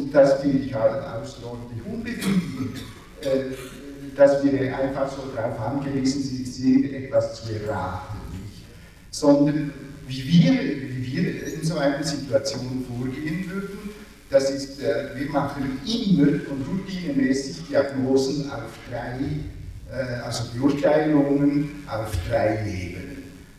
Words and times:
Und 0.00 0.14
das 0.14 0.40
finde 0.40 0.64
ich 0.64 0.74
halt 0.74 1.02
unbefriedigend, 1.84 2.78
äh, 3.20 4.16
dass 4.16 4.42
wir 4.42 4.76
einfach 4.78 5.10
so 5.10 5.30
darauf 5.36 5.60
angewiesen 5.60 6.22
sind, 6.44 6.92
etwas 6.92 7.42
zu 7.42 7.52
erraten. 7.52 8.18
Nicht? 8.32 8.64
Sondern 9.10 9.72
wie 10.08 10.24
wir, 10.24 10.52
wie 10.52 11.12
wir 11.12 11.54
in 11.54 11.64
so 11.64 11.76
einer 11.76 12.02
Situation 12.02 12.84
vorgehen 12.88 13.50
würden, 13.50 13.90
das 14.30 14.50
ist, 14.50 14.80
wir 14.80 15.30
machen 15.30 15.80
immer 15.84 16.28
und 16.50 16.64
routinemäßig 16.66 17.66
Diagnosen 17.68 18.50
auf 18.50 18.70
drei, 18.88 19.18
äh, 19.94 20.20
also 20.24 20.44
Beurteilungen 20.54 21.84
auf 21.88 22.10
drei 22.28 22.60
Ebenen. 22.66 23.09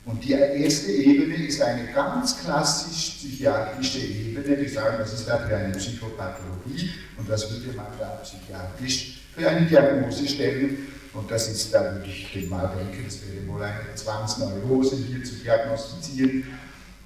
Und 0.04 0.24
die 0.24 0.32
erste 0.32 0.92
Ebene 0.92 1.36
ist 1.36 1.62
eine 1.62 1.86
ganz 1.94 2.40
klassisch 2.40 3.18
psychiatrische 3.18 4.00
Ebene. 4.00 4.60
Wir 4.60 4.70
sagen, 4.70 4.96
das 4.98 5.14
ist 5.14 5.28
dafür 5.28 5.58
eine 5.58 5.76
Psychopathologie 5.76 6.90
und 7.18 7.30
das 7.30 7.52
würde 7.52 7.78
man 7.78 7.86
da 8.00 8.20
psychiatrisch 8.24 9.22
für 9.36 9.48
eine 9.48 9.66
Diagnose 9.68 10.28
stellen. 10.28 10.88
Und 11.14 11.30
das 11.30 11.50
ist, 11.50 11.74
da 11.74 11.84
würde 11.94 12.08
ich 12.08 12.50
mal 12.50 12.74
denken, 12.76 13.06
es 13.08 13.20
wäre 13.22 13.48
wohl 13.48 13.62
eine 13.62 13.94
Zwangsneurose 13.94 14.96
hier 14.96 15.24
zu 15.24 15.36
diagnostizieren. 15.36 16.46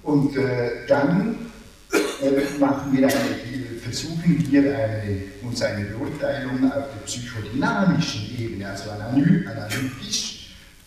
Und 0.02 0.36
äh, 0.36 0.86
dann 0.86 1.50
äh, 1.92 2.58
machen 2.58 2.96
wir 2.96 3.08
eine, 3.08 3.80
versuchen 3.82 4.46
wir 4.48 4.60
eine, 4.60 5.22
uns 5.42 5.60
eine 5.60 5.84
Beurteilung 5.86 6.64
auf 6.70 6.84
der 6.94 7.04
psychodynamischen 7.04 8.38
Ebene, 8.38 8.68
also 8.68 8.90
analytisch, 8.90 10.35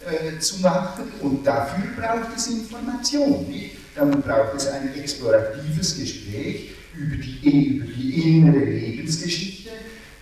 äh, 0.06 0.40
zu 0.40 0.62
machen 0.62 1.12
und 1.22 1.46
dafür 1.46 1.84
braucht 1.98 2.38
es 2.38 2.48
Information. 2.48 3.50
Nicht? 3.50 3.72
Dann 3.96 4.22
braucht 4.22 4.56
es 4.56 4.68
ein 4.68 4.94
exploratives 4.96 6.00
Gespräch 6.00 6.72
über 6.98 7.16
die, 7.18 7.78
über 7.78 7.86
die 7.86 8.38
innere 8.38 8.64
Lebensgeschichte 8.64 9.72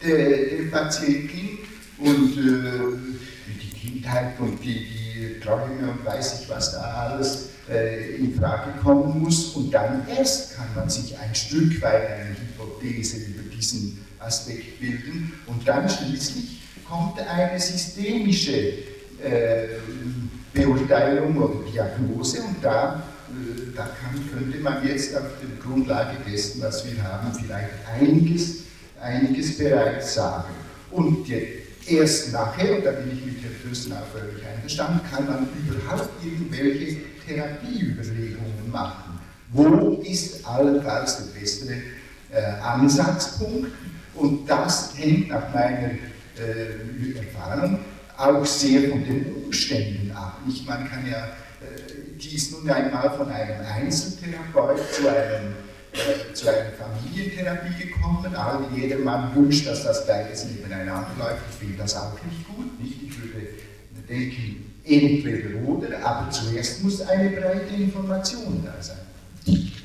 der, 0.03 0.17
der 0.17 0.71
Patientin 0.71 1.59
und 1.99 2.37
äh, 2.37 2.97
die 3.61 3.69
Kindheit 3.69 4.39
und 4.39 4.63
die, 4.63 4.87
die 4.87 5.39
Träume 5.39 5.91
und 5.91 6.05
weiß 6.05 6.41
ich 6.41 6.49
was 6.49 6.71
da 6.71 6.81
alles 6.81 7.49
äh, 7.69 8.15
in 8.15 8.33
Frage 8.33 8.71
kommen 8.81 9.21
muss. 9.21 9.55
Und 9.55 9.71
dann 9.71 10.07
erst 10.07 10.55
kann 10.55 10.67
man 10.75 10.89
sich 10.89 11.17
ein 11.17 11.35
Stück 11.35 11.79
weit 11.81 12.09
eine 12.09 12.35
Hypothese 12.35 13.17
über 13.17 13.43
diesen 13.55 14.05
Aspekt 14.19 14.79
bilden 14.79 15.33
und 15.45 15.67
dann 15.67 15.87
schließlich 15.87 16.61
kommt 16.87 17.19
eine 17.19 17.59
systemische 17.59 18.73
Beurteilung 20.57 21.37
oder 21.37 21.69
Diagnose 21.71 22.41
und 22.41 22.55
da, 22.61 23.03
äh, 23.29 23.75
da 23.75 23.83
kann, 23.83 24.19
könnte 24.31 24.57
man 24.59 24.85
jetzt 24.85 25.15
auf 25.15 25.23
der 25.41 25.63
Grundlage 25.63 26.17
dessen, 26.29 26.61
was 26.61 26.85
wir 26.85 27.01
haben, 27.03 27.31
vielleicht 27.33 27.69
einiges, 27.99 28.63
einiges 28.99 29.57
bereits 29.57 30.15
sagen. 30.15 30.53
Und 30.91 31.27
erst 31.87 32.33
nachher, 32.33 32.77
und 32.77 32.85
da 32.85 32.91
bin 32.91 33.11
ich 33.11 33.25
mit 33.25 33.43
Herrn 33.43 33.53
Fürsten 33.63 33.93
auch 33.93 34.07
völlig 34.11 34.45
einverstanden, 34.45 35.01
kann 35.11 35.25
man 35.25 35.47
überhaupt 35.67 36.09
irgendwelche 36.23 36.97
Therapieüberlegungen 37.25 38.71
machen. 38.71 39.19
Wo 39.51 40.01
ist 40.01 40.45
allenfalls 40.45 41.17
der 41.17 41.39
bessere 41.39 41.77
äh, 42.31 42.61
Ansatzpunkt? 42.61 43.71
Und 44.15 44.49
das 44.49 44.93
hängt 44.97 45.29
nach 45.29 45.53
meiner 45.53 45.91
äh, 45.91 47.17
Erfahrung 47.17 47.79
auch 48.17 48.45
sehr 48.45 48.89
von 48.89 49.03
den 49.03 49.33
Umständen 49.45 50.11
ab. 50.11 50.39
Nicht? 50.45 50.67
Man 50.67 50.89
kann 50.89 51.05
ja, 51.09 51.25
äh, 51.61 52.17
die 52.19 52.35
ist 52.35 52.51
nun 52.51 52.69
einmal 52.69 53.15
von 53.15 53.29
einem 53.29 53.65
Einzeltherapeut 53.65 54.81
zu 54.91 55.07
einem 55.07 55.53
äh, 55.93 56.33
zu 56.33 56.49
einer 56.49 56.71
Familientherapie 56.71 57.85
gekommen. 57.85 58.35
All 58.35 58.65
jedermann 58.75 59.35
wünscht, 59.35 59.67
dass 59.67 59.83
das 59.83 60.05
beides 60.05 60.45
nebeneinander 60.45 61.11
läuft. 61.17 61.41
Ich 61.51 61.55
finde 61.57 61.77
das 61.77 61.95
auch 61.95 62.13
nicht 62.23 62.47
gut. 62.47 62.79
Nicht? 62.81 63.03
Ich 63.03 63.17
würde 63.17 63.47
denken, 64.07 64.73
entweder 64.83 65.67
oder, 65.67 66.05
aber 66.05 66.29
zuerst 66.31 66.83
muss 66.83 67.01
eine 67.01 67.29
breite 67.29 67.75
Information 67.75 68.63
da 68.65 68.81
sein. 68.81 68.97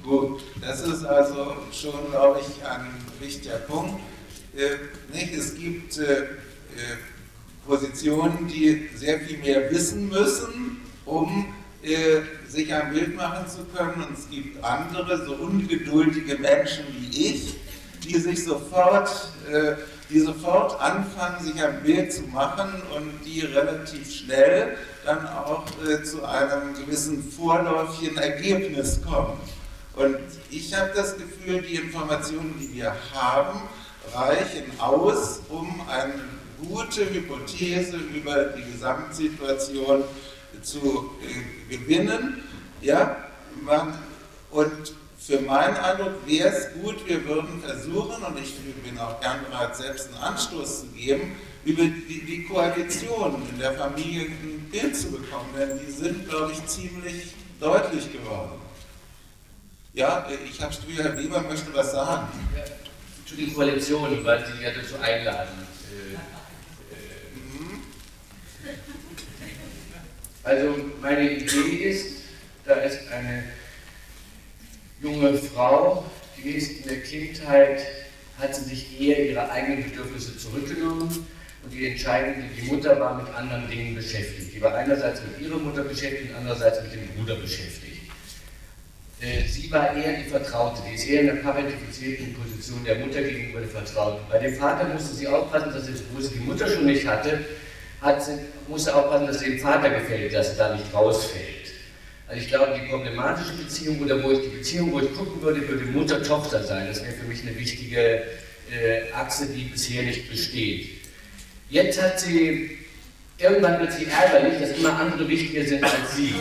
Gut, 0.03 0.43
das 0.61 0.81
ist 0.81 1.05
also 1.05 1.57
schon, 1.71 2.11
glaube 2.11 2.41
ich, 2.41 2.67
ein 2.67 2.87
wichtiger 3.21 3.59
Punkt. 3.59 4.01
Äh, 4.57 5.15
nicht? 5.15 5.35
Es 5.35 5.55
gibt 5.55 5.99
äh, 5.99 6.03
äh 6.03 6.27
Positionen, 7.67 8.49
die 8.49 8.89
sehr 8.95 9.21
viel 9.21 9.39
mehr 9.39 9.71
wissen 9.71 10.09
müssen, 10.09 10.81
um 11.05 11.55
äh, 11.83 12.21
sich 12.49 12.73
ein 12.73 12.93
Bild 12.93 13.17
machen 13.17 13.47
zu 13.49 13.65
können. 13.77 14.05
Und 14.05 14.19
es 14.19 14.29
gibt 14.29 14.63
andere, 14.63 15.25
so 15.25 15.35
ungeduldige 15.35 16.39
Menschen 16.39 16.85
wie 16.99 17.31
ich, 17.31 17.57
die 18.05 18.19
sich 18.19 18.45
sofort, 18.45 19.33
äh, 19.51 19.75
die 20.11 20.21
sofort 20.21 20.81
anfangen, 20.81 21.45
sich 21.45 21.63
ein 21.63 21.83
Bild 21.83 22.13
zu 22.13 22.23
machen 22.23 22.83
und 22.95 23.25
die 23.25 23.41
relativ 23.41 24.13
schnell 24.13 24.77
dann 25.05 25.27
auch 25.27 25.65
äh, 25.87 26.03
zu 26.03 26.25
einem 26.25 26.75
gewissen 26.75 27.23
vorläufigen 27.33 28.19
Ergebnis 28.19 29.01
kommen. 29.03 29.39
Und 29.95 30.19
ich 30.51 30.75
habe 30.75 30.91
das 30.95 31.17
Gefühl, 31.17 31.63
die 31.63 31.77
Informationen, 31.77 32.55
die 32.61 32.75
wir 32.75 32.95
haben, 33.15 33.61
reichen 34.15 34.65
aus, 34.79 35.41
um 35.49 35.81
einen 35.89 36.42
gute 36.69 37.09
Hypothese 37.13 37.97
über 37.97 38.45
die 38.45 38.73
Gesamtsituation 38.73 40.05
zu 40.63 41.11
äh, 41.21 41.77
gewinnen. 41.77 42.43
Ja, 42.81 43.17
man, 43.63 43.99
und 44.51 44.95
für 45.19 45.41
meinen 45.41 45.77
Eindruck 45.77 46.27
wäre 46.27 46.49
es 46.49 46.73
gut, 46.83 47.07
wir 47.07 47.25
würden 47.27 47.63
versuchen, 47.63 48.23
und 48.25 48.39
ich 48.39 48.55
bin 48.83 48.99
auch 48.99 49.21
gern 49.21 49.45
bereit, 49.49 49.77
selbst 49.77 50.09
einen 50.09 50.17
Anstoß 50.17 50.81
zu 50.81 50.87
geben, 50.89 51.37
über 51.65 51.85
die, 51.85 52.25
die 52.27 52.45
Koalition 52.45 53.41
in 53.51 53.59
der 53.59 53.73
Familie 53.73 54.27
ein 54.27 54.69
Bild 54.71 54.97
zu 54.97 55.13
bekommen, 55.13 55.49
denn 55.57 55.79
die 55.79 55.93
sind, 55.93 56.29
glaube 56.29 56.53
ich, 56.53 56.67
ziemlich 56.67 57.35
deutlich 57.61 58.13
geworden. 58.13 58.61
Ja, 59.95 60.27
ich 60.51 60.61
habe 60.61 60.75
Herr 60.97 61.17
Weber 61.17 61.41
möchte 61.43 61.73
was 61.73 61.93
sagen. 61.93 62.27
Ja, 62.57 62.65
zu 63.27 63.37
den 63.37 63.55
Koalitionen, 63.55 64.25
weil 64.25 64.45
Sie 64.45 64.63
ja 64.63 64.71
dazu 64.71 64.97
einladen. 65.01 65.67
Also 70.45 70.75
meine 71.01 71.31
Idee 71.31 71.91
ist, 71.91 72.23
da 72.65 72.75
ist 72.75 72.99
eine 73.13 73.45
junge 75.01 75.35
Frau, 75.35 76.05
die 76.37 76.51
ist 76.51 76.83
in 76.83 76.89
der 76.89 77.01
Kindheit, 77.03 77.83
hat 78.39 78.55
sie 78.55 78.65
sich 78.65 79.01
eher 79.01 79.31
ihre 79.31 79.51
eigenen 79.51 79.85
Bedürfnisse 79.85 80.37
zurückgenommen 80.37 81.27
und 81.65 81.73
die 81.73 81.87
entscheidende, 81.87 82.49
die 82.57 82.63
Mutter 82.63 82.99
war 82.99 83.23
mit 83.23 83.33
anderen 83.33 83.71
Dingen 83.71 83.95
beschäftigt. 83.95 84.55
Die 84.55 84.61
war 84.61 84.75
einerseits 84.75 85.21
mit 85.23 85.47
ihrer 85.47 85.59
Mutter 85.59 85.85
beschäftigt 85.85 86.31
und 86.31 86.37
andererseits 86.37 86.83
mit 86.83 86.93
dem 86.93 87.07
Bruder 87.09 87.37
beschäftigt. 87.37 87.93
Äh, 89.21 89.47
sie 89.47 89.71
war 89.71 89.95
eher 89.95 90.15
die 90.15 90.29
Vertraute, 90.29 90.83
die 90.89 90.97
ist 90.97 91.07
eher 91.07 91.21
in 91.21 91.27
der 91.29 91.35
parentifizierten 91.35 92.35
Position 92.35 92.85
der 92.85 92.97
Mutter 92.97 93.23
gegenüber 93.23 93.61
der 93.61 93.69
Vertrauten. 93.69 94.25
Bei 94.29 94.39
dem 94.39 94.57
Vater 94.57 94.89
musste 94.89 95.15
sie 95.15 95.29
aufpassen, 95.29 95.73
dass 95.73 95.87
sie, 95.87 95.93
wo 96.13 96.21
sie 96.21 96.35
die 96.35 96.41
Mutter 96.41 96.67
schon 96.67 96.87
nicht 96.87 97.07
hatte, 97.07 97.45
hat, 98.03 98.23
musste 98.69 98.95
aufpassen, 98.95 99.27
dass 99.27 99.37
es 99.37 99.43
dem 99.43 99.59
Vater 99.59 99.91
gefällt, 99.91 100.35
dass 100.35 100.51
er 100.51 100.69
da 100.69 100.77
nicht 100.77 100.93
rausfällt. 100.93 101.47
Also 102.27 102.43
ich 102.43 102.49
glaube, 102.49 102.79
die 102.81 102.89
problematische 102.89 103.53
Beziehung 103.53 104.01
oder 104.01 104.23
wo 104.23 104.33
ich 104.33 104.41
die 104.41 104.57
Beziehung, 104.57 104.93
wo 104.93 105.01
ich 105.01 105.15
gucken 105.15 105.41
würde, 105.43 105.67
würde 105.69 105.85
Mutter-Tochter 105.85 106.63
sein. 106.65 106.87
Das 106.89 107.03
wäre 107.03 107.13
für 107.13 107.27
mich 107.27 107.43
eine 107.43 107.57
wichtige 107.59 108.23
äh, 108.71 109.13
Achse, 109.15 109.47
die 109.47 109.65
bisher 109.65 110.03
nicht 110.03 110.31
besteht. 110.31 110.89
Jetzt 111.69 112.03
hat 112.03 112.19
sie, 112.19 112.79
irgendwann 113.39 113.81
wird 113.81 113.93
sie 113.93 114.07
ärgerlich, 114.07 114.61
dass 114.61 114.79
immer 114.79 114.99
andere 114.99 115.29
wichtiger 115.29 115.65
sind 115.65 115.85
als 115.85 116.17
sie. 116.17 116.35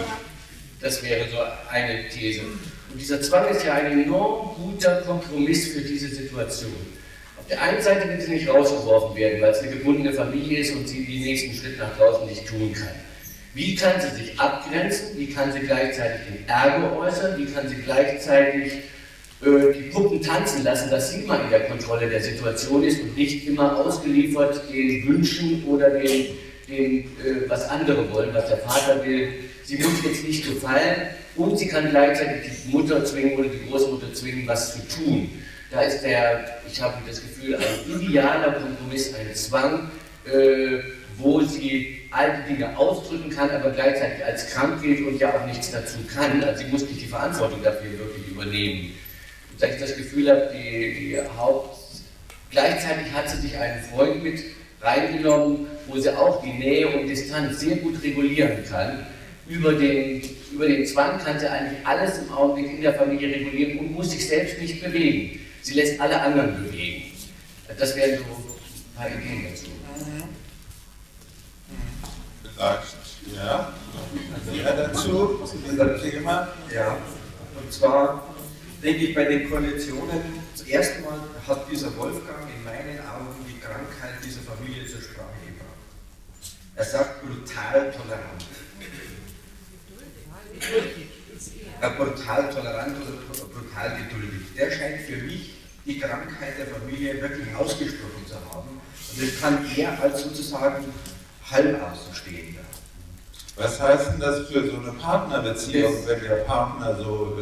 Das 0.79 1.03
wäre 1.03 1.29
so 1.29 1.37
eine 1.69 2.07
These. 2.09 2.41
Und 2.41 2.99
dieser 2.99 3.21
Zwang 3.21 3.49
ist 3.49 3.63
ja 3.63 3.73
ein 3.73 4.03
enorm 4.03 4.55
guter 4.55 5.01
Kompromiss 5.01 5.73
für 5.73 5.81
diese 5.81 6.07
Situation 6.07 7.00
der 7.51 7.61
einen 7.61 7.81
Seite 7.81 8.07
will 8.07 8.21
sie 8.21 8.31
nicht 8.31 8.47
rausgeworfen 8.47 9.15
werden, 9.15 9.41
weil 9.41 9.51
es 9.51 9.59
eine 9.59 9.71
gebundene 9.71 10.13
Familie 10.13 10.59
ist 10.59 10.73
und 10.73 10.87
sie 10.87 11.03
den 11.03 11.21
nächsten 11.21 11.53
Schritt 11.53 11.77
nach 11.77 11.97
draußen 11.97 12.25
nicht 12.27 12.47
tun 12.47 12.73
kann. 12.73 12.95
Wie 13.53 13.75
kann 13.75 13.99
sie 13.99 14.23
sich 14.23 14.39
abgrenzen? 14.39 15.17
Wie 15.17 15.27
kann 15.27 15.51
sie 15.51 15.59
gleichzeitig 15.59 16.21
den 16.27 16.47
Ärger 16.47 16.97
äußern? 16.97 17.37
Wie 17.37 17.51
kann 17.51 17.67
sie 17.67 17.75
gleichzeitig 17.75 18.73
äh, 19.41 19.73
die 19.73 19.89
Puppen 19.89 20.21
tanzen 20.21 20.63
lassen, 20.63 20.89
dass 20.89 21.11
sie 21.11 21.23
mal 21.23 21.41
in 21.43 21.49
der 21.49 21.65
Kontrolle 21.65 22.09
der 22.09 22.21
Situation 22.21 22.83
ist 22.83 23.01
und 23.01 23.17
nicht 23.17 23.45
immer 23.45 23.77
ausgeliefert 23.77 24.61
den 24.71 25.05
Wünschen 25.05 25.65
oder 25.67 25.89
den, 25.89 26.27
den 26.69 26.99
äh, 26.99 27.49
was 27.49 27.67
andere 27.67 28.09
wollen, 28.13 28.33
was 28.33 28.47
der 28.47 28.59
Vater 28.59 29.05
will. 29.05 29.33
Sie 29.65 29.75
muss 29.75 30.01
jetzt 30.05 30.25
nicht 30.25 30.47
gefallen 30.47 31.07
und 31.35 31.59
sie 31.59 31.67
kann 31.67 31.89
gleichzeitig 31.89 32.49
die 32.63 32.71
Mutter 32.71 33.03
zwingen 33.03 33.37
oder 33.37 33.49
die 33.49 33.69
Großmutter 33.69 34.13
zwingen, 34.13 34.47
was 34.47 34.75
zu 34.75 35.03
tun. 35.03 35.29
Da 35.71 35.81
ist 35.81 36.01
der, 36.01 36.61
ich 36.69 36.81
habe 36.81 36.95
das 37.07 37.21
Gefühl, 37.21 37.55
ein 37.55 38.01
idealer 38.01 38.51
Kompromiss, 38.53 39.13
ein 39.13 39.33
Zwang, 39.33 39.89
äh, 40.25 40.79
wo 41.17 41.41
sie 41.41 42.01
alte 42.11 42.41
Dinge 42.49 42.77
ausdrücken 42.77 43.29
kann, 43.29 43.49
aber 43.49 43.71
gleichzeitig 43.71 44.23
als 44.25 44.47
krank 44.47 44.81
gilt 44.81 45.07
und 45.07 45.17
ja 45.17 45.33
auch 45.33 45.45
nichts 45.45 45.71
dazu 45.71 45.97
kann. 46.13 46.43
Also 46.43 46.63
sie 46.63 46.69
muss 46.69 46.81
nicht 46.81 47.01
die 47.01 47.07
Verantwortung 47.07 47.63
dafür 47.63 47.91
wirklich 47.91 48.27
übernehmen. 48.27 48.91
Und 49.51 49.61
da 49.61 49.67
ich 49.67 49.79
das 49.79 49.95
Gefühl 49.95 50.29
habe, 50.29 50.51
die, 50.53 50.93
die 50.93 51.17
Haupt, 51.37 51.81
Gleichzeitig 52.51 53.11
hat 53.13 53.29
sie 53.29 53.37
sich 53.37 53.57
einen 53.57 53.81
Freund 53.81 54.21
mit 54.23 54.43
reingenommen, 54.81 55.67
wo 55.87 55.97
sie 55.97 56.09
auch 56.09 56.43
die 56.43 56.51
Nähe 56.51 56.87
und 56.89 57.07
Distanz 57.07 57.61
sehr 57.61 57.77
gut 57.77 58.03
regulieren 58.03 58.57
kann. 58.69 59.05
Über 59.47 59.73
den, 59.73 60.21
über 60.51 60.67
den 60.67 60.85
Zwang 60.85 61.17
kann 61.19 61.39
sie 61.39 61.49
eigentlich 61.49 61.79
alles 61.85 62.19
im 62.19 62.31
Augenblick 62.31 62.73
in 62.73 62.81
der 62.81 62.93
Familie 62.93 63.33
regulieren 63.35 63.79
und 63.79 63.93
muss 63.93 64.11
sich 64.11 64.27
selbst 64.27 64.59
nicht 64.59 64.83
bewegen. 64.83 65.39
Sie 65.61 65.73
lässt 65.73 65.99
alle 65.99 66.19
anderen 66.19 66.63
bewegen. 66.63 67.11
Das 67.77 67.95
wären 67.95 68.17
so 68.17 68.23
ein 68.23 68.95
paar 68.95 69.07
Ideen 69.07 69.51
dazu. 69.51 69.67
Vielleicht, 72.43 73.35
ja. 73.35 73.73
Ja, 74.53 74.73
dazu, 74.73 75.39
zu 75.45 75.57
diesem 75.57 76.01
Thema. 76.01 76.47
Ja, 76.73 76.97
und 77.55 77.71
zwar 77.71 78.27
denke 78.83 79.05
ich 79.05 79.15
bei 79.15 79.25
den 79.25 79.49
Koalitionen, 79.49 80.41
das 80.51 80.67
erste 80.67 81.01
Mal 81.01 81.19
hat 81.47 81.71
dieser 81.71 81.95
Wolfgang 81.97 82.49
in 82.55 82.63
meinen 82.63 82.99
Augen 82.99 83.45
die 83.47 83.59
Krankheit 83.59 84.23
dieser 84.25 84.41
Familie 84.41 84.85
zur 84.85 85.01
Sprache 85.01 85.29
gebracht. 85.45 85.71
Er 86.75 86.85
sagt 86.85 87.21
brutal 87.21 87.91
tolerant. 87.91 88.45
Äh, 91.81 91.89
brutal 91.97 92.47
tolerant 92.53 92.95
oder 92.97 93.45
brutal 93.47 93.97
geduldig. 93.97 94.41
Der 94.55 94.69
scheint 94.69 95.01
für 95.01 95.17
mich 95.17 95.55
die 95.83 95.99
Krankheit 95.99 96.59
der 96.59 96.67
Familie 96.67 97.19
wirklich 97.19 97.55
ausgesprochen 97.55 98.23
zu 98.27 98.35
haben. 98.35 98.69
Und 98.69 99.21
das 99.21 99.41
kann 99.41 99.65
er 99.75 99.99
als 99.99 100.21
sozusagen 100.21 100.85
Halbaußenstehender. 101.49 102.61
Was 103.55 103.81
heißt 103.81 104.13
denn 104.13 104.19
das 104.19 104.47
für 104.47 104.69
so 104.69 104.77
eine 104.77 104.91
Partnerbeziehung, 104.91 106.05
wenn 106.05 106.21
der 106.21 106.35
Partner 106.43 106.95
so 106.95 107.37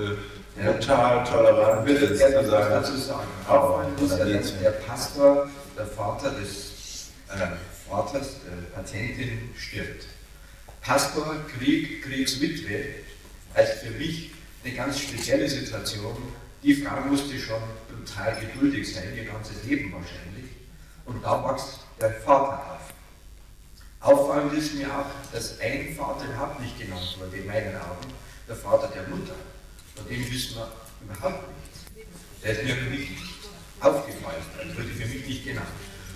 äh, 0.58 0.64
brutal 0.64 1.24
tolerant 1.26 1.86
will 1.86 1.98
ist? 1.98 2.22
was 2.22 2.48
sagen, 2.48 2.70
dazu 2.70 2.98
sagen. 2.98 3.28
Auffallen 3.46 3.94
muss 4.00 4.18
ja, 4.18 4.26
dass 4.26 4.60
der 4.60 4.72
Pastor, 4.72 5.50
der 5.78 5.86
Vater 5.86 6.32
des 6.32 7.10
äh, 7.30 7.90
Vaters 7.90 8.36
der 8.46 8.76
Patientin 8.76 9.50
stirbt. 9.58 10.06
Pastor, 10.82 11.36
Krieg, 11.58 12.04
Kriegswitwe, 12.04 12.86
also 13.54 13.72
für 13.84 13.92
mich 13.92 14.29
eine 14.64 14.74
ganz 14.76 15.00
spezielle 15.00 15.50
Situation. 15.50 16.18
Die 16.64 16.76
Frau 16.76 17.02
musste 17.02 17.40
schon 17.40 17.62
brutal 17.88 18.36
geduldig 18.40 18.94
sein, 18.94 19.16
ihr 19.16 19.26
ganzes 19.26 19.64
Leben 19.64 19.94
wahrscheinlich. 19.94 20.52
Und 21.06 21.24
da 21.24 21.44
wächst 21.44 21.80
der 22.00 22.12
Vater 22.12 22.74
auf. 22.74 22.94
Auffallend 24.02 24.54
ist 24.54 24.76
mir 24.76 24.88
auch, 24.88 25.06
dass 25.34 25.60
ein 25.60 25.96
Vater 25.96 26.26
überhaupt 26.26 26.60
nicht 26.62 26.80
genannt 26.80 27.18
wurde, 27.20 27.38
in 27.38 27.48
meinen 27.48 27.76
Augen, 27.76 28.14
der 28.48 28.56
Vater 28.56 28.88
der 28.88 29.08
Mutter. 29.08 29.36
Von 29.96 30.08
dem 30.08 30.32
wissen 30.32 30.56
wir 30.56 30.72
überhaupt 31.04 31.44
nichts. 31.50 32.08
Der 32.44 32.52
ist 32.52 32.64
mir 32.64 32.76
nicht 32.90 33.12
aufgefallen, 33.80 34.44
also 34.58 34.78
wurde 34.78 34.88
für 34.88 35.08
mich 35.08 35.28
nicht 35.28 35.46
genannt. 35.46 35.68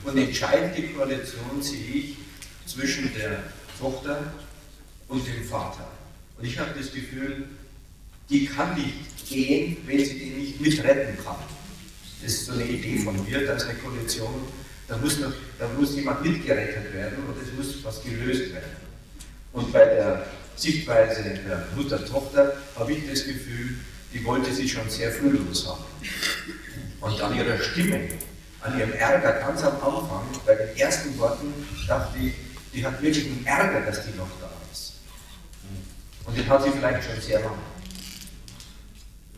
Und 0.03 0.17
entscheidend 0.17 0.77
die 0.77 0.93
Koalition 0.93 1.61
sehe 1.61 1.93
ich 1.93 2.17
zwischen 2.65 3.13
der 3.15 3.43
Tochter 3.79 4.33
und 5.07 5.25
dem 5.25 5.43
Vater. 5.43 5.87
Und 6.37 6.45
ich 6.45 6.57
habe 6.59 6.71
das 6.77 6.91
Gefühl, 6.91 7.47
die 8.29 8.45
kann 8.45 8.75
nicht 8.75 9.27
gehen, 9.27 9.77
wenn 9.85 10.03
sie 10.03 10.19
den 10.19 10.37
nicht 10.37 10.61
mitretten 10.61 11.17
kann. 11.23 11.35
Das 12.21 12.33
ist 12.33 12.45
so 12.45 12.53
eine 12.53 12.65
Idee 12.65 12.99
von 12.99 13.21
mir, 13.25 13.45
dass 13.45 13.65
eine 13.65 13.77
Koalition, 13.79 14.47
da 14.87 14.97
muss, 14.97 15.19
noch, 15.19 15.33
da 15.59 15.67
muss 15.77 15.95
jemand 15.95 16.23
mitgerettet 16.23 16.93
werden 16.93 17.17
und 17.27 17.35
es 17.41 17.53
muss 17.53 17.83
was 17.83 18.03
gelöst 18.03 18.53
werden. 18.53 18.71
Und 19.51 19.71
bei 19.71 19.85
der 19.85 20.25
Sichtweise 20.55 21.23
der 21.23 21.67
Mutter-Tochter 21.75 22.53
habe 22.75 22.93
ich 22.93 23.09
das 23.09 23.25
Gefühl, 23.25 23.77
die 24.13 24.23
wollte 24.23 24.53
sie 24.53 24.69
schon 24.69 24.89
sehr 24.89 25.11
früh 25.11 25.37
loshaben. 25.37 25.83
Und 27.01 27.21
an 27.21 27.35
ihrer 27.35 27.59
Stimme, 27.59 28.07
an 28.61 28.79
ihrem 28.79 28.93
Ärger 28.93 29.33
ganz 29.33 29.63
am 29.63 29.75
Anfang, 29.75 30.27
bei 30.45 30.55
den 30.55 30.77
ersten 30.77 31.17
Worten, 31.17 31.53
dachte 31.87 32.17
ich, 32.19 32.33
die 32.73 32.85
hat 32.85 33.01
wirklich 33.01 33.25
einen 33.25 33.45
Ärger, 33.45 33.81
dass 33.81 34.05
die 34.05 34.17
noch 34.17 34.29
da 34.39 34.49
ist. 34.71 34.93
Und 36.25 36.37
den 36.37 36.47
hat 36.47 36.63
sie 36.63 36.71
vielleicht 36.71 37.03
schon 37.03 37.21
sehr 37.21 37.41
lange. 37.41 37.72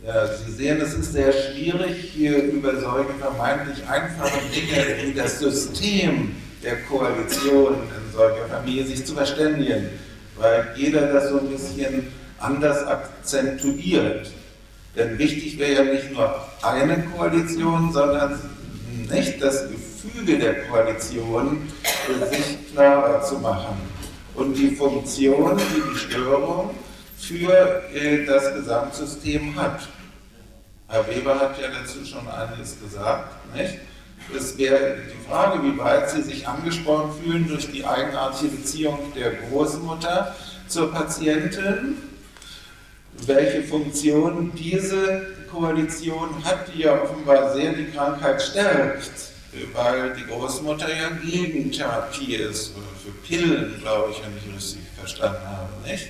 Ja, 0.05 0.27
Sie 0.27 0.51
sehen, 0.51 0.79
es 0.81 0.93
ist 0.93 1.13
sehr 1.13 1.33
schwierig, 1.33 2.11
hier 2.13 2.43
über 2.43 2.79
solche 2.79 3.11
vermeintlich 3.13 3.87
einfache 3.87 4.39
Dinge 4.53 4.97
wie 5.01 5.13
das 5.13 5.39
System 5.39 6.35
der 6.63 6.83
Koalition 6.83 7.73
in 7.73 8.13
solcher 8.13 8.45
Familie 8.47 8.85
sich 8.85 9.03
zu 9.03 9.15
verständigen, 9.15 9.89
weil 10.37 10.67
jeder 10.75 11.11
das 11.11 11.29
so 11.29 11.39
ein 11.39 11.47
bisschen 11.47 12.05
anders 12.37 12.85
akzentuiert. 12.85 14.29
Denn 14.95 15.17
wichtig 15.17 15.57
wäre 15.57 15.85
ja 15.85 15.91
nicht 15.91 16.13
nur 16.13 16.35
eine 16.61 17.03
Koalition, 17.05 17.91
sondern 17.91 18.39
nicht 19.11 19.41
das 19.41 19.67
Gefüge 19.69 20.37
der 20.37 20.67
Koalition 20.67 21.67
sich 22.29 22.71
klarer 22.71 23.23
zu 23.23 23.39
machen 23.39 23.75
und 24.35 24.53
die 24.53 24.75
Funktion, 24.75 25.57
die 25.57 25.93
die 25.93 25.97
Störung 25.97 26.75
für 27.17 27.81
äh, 27.91 28.23
das 28.25 28.53
Gesamtsystem 28.53 29.55
hat. 29.55 29.87
Herr 30.87 31.07
Weber 31.07 31.39
hat 31.39 31.59
ja 31.59 31.67
dazu 31.69 32.05
schon 32.05 32.27
einiges 32.27 32.79
gesagt. 32.79 33.53
Nicht? 33.55 33.79
Es 34.35 34.57
wäre 34.57 34.97
die 34.97 35.29
Frage, 35.29 35.63
wie 35.63 35.77
weit 35.77 36.09
Sie 36.09 36.21
sich 36.21 36.47
angesprochen 36.47 37.11
fühlen 37.21 37.47
durch 37.47 37.71
die 37.71 37.85
eigenartige 37.85 38.55
Beziehung 38.55 39.11
der 39.15 39.33
Großmutter 39.33 40.35
zur 40.67 40.91
Patientin, 40.91 41.97
welche 43.25 43.63
Funktion 43.63 44.51
diese 44.55 45.27
Koalition 45.51 46.43
hat, 46.43 46.73
die 46.73 46.81
ja 46.81 47.01
offenbar 47.01 47.53
sehr 47.53 47.73
die 47.73 47.91
Krankheit 47.91 48.41
stärkt, 48.41 49.11
weil 49.73 50.13
die 50.15 50.25
Großmutter 50.25 50.89
ja 50.93 51.09
gegen 51.23 51.71
Therapie 51.71 52.35
ist, 52.35 52.73
für 53.03 53.11
Pillen, 53.27 53.79
glaube 53.79 54.11
ich, 54.11 54.21
wenn 54.23 54.35
ich 54.37 54.55
richtig 54.55 54.81
verstanden 54.97 55.45
habe. 55.45 55.69
Nicht? 55.85 56.07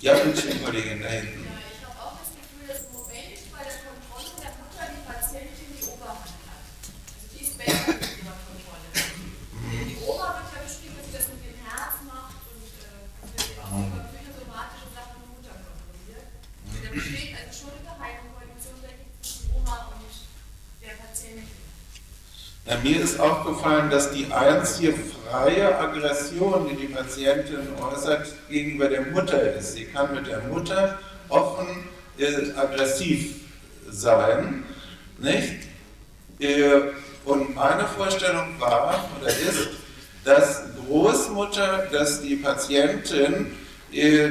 Ja, 0.00 0.14
bitte, 0.14 0.54
Kollegin 0.64 1.02
da 1.02 1.08
hinten. 1.08 1.44
Ja, 1.44 1.58
ich 1.66 1.82
habe 1.84 1.98
auch 1.98 2.16
das 2.20 2.30
Gefühl, 2.30 2.68
dass 2.68 2.86
im 2.86 2.92
Moment 2.94 3.40
bei 3.50 3.62
der 3.66 3.74
Kontrolle 3.82 4.30
der 4.38 4.52
Mutter 4.62 4.84
die 4.86 5.02
Patientin 5.02 5.68
die 5.74 5.82
Oberhand 5.82 6.30
hat. 6.46 6.62
Also 6.62 7.26
die 7.34 7.42
ist 7.42 7.58
besser 7.58 7.90
mit 7.90 8.06
ihrer 8.22 8.38
Kontrolle. 8.46 8.88
Die 8.94 9.98
Oma 10.06 10.28
wird 10.38 10.48
ja 10.54 10.60
beschrieben, 10.62 10.94
dass 10.94 11.10
sie 11.10 11.16
das 11.18 11.26
mit 11.34 11.42
dem 11.42 11.58
Herz 11.66 11.94
macht 12.06 12.38
und 12.52 12.70
äh, 12.70 13.26
dass 13.34 13.42
sie 13.48 13.58
auch 13.58 13.74
über 13.74 14.04
psychosomatische 14.14 14.88
Sachen 14.94 15.16
die 15.18 15.28
Mutter 15.34 15.54
kontrolliert. 15.58 16.28
Und 16.68 16.78
da 16.78 16.88
besteht 16.94 17.32
also 17.34 17.50
schon 17.50 17.74
eine 17.74 17.82
Geheimkoalition 17.82 18.76
zwischen 18.78 19.50
Oma 19.50 19.90
und 19.98 20.14
der 20.78 20.94
Patientin. 21.00 21.50
Na, 22.66 22.76
mir 22.82 23.02
ist 23.02 23.20
aufgefallen, 23.20 23.90
dass 23.90 24.10
die 24.10 24.26
einzige 24.32 24.94
freie 24.94 25.78
Aggression, 25.78 26.66
die 26.66 26.76
die 26.76 26.92
Patientin 26.92 27.58
äußert, 27.78 28.26
gegenüber 28.48 28.88
der 28.88 29.02
Mutter 29.02 29.54
ist. 29.54 29.74
Sie 29.74 29.84
kann 29.84 30.14
mit 30.14 30.26
der 30.26 30.40
Mutter 30.44 30.98
offen 31.28 31.66
äh, 32.16 32.52
aggressiv 32.56 33.34
sein, 33.90 34.64
nicht? 35.18 35.68
Äh, 36.38 36.92
und 37.26 37.54
meine 37.54 37.84
Vorstellung 37.84 38.58
war 38.58 39.10
oder 39.20 39.28
ist, 39.28 39.68
dass 40.24 40.62
Großmutter, 40.86 41.88
dass 41.92 42.22
die 42.22 42.36
Patientin 42.36 43.52
äh, 43.92 44.30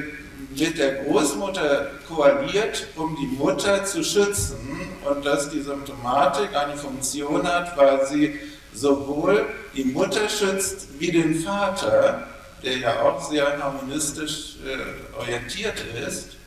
mit 0.49 0.77
der 0.77 1.03
Großmutter 1.03 1.91
koaliert, 2.07 2.87
um 2.95 3.15
die 3.15 3.35
Mutter 3.35 3.83
zu 3.85 4.03
schützen. 4.03 4.57
Und 5.05 5.25
dass 5.25 5.49
die 5.49 5.61
Symptomatik 5.61 6.55
eine 6.55 6.77
Funktion 6.77 7.47
hat, 7.47 7.77
weil 7.77 8.05
sie 8.07 8.39
sowohl 8.73 9.45
die 9.75 9.83
Mutter 9.85 10.29
schützt 10.29 10.87
wie 10.99 11.11
den 11.11 11.35
Vater, 11.35 12.27
der 12.63 12.77
ja 12.77 13.01
auch 13.01 13.21
sehr 13.29 13.61
harmonistisch 13.61 14.57
äh, 14.65 15.17
orientiert 15.19 15.83
ist, 16.07 16.37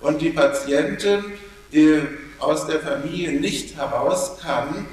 und 0.00 0.20
die 0.20 0.30
Patientin 0.30 1.24
äh, 1.72 2.00
aus 2.38 2.66
der 2.66 2.80
Familie 2.80 3.40
nicht 3.40 3.76
heraus 3.76 4.38
kann, 4.40 4.86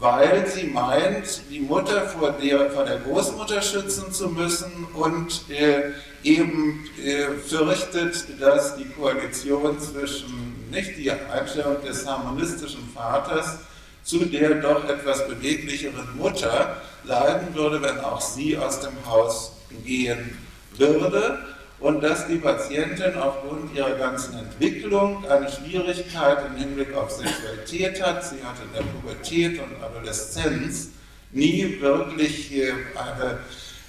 weil 0.00 0.46
sie 0.46 0.64
meint, 0.64 1.42
die 1.50 1.60
Mutter 1.60 2.02
vor 2.02 2.32
der, 2.32 2.70
vor 2.70 2.84
der 2.84 2.98
Großmutter 2.98 3.62
schützen 3.62 4.12
zu 4.12 4.28
müssen 4.28 4.86
und 4.94 5.48
äh, 5.50 5.92
eben 6.22 6.88
äh, 7.02 7.28
fürchtet, 7.46 8.40
dass 8.40 8.76
die 8.76 8.86
Koalition 8.86 9.80
zwischen 9.80 10.68
nicht 10.70 10.96
die 10.96 11.10
Einstellung 11.10 11.82
des 11.84 12.06
harmonistischen 12.06 12.88
Vaters 12.94 13.58
zu 14.02 14.24
der 14.24 14.54
doch 14.56 14.88
etwas 14.88 15.26
beweglicheren 15.28 16.16
Mutter 16.16 16.80
leiden 17.04 17.54
würde, 17.54 17.82
wenn 17.82 18.00
auch 18.00 18.20
sie 18.20 18.56
aus 18.56 18.80
dem 18.80 18.94
Haus 19.06 19.52
gehen 19.84 20.38
würde 20.76 21.38
und 21.80 22.02
dass 22.02 22.26
die 22.26 22.36
Patientin 22.36 23.16
aufgrund 23.16 23.74
ihrer 23.74 23.94
ganzen 23.96 24.38
Entwicklung 24.38 25.24
eine 25.28 25.50
Schwierigkeit 25.50 26.38
im 26.46 26.56
Hinblick 26.56 26.94
auf 26.94 27.10
Sexualität 27.10 28.02
hat. 28.02 28.24
Sie 28.24 28.42
hat 28.42 28.56
in 28.64 28.72
der 28.74 28.82
Pubertät 28.82 29.60
und 29.60 29.82
Adoleszenz 29.82 30.88
nie 31.30 31.80
wirklich 31.80 32.52
äh, 32.52 32.72
eine 32.96 33.38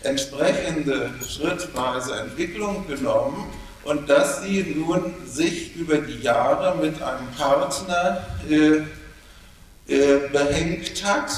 entsprechende 0.03 1.11
schrittweise 1.27 2.19
Entwicklung 2.19 2.87
genommen 2.87 3.51
und 3.83 4.09
dass 4.09 4.43
sie 4.43 4.75
nun 4.75 5.13
sich 5.25 5.75
über 5.75 5.97
die 5.97 6.19
Jahre 6.19 6.77
mit 6.77 7.01
einem 7.01 7.27
Partner 7.37 8.25
äh, 8.49 8.83
äh, 9.93 10.29
behängt 10.31 11.03
hat, 11.03 11.31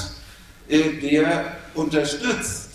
äh, 0.68 1.00
der 1.00 1.56
unterstützt 1.74 2.68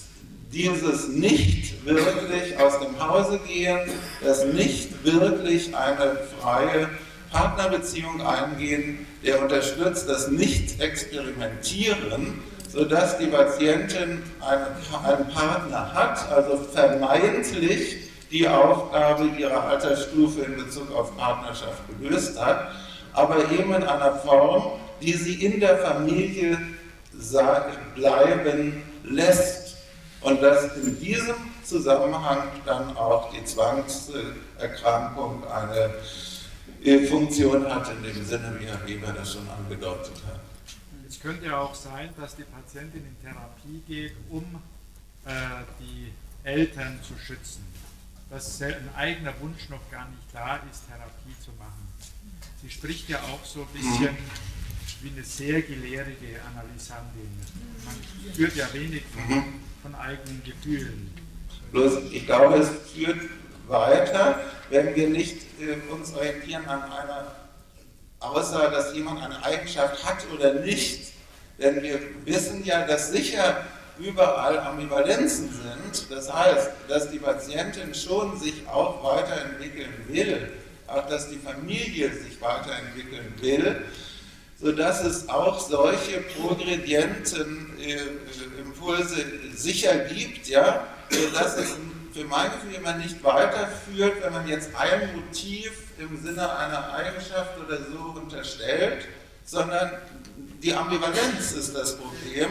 dieses 0.51 1.07
nicht 1.09 1.85
wirklich 1.85 2.57
aus 2.57 2.79
dem 2.79 2.99
Hause 2.99 3.39
gehen, 3.47 3.79
das 4.23 4.43
nicht 4.45 5.03
wirklich 5.03 5.75
eine 5.75 6.17
freie 6.39 6.89
Partnerbeziehung 7.31 8.25
eingehen, 8.25 9.05
der 9.23 9.39
unterstützt 9.41 10.09
das 10.09 10.29
Nicht-Experimentieren, 10.29 12.41
sodass 12.71 13.17
die 13.17 13.27
Patientin 13.27 14.23
einen, 14.41 15.27
Partner 15.29 15.93
hat, 15.93 16.31
also 16.31 16.57
vermeintlich 16.57 17.97
die 18.31 18.47
Aufgabe 18.47 19.29
ihrer 19.37 19.63
Altersstufe 19.63 20.41
in 20.41 20.57
Bezug 20.57 20.93
auf 20.93 21.15
Partnerschaft 21.15 21.81
gelöst 21.99 22.39
hat, 22.39 22.71
aber 23.13 23.49
eben 23.51 23.73
in 23.73 23.83
einer 23.83 24.15
Form, 24.15 24.79
die 25.01 25.13
sie 25.13 25.45
in 25.45 25.59
der 25.59 25.77
Familie 25.77 26.57
bleiben 27.95 28.83
lässt. 29.03 29.77
Und 30.21 30.41
dass 30.41 30.75
in 30.75 30.99
diesem 30.99 31.35
Zusammenhang 31.63 32.43
dann 32.65 32.97
auch 32.97 33.31
die 33.31 33.43
Zwangserkrankung 33.45 35.43
eine 35.47 35.93
Funktion 37.07 37.73
hat, 37.73 37.89
in 37.89 38.03
dem 38.03 38.25
Sinne, 38.25 38.55
wie 38.59 38.65
Herr 38.65 38.85
Weber 38.85 39.13
das 39.15 39.33
schon 39.33 39.47
angedeutet 39.49 40.13
hat. 40.27 40.46
Es 41.27 41.33
könnte 41.33 41.47
ja 41.47 41.59
auch 41.59 41.75
sein, 41.75 42.09
dass 42.15 42.37
die 42.37 42.43
Patientin 42.43 43.05
in 43.05 43.21
Therapie 43.21 43.81
geht, 43.85 44.13
um 44.29 44.45
äh, 45.25 45.31
die 45.77 46.13
Eltern 46.47 46.99
zu 47.05 47.19
schützen. 47.19 47.65
Dass 48.29 48.61
ein 48.61 48.89
eigener 48.95 49.33
Wunsch 49.41 49.67
noch 49.67 49.91
gar 49.91 50.07
nicht 50.07 50.23
da 50.31 50.55
ist, 50.71 50.87
Therapie 50.87 51.35
zu 51.43 51.51
machen. 51.59 51.85
Sie 52.61 52.69
spricht 52.69 53.09
ja 53.09 53.17
auch 53.23 53.43
so 53.43 53.63
ein 53.63 53.67
bisschen 53.73 54.15
wie 55.01 55.09
eine 55.09 55.23
sehr 55.25 55.61
gelehrige 55.63 56.39
Analysandin. 56.49 57.29
Man 57.83 58.31
spürt 58.31 58.55
ja 58.55 58.73
wenig 58.73 59.03
von, 59.13 59.35
mhm. 59.35 59.53
von 59.81 59.95
eigenen 59.95 60.41
Gefühlen. 60.45 61.13
Bloß, 61.73 62.09
ich 62.09 62.25
glaube, 62.25 62.55
es 62.55 62.69
führt 62.93 63.19
weiter, 63.67 64.45
wenn 64.69 64.95
wir 64.95 65.09
nicht 65.09 65.41
äh, 65.59 65.91
uns 65.91 66.13
orientieren 66.13 66.65
an 66.67 66.83
einer, 66.83 67.35
außer 68.21 68.71
dass 68.71 68.95
jemand 68.95 69.21
eine 69.21 69.43
Eigenschaft 69.43 70.05
hat 70.05 70.25
oder 70.33 70.53
nicht. 70.61 71.16
Denn 71.59 71.81
wir 71.81 71.99
wissen 72.25 72.63
ja, 72.63 72.85
dass 72.85 73.11
sicher 73.11 73.65
überall 73.99 74.59
Ambivalenzen 74.59 75.49
sind. 75.49 76.11
Das 76.11 76.31
heißt, 76.31 76.69
dass 76.87 77.09
die 77.09 77.19
Patientin 77.19 77.93
schon 77.93 78.39
sich 78.39 78.67
auch 78.67 79.03
weiterentwickeln 79.03 79.93
will, 80.07 80.51
auch 80.87 81.07
dass 81.07 81.29
die 81.29 81.37
Familie 81.37 82.11
sich 82.13 82.39
weiterentwickeln 82.39 83.33
will, 83.41 83.81
sodass 84.59 85.03
es 85.03 85.29
auch 85.29 85.59
solche 85.59 86.21
progredienten 86.21 87.77
äh, 87.79 88.61
Impulse 88.61 89.23
sicher 89.55 89.97
gibt, 90.05 90.47
ja, 90.47 90.87
sodass 91.09 91.57
es 91.57 91.75
für 92.13 92.23
mein 92.25 92.51
Gefühl 92.51 92.75
immer 92.75 92.93
nicht 92.93 93.23
weiterführt, 93.23 94.23
wenn 94.23 94.33
man 94.33 94.47
jetzt 94.47 94.71
ein 94.75 95.15
Motiv 95.15 95.71
im 95.99 96.21
Sinne 96.23 96.55
einer 96.57 96.93
Eigenschaft 96.93 97.57
oder 97.59 97.77
so 97.77 98.19
unterstellt, 98.19 99.07
sondern 99.47 99.91
die 100.61 100.73
Ambivalenz 100.73 101.53
ist 101.53 101.73
das 101.73 101.97
Problem 101.97 102.49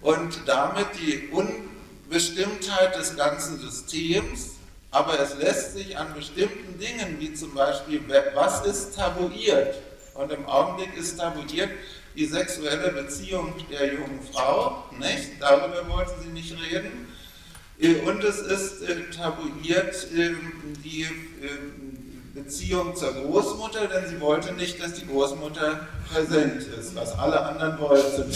und 0.00 0.40
damit 0.46 0.88
die 1.00 1.28
Unbestimmtheit 1.30 2.98
des 2.98 3.16
ganzen 3.16 3.58
Systems. 3.58 4.50
Aber 4.90 5.18
es 5.18 5.36
lässt 5.36 5.72
sich 5.74 5.96
an 5.96 6.12
bestimmten 6.12 6.78
Dingen, 6.78 7.18
wie 7.18 7.32
zum 7.32 7.54
Beispiel, 7.54 8.02
was 8.34 8.66
ist 8.66 8.94
tabuiert? 8.94 9.76
Und 10.14 10.30
im 10.30 10.44
Augenblick 10.44 10.94
ist 10.98 11.18
tabuiert 11.18 11.70
die 12.14 12.26
sexuelle 12.26 12.90
Beziehung 12.92 13.54
der 13.70 13.94
jungen 13.94 14.20
Frau, 14.30 14.84
nicht? 14.98 15.40
Darüber 15.40 15.88
wollte 15.88 16.12
sie 16.22 16.28
nicht 16.28 16.54
reden. 16.60 17.08
Und 18.06 18.22
es 18.22 18.38
ist 18.38 18.82
äh, 18.82 19.10
tabuiert 19.10 20.06
ähm, 20.14 20.52
die 20.84 21.02
ähm, 21.02 21.91
Beziehung 22.34 22.96
zur 22.96 23.12
Großmutter, 23.12 23.88
denn 23.88 24.08
sie 24.08 24.20
wollte 24.20 24.52
nicht, 24.54 24.82
dass 24.82 24.94
die 24.94 25.06
Großmutter 25.06 25.86
präsent 26.10 26.62
ist, 26.62 26.94
was 26.94 27.12
alle 27.18 27.40
anderen 27.40 27.78
wollten. 27.78 28.32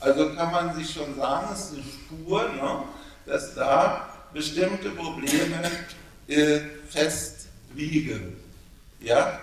Also 0.00 0.34
kann 0.34 0.50
man 0.50 0.74
sich 0.74 0.90
schon 0.90 1.14
sagen, 1.16 1.48
es 1.52 1.60
ist 1.60 1.72
eine 1.74 1.82
Spur, 1.82 2.48
ne, 2.48 2.84
dass 3.26 3.54
da 3.54 4.08
bestimmte 4.32 4.90
Probleme 4.90 5.70
äh, 6.28 6.60
fest 6.88 7.48
liegen. 7.74 8.36
Ja? 9.00 9.40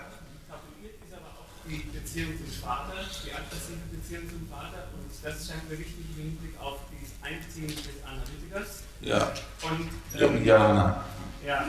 Ist 0.81 1.13
aber 1.13 1.27
auch 1.37 1.69
die 1.69 1.83
Beziehung 1.97 2.33
zum 2.37 2.51
Vater, 2.61 2.93
die 3.23 3.31
aggressive 3.31 3.77
Beziehung 3.91 4.29
zum 4.29 4.49
Vater 4.49 4.87
und 4.93 5.11
das 5.23 5.47
scheint 5.47 5.69
mir 5.69 5.77
wichtig 5.77 6.05
im 6.15 6.23
Hinblick 6.23 6.59
auf 6.59 6.79
dieses 6.91 7.13
Einbeziehen 7.21 7.67
des 7.67 8.03
Analytikers 8.03 8.83
ja. 9.01 9.31
Und, 9.61 9.89
ähm, 10.19 10.37
Jungianer. 10.37 11.03
Ja, 11.45 11.65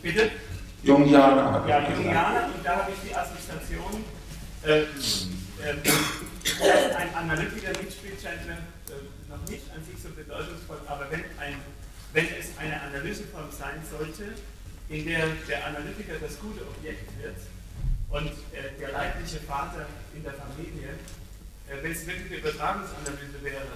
bitte? 0.00 0.30
Jungianer. 0.82 1.64
Ja, 1.68 1.88
Jungianer, 1.88 2.50
und 2.54 2.64
da 2.64 2.76
habe 2.76 2.90
ich 2.92 3.08
die 3.08 3.14
Assoziation, 3.14 4.04
äh, 4.64 4.82
äh, 4.82 4.86
dass 5.82 6.96
ein 6.96 7.14
Analytiker 7.14 7.70
mitspielt, 7.78 8.20
scheint 8.20 8.46
mir 8.46 8.54
äh, 8.54 9.30
noch 9.30 9.42
nicht 9.48 9.62
an 9.74 9.82
sich 9.84 10.02
so 10.02 10.10
bedeutungsvoll, 10.10 10.78
aber 10.86 11.06
wenn, 11.10 11.22
ein, 11.38 11.54
wenn 12.12 12.26
es 12.26 12.58
eine 12.58 12.80
Analyseform 12.82 13.50
sein 13.50 13.78
sollte, 13.88 14.34
in 14.88 15.06
der 15.06 15.26
der 15.48 15.66
Analytiker 15.66 16.18
das 16.20 16.38
gute 16.40 16.66
Objekt 16.66 17.06
wird 17.22 17.38
und 18.10 18.28
äh, 18.52 18.74
der 18.78 18.92
leibliche 18.92 19.38
Vater 19.40 19.86
in 20.14 20.22
der 20.22 20.34
Familie, 20.34 20.98
äh, 21.70 21.78
wenn 21.80 21.92
es 21.92 22.06
wirklich 22.06 22.26
eine 22.26 22.36
Übertragungsanalyse 22.42 23.38
wäre, 23.40 23.70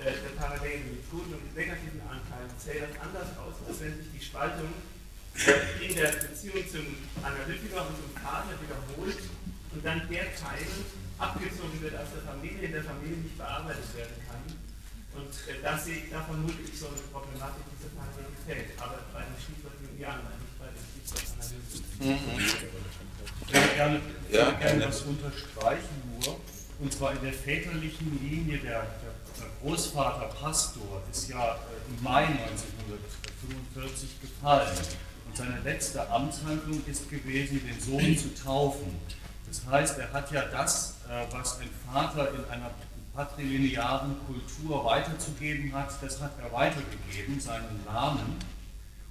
äh, 0.00 0.16
der 0.16 0.32
Parallelen 0.40 0.96
mit 0.96 1.10
guten 1.10 1.34
und 1.34 1.54
negativen 1.54 2.00
Anteilen 2.08 2.50
sähe 2.56 2.88
das 2.88 2.96
anders 3.04 3.36
aus, 3.36 3.54
als 3.68 3.80
wenn 3.80 3.96
sich 3.98 4.08
die 4.16 4.24
Spaltung 4.24 4.72
in 5.46 5.94
der 5.94 6.10
Beziehung 6.18 6.66
zum 6.66 6.86
Analytiker 7.22 7.86
und 7.86 7.94
zum 7.94 8.10
Vater 8.18 8.58
wiederholt 8.58 9.22
und 9.70 9.84
dann 9.84 10.02
der 10.10 10.34
Teil 10.34 10.66
abgezogen 11.18 11.78
wird 11.80 11.94
aus 11.94 12.10
der 12.14 12.22
Familie, 12.26 12.66
in 12.66 12.72
der 12.72 12.82
Familie 12.82 13.18
nicht 13.22 13.38
bearbeitet 13.38 13.86
werden 13.94 14.18
kann. 14.26 14.42
Und 15.14 15.30
äh, 15.46 15.62
das 15.62 15.84
sehe 15.84 16.06
ich, 16.06 16.10
da 16.10 16.22
vermute 16.22 16.62
ich 16.62 16.78
so 16.78 16.88
eine 16.88 16.98
Problematik 17.10 17.62
dieser 17.74 17.90
Parallelität, 17.94 18.74
aber 18.78 18.98
bei 19.14 19.22
dem 19.22 19.38
Stichwort 19.38 19.74
Julianer, 19.82 20.34
nicht 20.38 20.58
bei 20.58 20.70
dem 20.70 20.82
Stichwort 20.82 21.26
Analyse. 21.38 21.86
Mhm. 21.98 22.38
Ich 23.46 23.54
würde 23.54 23.74
gerne, 23.74 24.00
ja, 24.30 24.50
gerne 24.58 24.86
was 24.86 25.02
unterstreichen 25.02 25.96
nur, 26.18 26.40
und 26.80 26.92
zwar 26.92 27.12
in 27.12 27.22
der 27.22 27.32
väterlichen 27.32 28.18
Linie 28.22 28.58
der, 28.58 28.86
der 29.38 29.50
Großvater 29.62 30.26
Pastor 30.34 31.02
ist 31.10 31.28
ja 31.28 31.54
äh, 31.54 31.90
im 31.90 32.02
Mai 32.02 32.26
1945 32.26 34.20
gefallen 34.20 34.78
und 35.28 35.36
seine 35.36 35.60
letzte 35.60 36.08
Amtshandlung 36.10 36.82
ist 36.86 37.10
gewesen, 37.10 37.60
den 37.66 37.80
Sohn 37.80 38.16
zu 38.16 38.34
taufen. 38.34 38.96
Das 39.46 39.62
heißt, 39.66 39.98
er 39.98 40.12
hat 40.12 40.32
ja 40.32 40.42
das, 40.46 40.96
äh, 41.08 41.32
was 41.32 41.60
ein 41.60 41.68
Vater 41.86 42.32
in 42.32 42.44
einer 42.50 42.70
patrilinearen 43.14 44.16
Kultur 44.26 44.84
weiterzugeben 44.84 45.72
hat, 45.74 45.90
das 46.00 46.20
hat 46.20 46.32
er 46.40 46.52
weitergegeben, 46.52 47.40
seinen 47.40 47.84
Namen, 47.84 48.36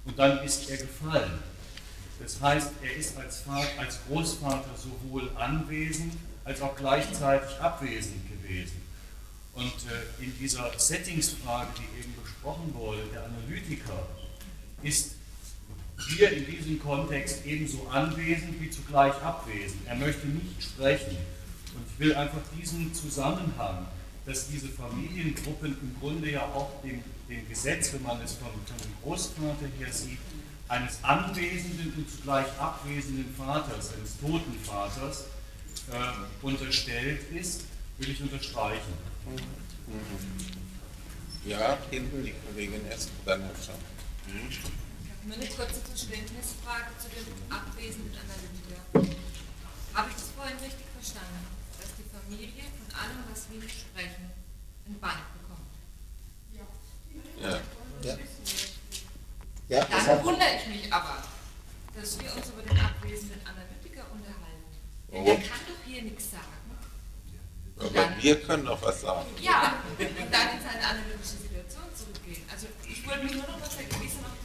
und 0.04 0.18
dann 0.18 0.42
ist 0.42 0.68
er 0.70 0.78
gefallen. 0.78 1.38
Das 2.20 2.40
heißt, 2.40 2.70
er 2.82 2.96
ist 2.96 3.16
als, 3.16 3.40
Vater, 3.40 3.68
als 3.78 3.98
Großvater 4.08 4.70
sowohl 4.76 5.30
anwesend 5.36 6.14
als 6.44 6.62
auch 6.62 6.74
gleichzeitig 6.74 7.60
abwesend 7.60 8.26
gewesen. 8.26 8.80
Und 9.54 9.66
äh, 9.66 10.24
in 10.24 10.36
dieser 10.38 10.70
Settingsfrage, 10.78 11.68
die 11.76 12.00
eben 12.00 12.14
besprochen 12.22 12.72
wurde, 12.74 13.02
der 13.12 13.24
Analytiker, 13.24 14.06
ist 14.82 15.17
hier 16.08 16.32
in 16.32 16.46
diesem 16.46 16.80
Kontext 16.80 17.44
ebenso 17.44 17.86
anwesend 17.88 18.60
wie 18.60 18.70
zugleich 18.70 19.14
abwesend. 19.22 19.86
Er 19.86 19.96
möchte 19.96 20.26
nicht 20.26 20.62
sprechen. 20.62 21.16
Und 21.74 21.84
ich 21.92 21.98
will 21.98 22.14
einfach 22.14 22.40
diesen 22.58 22.92
Zusammenhang, 22.94 23.86
dass 24.26 24.48
diese 24.48 24.68
Familiengruppen 24.68 25.76
im 25.80 25.96
Grunde 26.00 26.30
ja 26.30 26.42
auch 26.42 26.82
dem, 26.82 27.02
dem 27.28 27.48
Gesetz, 27.48 27.92
wenn 27.92 28.02
man 28.02 28.20
es 28.22 28.34
vom, 28.34 28.48
vom 28.48 28.92
Großvater 29.02 29.66
her 29.78 29.92
sieht, 29.92 30.18
eines 30.68 31.02
anwesenden 31.02 31.94
und 31.96 32.10
zugleich 32.10 32.46
abwesenden 32.58 33.34
Vaters, 33.34 33.94
eines 33.94 34.18
toten 34.20 34.58
Vaters, 34.62 35.24
äh, 35.90 36.44
unterstellt 36.44 37.20
ist, 37.34 37.62
will 37.98 38.10
ich 38.10 38.20
unterstreichen. 38.20 38.92
Ja, 41.46 41.78
hinten 41.90 42.24
die 42.24 42.34
Kollegin 42.46 42.86
erst, 42.90 43.10
dann 43.24 43.44
hat 43.44 43.54
schon. 43.64 44.87
Nur 45.24 45.34
eine 45.36 45.46
kurze 45.46 45.80
Verständnisfrage 45.80 46.90
zu 46.98 47.08
dem 47.10 47.26
abwesenden 47.50 48.14
Analytiker. 48.14 49.16
Habe 49.94 50.08
ich 50.10 50.14
das 50.14 50.30
vorhin 50.36 50.56
richtig 50.58 50.86
verstanden, 50.94 51.46
dass 51.78 51.90
die 51.98 52.06
Familie 52.06 52.64
von 52.78 52.88
allem, 52.94 53.24
was 53.30 53.50
wir 53.50 53.60
nicht 53.60 53.80
sprechen, 53.80 54.30
ein 54.86 55.00
Band 55.00 55.26
bekommt? 55.36 55.72
Ja. 56.54 56.66
ja. 57.42 58.18
ja. 59.68 59.78
ja 59.78 60.04
Dann 60.06 60.24
wundere 60.24 60.48
ich 60.56 60.66
mich 60.66 60.92
aber, 60.92 61.22
dass 61.94 62.20
wir 62.20 62.34
uns 62.34 62.46
über 62.48 62.62
den 62.62 62.78
abwesenden 62.78 63.40
Analytiker 63.44 64.06
unterhalten. 64.12 64.70
Oh. 65.10 65.24
Der 65.24 65.36
kann 65.36 65.60
doch 65.66 65.82
hier 65.84 66.02
nichts 66.02 66.30
sagen. 66.30 66.58
Aber 67.78 67.90
dann, 67.90 68.22
wir 68.22 68.40
können 68.42 68.66
doch 68.66 68.82
was 68.82 69.00
sagen. 69.00 69.26
Ja, 69.40 69.82
und 69.98 70.00
dann 70.00 70.48
in 70.50 70.62
seine 70.62 70.84
analytische 70.84 71.38
Situation 71.42 71.84
zurückgehen. 71.94 72.42
Also 72.50 72.66
ich 72.86 73.06
wollte 73.06 73.24
mich 73.24 73.34
nur 73.34 73.46
noch 73.46 73.60
mal 73.60 73.70
vergewissern, 73.70 74.26
ob 74.26 74.37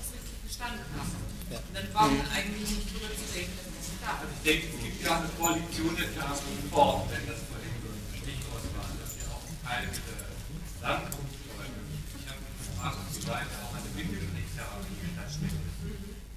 brauchen 1.94 2.22
eigentlich 2.34 2.70
nicht 2.70 2.90
drüber 2.90 3.10
zu 3.14 3.26
denken, 3.34 3.54
das 3.58 3.70
ist 3.86 3.98
klar. 4.02 4.18
Also 4.22 4.34
ich 4.34 4.44
denke, 4.44 4.66
es 4.74 4.80
gibt 4.84 5.00
ja 5.04 5.18
eine 5.18 5.30
Koalition 5.38 5.94
der 5.96 6.10
Task 6.14 6.44
Force, 6.70 7.06
wenn 7.10 7.26
das 7.30 7.42
vorhin 7.50 7.76
so 7.82 7.90
ein 7.90 8.04
Stichwort 8.18 8.66
war, 8.78 8.90
dass 8.98 9.14
ja 9.18 9.30
auch 9.30 9.46
Teil 9.62 9.86
der 9.90 10.34
Landkunft 10.82 11.42
oder 11.54 11.66
ich 11.70 12.26
habe 12.30 12.42
gefragt, 12.44 12.98
wie 13.14 13.24
weit 13.30 13.52
auch 13.62 13.74
eine 13.78 13.90
Windelpflichttherapie 13.94 15.06
stattfindet. 15.14 15.78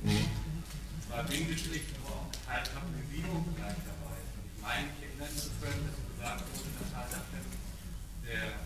Und 0.06 1.00
zwar 1.04 1.24
Windelpflicht, 1.28 1.90
aber 2.00 2.24
auch 2.24 2.32
teilhafte 2.44 2.92
Bewegung 2.96 3.44
gleich 3.56 3.80
dabei. 3.84 4.16
Und 4.16 4.44
ich 4.48 4.60
meine, 4.60 4.92
mich 4.92 5.00
erinnern 5.04 5.34
zu 5.36 5.50
können, 5.60 5.82
dass 5.88 6.06
gesagt 6.16 6.48
wurde, 6.48 6.70
dass 6.80 6.90
halt 6.96 7.12
der 8.24 8.56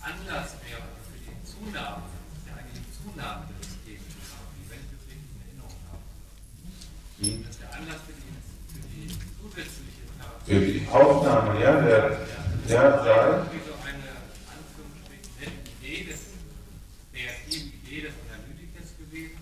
Anlass 0.00 0.56
wäre 0.64 0.88
für 1.06 1.20
die 1.20 1.36
Zunahme, 1.44 2.08
das 2.08 2.40
ist 2.40 2.48
ja 2.48 2.56
eigentlich 2.56 2.82
die 2.82 2.92
Zunahme 2.96 3.46
der 3.46 3.60
systemischen 3.60 4.16
Therapie, 4.16 4.64
wenn 4.66 4.80
ich 4.80 4.90
das 4.96 5.04
richtig 5.06 5.28
in 5.28 5.44
Erinnerung 5.44 5.76
habe. 5.92 6.00
Dass 6.00 6.08
der 6.08 6.72
Anlass 6.72 7.09
für 7.20 7.26
die, 7.26 7.44
für 8.72 8.80
die 8.88 9.08
zusätzliche 9.40 10.04
Therapie. 10.16 10.46
Für 10.46 10.60
die 10.60 10.88
Aufnahme, 10.90 11.60
ja, 11.60 11.80
der, 11.80 12.04
eine 12.66 13.02
der 17.12 17.32
Idee 17.48 18.00
des 18.02 18.14
Analytikers 18.32 18.96
gewesen, 18.98 19.38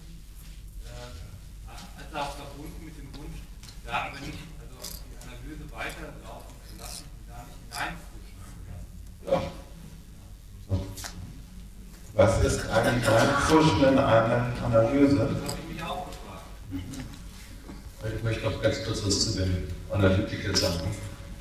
als 1.97 2.15
auch 2.15 2.37
verbunden 2.37 2.85
mit 2.85 2.97
dem 2.97 3.15
Wunsch, 3.15 3.39
da 3.87 4.07
aber 4.07 4.21
nicht, 4.21 4.39
die 4.39 5.17
Analyse 5.23 5.71
weiterlaufen 5.71 6.55
zu 6.69 6.79
lassen 6.79 7.05
und 7.05 7.29
da 7.29 7.45
nicht 7.45 7.59
hineinfuschen 7.71 8.35
zu 8.43 8.59
lassen. 8.67 8.91
ja. 9.27 9.53
So. 10.69 10.87
Was 12.15 12.43
ist 12.43 12.67
eigentlich 12.71 13.09
Reinfuschen 13.09 13.85
in 13.85 13.99
eine 13.99 14.53
Analyse? 14.65 15.17
Das 15.17 15.29
habe 15.29 15.59
ich 15.63 15.75
mich 15.75 15.83
auch 15.85 16.07
gefragt. 16.09 16.43
Ich 18.05 18.23
möchte 18.23 18.45
noch 18.45 18.63
ganz 18.63 18.85
kurz 18.85 19.05
was 19.05 19.21
zu 19.25 19.39
den 19.39 19.65
Analytikern 19.91 20.55
sagen. 20.55 20.89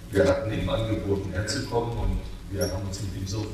Wir 0.10 0.28
hatten 0.28 0.52
ihm 0.52 0.68
angeboten, 0.68 1.32
herzukommen 1.32 1.96
und 1.98 2.20
wir 2.50 2.64
haben 2.64 2.88
uns 2.88 3.00
mit 3.02 3.22
ihm 3.22 3.28
so 3.28 3.46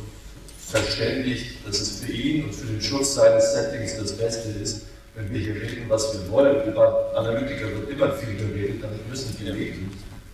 verständigt, 0.57 1.67
dass 1.67 1.81
es 1.81 2.00
für 2.00 2.12
ihn 2.13 2.45
und 2.45 2.55
für 2.55 2.67
den 2.67 2.81
Schutz 2.81 3.15
seines 3.15 3.53
Settings 3.53 3.98
das 3.98 4.15
Beste 4.15 4.50
ist, 4.51 4.83
wenn 5.15 5.29
wir 5.33 5.39
hier 5.41 5.55
reden, 5.55 5.89
was 5.89 6.13
wir 6.13 6.31
wollen. 6.31 6.65
Über 6.65 7.12
Analytiker 7.15 7.67
wird 7.75 7.89
immer 7.89 8.13
viel 8.13 8.38
geredet, 8.38 8.81
damit 8.81 9.10
müssen 9.10 9.38
wir 9.38 9.53
reden. 9.53 9.91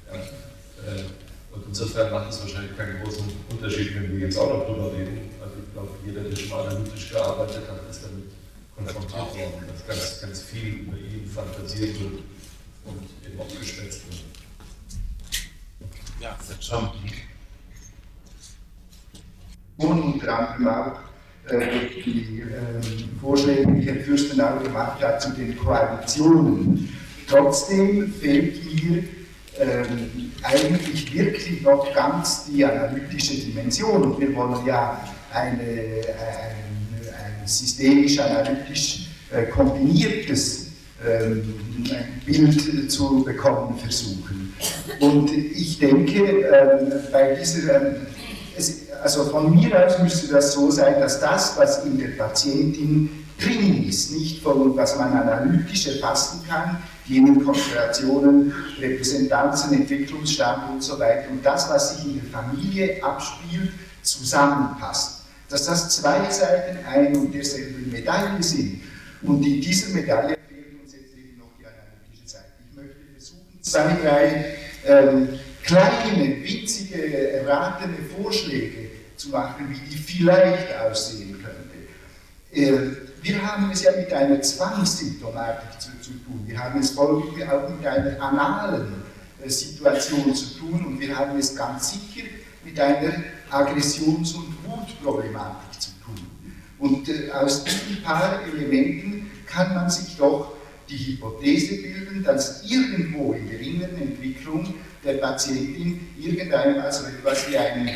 Ja. 0.08 0.20
Äh, 0.94 1.04
Und 1.52 1.64
insofern 1.70 2.12
macht 2.12 2.30
es 2.30 2.40
wahrscheinlich 2.42 2.78
keinen 2.78 3.02
großen 3.02 3.24
Unterschied, 3.50 3.96
wenn 3.96 4.12
wir 4.12 4.28
jetzt 4.28 4.38
auch 4.38 4.54
noch 4.54 4.68
drüber 4.68 4.92
reden. 4.94 5.32
Also 5.42 5.56
ich 5.66 5.74
glaube, 5.74 5.90
jeder, 6.06 6.22
der 6.22 6.36
schon 6.36 6.50
mal 6.50 6.68
analytisch 6.68 7.10
gearbeitet 7.10 7.64
hat, 7.68 7.90
ist 7.90 8.04
damit 8.04 8.30
konfrontiert 8.76 9.34
worden, 9.34 9.66
dass 9.68 9.88
ganz, 9.88 10.22
ganz 10.22 10.42
viel 10.44 10.86
über 10.86 10.98
ihn 10.98 11.26
fantasiert 11.34 12.00
wird 12.00 12.22
und 12.86 13.10
eben 13.26 13.40
auch 13.40 13.60
geschwätzt 13.60 14.02
wird. 14.08 14.24
Ja, 16.22 16.38
das 16.38 16.66
schon. 16.66 16.90
Und 19.78 20.28
anderem 20.28 20.68
auch 20.68 21.00
äh, 21.50 22.04
die 22.06 22.42
äh, 22.42 23.20
Vorschläge, 23.22 23.72
die 23.72 23.82
Herr 23.84 24.04
Fürstenau 24.04 24.60
gemacht 24.60 25.02
hat 25.02 25.22
zu 25.22 25.30
den 25.32 25.58
Koalitionen. 25.58 26.90
Trotzdem 27.28 28.12
fehlt 28.14 28.66
mir 28.66 29.04
ähm, 29.60 30.32
eigentlich 30.44 31.14
wirklich 31.14 31.62
noch 31.62 31.94
ganz 31.94 32.46
die 32.46 32.66
analytische 32.66 33.36
Dimension. 33.36 34.04
Und 34.04 34.20
wir 34.20 34.36
wollen 34.36 34.66
ja 34.66 35.02
eine, 35.32 35.62
ein, 35.62 37.12
ein 37.14 37.48
systemisch-analytisch 37.48 39.10
äh, 39.32 39.44
kombiniertes 39.44 40.59
ähm, 41.06 41.44
Bild 42.26 42.92
zu 42.92 43.24
bekommen 43.24 43.78
versuchen. 43.78 44.54
Und 45.00 45.32
ich 45.32 45.80
denke, 45.80 46.24
ähm, 46.24 46.92
bei 47.12 47.36
dieser, 47.36 47.82
ähm, 47.82 47.96
also 49.02 49.24
von 49.26 49.56
mir 49.56 49.86
aus 49.86 50.00
müsste 50.00 50.28
das 50.28 50.54
so 50.54 50.70
sein, 50.72 51.00
dass 51.00 51.20
das, 51.20 51.58
was 51.58 51.86
in 51.86 51.98
der 51.98 52.10
Patientin 52.10 53.10
drin 53.40 53.88
ist, 53.88 54.12
nicht 54.12 54.44
von 54.44 54.76
was 54.76 54.98
man 54.98 55.14
analytisch 55.14 55.88
erfassen 55.88 56.42
kann, 56.48 56.82
jenen 57.06 57.44
Konstellationen, 57.44 58.54
Repräsentanzen, 58.80 59.74
Entwicklungsstand 59.74 60.70
und 60.74 60.84
so 60.84 61.00
weiter, 61.00 61.30
und 61.32 61.44
das, 61.44 61.70
was 61.70 61.96
sich 61.96 62.06
in 62.06 62.22
der 62.22 62.30
Familie 62.30 63.04
abspielt, 63.04 63.72
zusammenpasst. 64.02 65.24
Dass 65.50 65.66
das 65.66 65.90
zwei 65.90 66.30
Seiten 66.30 66.86
ein 66.86 67.16
und 67.16 67.34
derselben 67.34 67.92
Medaille 67.92 68.44
sind. 68.44 68.82
Und 69.24 69.44
in 69.44 69.60
dieser 69.60 69.90
Medaille 69.96 70.38
fehlt 70.48 70.82
uns 70.84 70.94
jetzt 70.94 71.18
eben 71.18 71.40
noch 71.40 71.48
die 71.58 71.66
analytische 71.66 72.28
Seite. 72.28 72.46
Ich 72.70 72.76
möchte 72.76 72.96
zwei, 73.70 73.98
drei 74.02 74.56
ähm, 74.86 75.40
kleine, 75.64 76.44
winzige, 76.44 77.32
erratene 77.34 77.98
Vorschläge 78.18 78.90
zu 79.16 79.30
machen, 79.30 79.70
wie 79.70 79.90
die 79.90 79.98
vielleicht 79.98 80.76
aussehen 80.80 81.44
könnte. 81.44 81.70
Äh, 82.52 82.96
wir 83.22 83.46
haben 83.46 83.70
es 83.72 83.84
ja 83.84 83.92
mit 83.92 84.12
einer 84.14 84.42
Zwangssymptomatik 84.42 85.80
zu, 85.80 85.90
zu 86.02 86.12
tun. 86.12 86.42
Wir 86.46 86.58
haben 86.58 86.80
es 86.80 86.92
folglich 86.92 87.48
auch 87.48 87.70
mit 87.70 87.86
einer 87.86 88.22
analen 88.22 89.04
äh, 89.44 89.50
Situation 89.50 90.34
zu 90.34 90.58
tun 90.58 90.86
und 90.86 91.00
wir 91.00 91.18
haben 91.18 91.38
es 91.38 91.56
ganz 91.56 91.92
sicher 91.92 92.28
mit 92.64 92.80
einer 92.80 93.14
Aggressions- 93.52 94.34
und 94.34 94.56
Wutproblematik 94.66 95.82
zu 95.82 95.92
tun. 96.04 96.28
Und 96.80 97.10
äh, 97.10 97.30
aus 97.32 97.64
diesen 97.64 98.02
paar 98.04 98.40
Elementen 98.44 99.30
kann 99.46 99.76
man 99.76 99.90
sich 99.90 100.16
doch 100.18 100.54
die 100.90 101.14
Hypothese 101.14 101.76
bilden, 101.82 102.24
dass 102.24 102.64
irgendwo 102.64 103.34
in 103.34 103.50
der 103.50 103.60
inneren 103.60 104.02
Entwicklung 104.02 104.74
der 105.04 105.14
Patientin 105.16 106.08
irgendein, 106.18 106.80
also 106.80 107.06
etwas 107.08 107.50
wie 107.50 107.58
eine, 107.58 107.94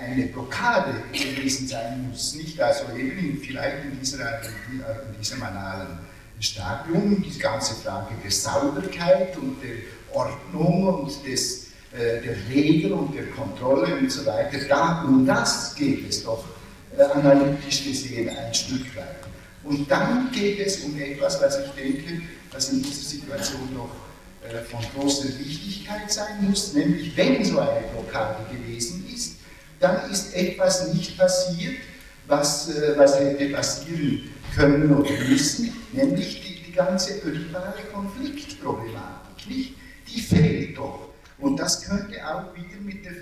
eine 0.00 0.26
Blockade 0.26 0.94
gewesen 1.12 1.68
sein 1.68 2.08
muss. 2.08 2.34
Nicht 2.34 2.60
also 2.60 2.84
eben 2.96 3.38
vielleicht 3.38 3.84
in, 3.84 3.98
dieser, 3.98 4.40
in 4.40 5.18
diesem 5.18 5.42
analen 5.42 5.98
Stadium, 6.40 7.22
die 7.22 7.38
ganze 7.38 7.74
Frage 7.74 8.14
der 8.22 8.30
Sauberkeit 8.30 9.36
und 9.36 9.62
der 9.62 9.76
Ordnung 10.12 11.02
und 11.02 11.26
des, 11.26 11.68
äh, 11.92 12.20
der 12.22 12.36
Regeln 12.48 12.92
und 12.92 13.14
der 13.14 13.26
Kontrolle 13.26 13.96
und 13.96 14.10
so 14.10 14.24
weiter. 14.26 14.58
Da, 14.68 15.04
um 15.04 15.26
das 15.26 15.74
geht 15.74 16.08
es 16.08 16.24
doch 16.24 16.44
äh, 16.96 17.02
analytisch 17.02 17.84
gesehen 17.84 18.30
ein 18.30 18.54
Stück 18.54 18.96
weit. 18.96 19.19
Und 19.62 19.90
dann 19.90 20.30
geht 20.32 20.58
es 20.60 20.80
um 20.84 20.98
etwas, 20.98 21.40
was 21.40 21.58
ich 21.58 21.70
denke, 21.72 22.22
was 22.50 22.70
in 22.70 22.82
dieser 22.82 23.02
Situation 23.02 23.74
noch 23.74 23.90
äh, 24.42 24.62
von 24.62 24.80
großer 24.94 25.28
Wichtigkeit 25.38 26.10
sein 26.10 26.48
muss, 26.48 26.72
nämlich 26.72 27.16
wenn 27.16 27.44
so 27.44 27.58
eine 27.58 27.82
Blockade 27.92 28.44
gewesen 28.50 29.04
ist, 29.14 29.36
dann 29.78 30.10
ist 30.10 30.34
etwas 30.34 30.92
nicht 30.92 31.18
passiert, 31.18 31.76
was, 32.26 32.70
äh, 32.70 32.94
was 32.96 33.18
hätte 33.18 33.50
passieren 33.50 34.30
können 34.54 34.94
oder 34.94 35.10
müssen, 35.28 35.72
nämlich 35.92 36.42
die, 36.42 36.62
die 36.66 36.72
ganze 36.72 37.20
ödipale 37.22 37.82
Konfliktproblematik. 37.92 39.46
Nicht? 39.46 39.74
Die 40.08 40.20
fehlt 40.20 40.78
doch. 40.78 41.10
Und 41.38 41.58
das 41.58 41.82
könnte 41.82 42.16
auch 42.26 42.54
wieder 42.54 42.80
mit 42.82 43.04
der 43.04 43.20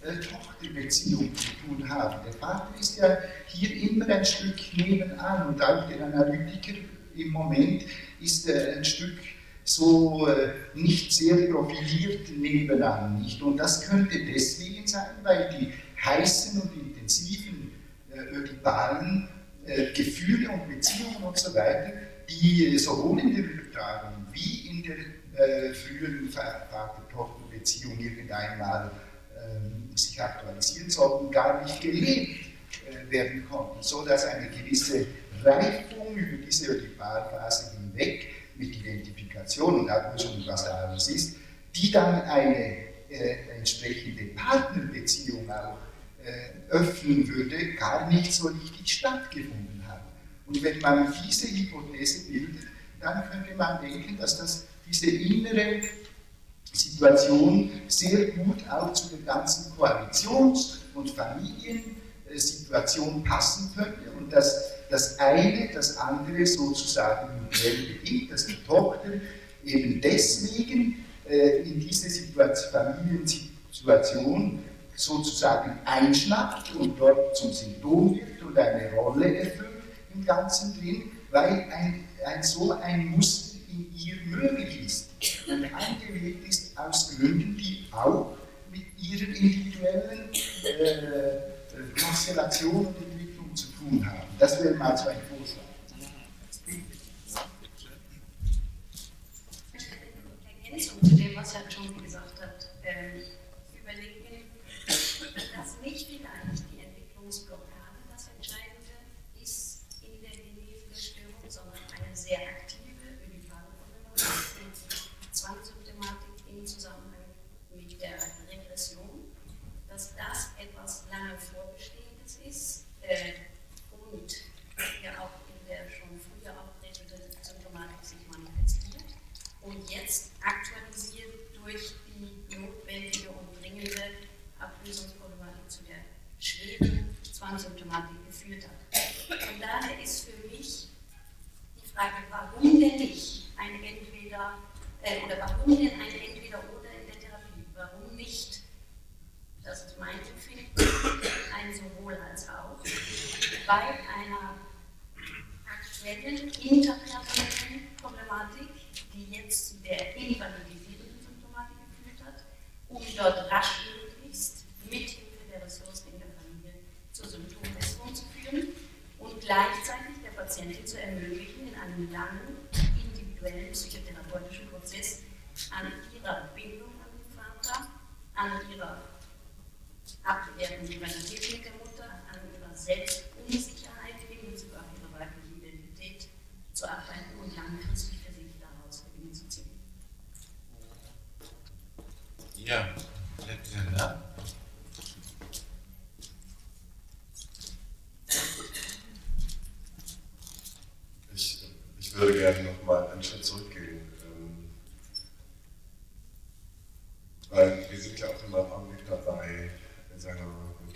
Vater-Tochter-Beziehung 0.00 1.34
zu 1.34 1.48
tun 1.66 1.88
haben. 1.88 2.24
Der 2.24 2.32
Vater 2.32 2.74
ist 2.78 2.98
ja 2.98 3.18
hier 3.46 3.90
immer 3.90 4.06
ein 4.06 4.24
Stück 4.24 4.56
nebenan 4.76 5.48
und 5.48 5.62
auch 5.62 5.88
der 5.88 6.06
Analytiker 6.06 6.74
im 7.16 7.30
Moment 7.30 7.84
ist 8.20 8.48
äh, 8.48 8.76
ein 8.76 8.84
Stück 8.84 9.18
so 9.64 10.26
äh, 10.28 10.50
nicht 10.74 11.12
sehr 11.12 11.50
profiliert 11.50 12.30
nebenan. 12.30 13.20
Nicht? 13.20 13.42
Und 13.42 13.58
das 13.58 13.88
könnte 13.88 14.18
deswegen 14.24 14.86
sein, 14.86 15.16
weil 15.22 15.50
die 15.58 15.72
heißen 16.02 16.60
und 16.60 16.74
intensiven 16.74 17.72
äh, 18.10 18.36
ödipalen 18.36 19.28
äh, 19.66 19.92
Gefühle 19.92 20.50
und 20.50 20.68
Beziehungen 20.68 21.22
und 21.22 21.36
so 21.36 21.54
weiter, 21.54 21.92
die 22.28 22.78
sowohl 22.78 23.20
in 23.20 23.34
der 23.34 23.44
Übertragung 23.44 24.26
wie 24.32 24.68
in 24.68 24.82
der 24.82 24.96
äh, 25.38 25.74
früheren 25.74 26.28
Vater-Tochter-Beziehung 26.28 27.98
irgendeinmal 27.98 28.90
ähm, 29.36 29.87
sich 29.98 30.20
aktualisieren 30.20 30.90
sollten, 30.90 31.30
gar 31.30 31.62
nicht 31.62 31.80
gelebt 31.80 32.46
äh, 32.88 33.10
werden 33.10 33.48
konnten, 33.48 33.82
so 33.82 34.04
dass 34.04 34.24
eine 34.26 34.48
gewisse 34.48 35.06
Reifung 35.44 36.16
über 36.16 36.44
diese 36.44 36.72
Ödipalphase 36.72 37.76
hinweg 37.76 38.28
mit 38.56 38.74
Identifikation 38.74 39.80
und 39.80 39.90
Ablösung, 39.90 40.42
was 40.46 40.64
da 40.64 40.88
alles 40.88 41.08
ist, 41.08 41.36
die 41.74 41.90
dann 41.90 42.22
eine 42.22 42.88
äh, 43.08 43.56
entsprechende 43.56 44.24
Partnerbeziehung 44.34 45.50
auch 45.50 45.78
äh, 46.24 46.70
öffnen 46.70 47.26
würde, 47.28 47.74
gar 47.74 48.08
nicht 48.10 48.32
so 48.32 48.48
richtig 48.48 48.92
stattgefunden 48.92 49.82
haben. 49.86 50.04
Und 50.46 50.62
wenn 50.62 50.78
man 50.80 51.12
diese 51.26 51.48
Hypothese 51.48 52.30
bildet, 52.30 52.66
dann 53.00 53.30
könnte 53.30 53.54
man 53.54 53.80
denken, 53.80 54.18
dass 54.18 54.38
das 54.38 54.66
diese 54.86 55.10
innere 55.10 55.82
Situation 56.76 57.70
sehr 57.86 58.32
gut 58.32 58.58
auch 58.68 58.92
zu 58.92 59.08
der 59.08 59.20
ganzen 59.20 59.72
Koalitions- 59.76 60.78
und 60.94 61.10
Familiensituation 61.10 63.22
passen 63.24 63.72
könnte 63.74 64.10
und 64.18 64.30
dass 64.32 64.72
das 64.90 65.18
eine 65.18 65.70
das 65.72 65.96
andere 65.98 66.46
sozusagen 66.46 67.48
bedingt, 67.50 68.30
dass 68.32 68.46
die 68.46 68.56
Tochter 68.66 69.10
eben 69.64 70.00
deswegen 70.00 71.04
äh, 71.28 71.62
in 71.62 71.80
diese 71.80 72.08
Situation, 72.08 72.72
Familiensituation 72.72 74.64
sozusagen 74.94 75.78
einschnappt 75.84 76.74
und 76.74 76.98
dort 76.98 77.36
zum 77.36 77.52
Symptom 77.52 78.16
wird 78.16 78.42
und 78.42 78.58
eine 78.58 78.92
Rolle 78.94 79.38
erfüllt 79.38 79.68
im 80.14 80.24
Ganzen 80.24 80.74
drin, 80.78 81.10
weil 81.30 81.66
ein, 81.70 82.04
ein 82.26 82.42
so 82.42 82.72
ein 82.72 83.08
Muster 83.08 83.58
in 83.70 83.86
ihr 83.94 84.16
möglich 84.26 84.84
ist 84.84 85.07
und 85.48 85.64
eingewählt 85.74 86.46
ist 86.48 86.78
aus 86.78 87.16
Gründen, 87.16 87.56
die 87.56 87.86
auch 87.92 88.36
mit 88.70 88.86
ihrer 88.98 89.28
individuellen 89.28 90.30
äh, 90.64 92.00
Konstellation 92.00 92.86
und 92.86 92.96
Entwicklung 93.02 93.54
zu 93.54 93.66
tun 93.72 94.04
haben. 94.06 94.28
Das 94.38 94.62
wäre 94.62 94.74
mal 94.74 94.96
so 94.96 95.08
ein 95.08 95.16
Vorschlag. 95.28 95.62
Ergänzung 100.64 101.02
zu 101.02 101.14
dem, 101.16 101.36
was 101.36 101.54
Herr 101.54 101.64
John 101.68 101.97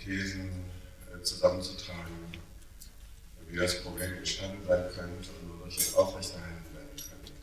Hypothesen 0.03 0.49
äh, 1.13 1.21
zusammenzutragen, 1.23 2.13
wie 3.49 3.57
das 3.57 3.81
Problem 3.81 4.13
entstanden 4.17 4.65
sein 4.67 4.83
könnte 4.93 5.29
und 5.41 5.59
wodurch 5.59 5.77
es 5.77 5.95
aufrechterhalten 5.95 6.65
werden 6.73 6.89
könnte. 6.97 7.33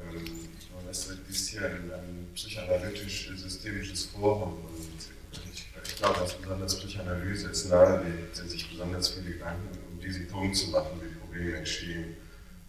Ähm, 0.00 0.48
und 0.78 0.88
das 0.88 1.08
ist 1.28 1.48
hier 1.48 1.64
ein, 1.66 2.28
psychoanalytisch-systemisches 2.34 4.06
Forum 4.06 4.64
und 4.64 5.42
ich, 5.84 5.96
glaube, 5.96 6.20
dass 6.20 6.34
besonders 6.34 6.80
durch 6.80 6.98
Analyse 6.98 7.50
es 7.50 7.66
nahelegt, 7.66 8.36
sich 8.36 8.70
besonders 8.70 9.08
viele 9.10 9.32
Gedanken 9.32 9.78
um 9.90 10.00
diesen 10.00 10.26
Punkt 10.28 10.56
zu 10.56 10.68
machen, 10.68 11.00
wie 11.02 11.18
Probleme 11.18 11.56
entstehen 11.58 12.16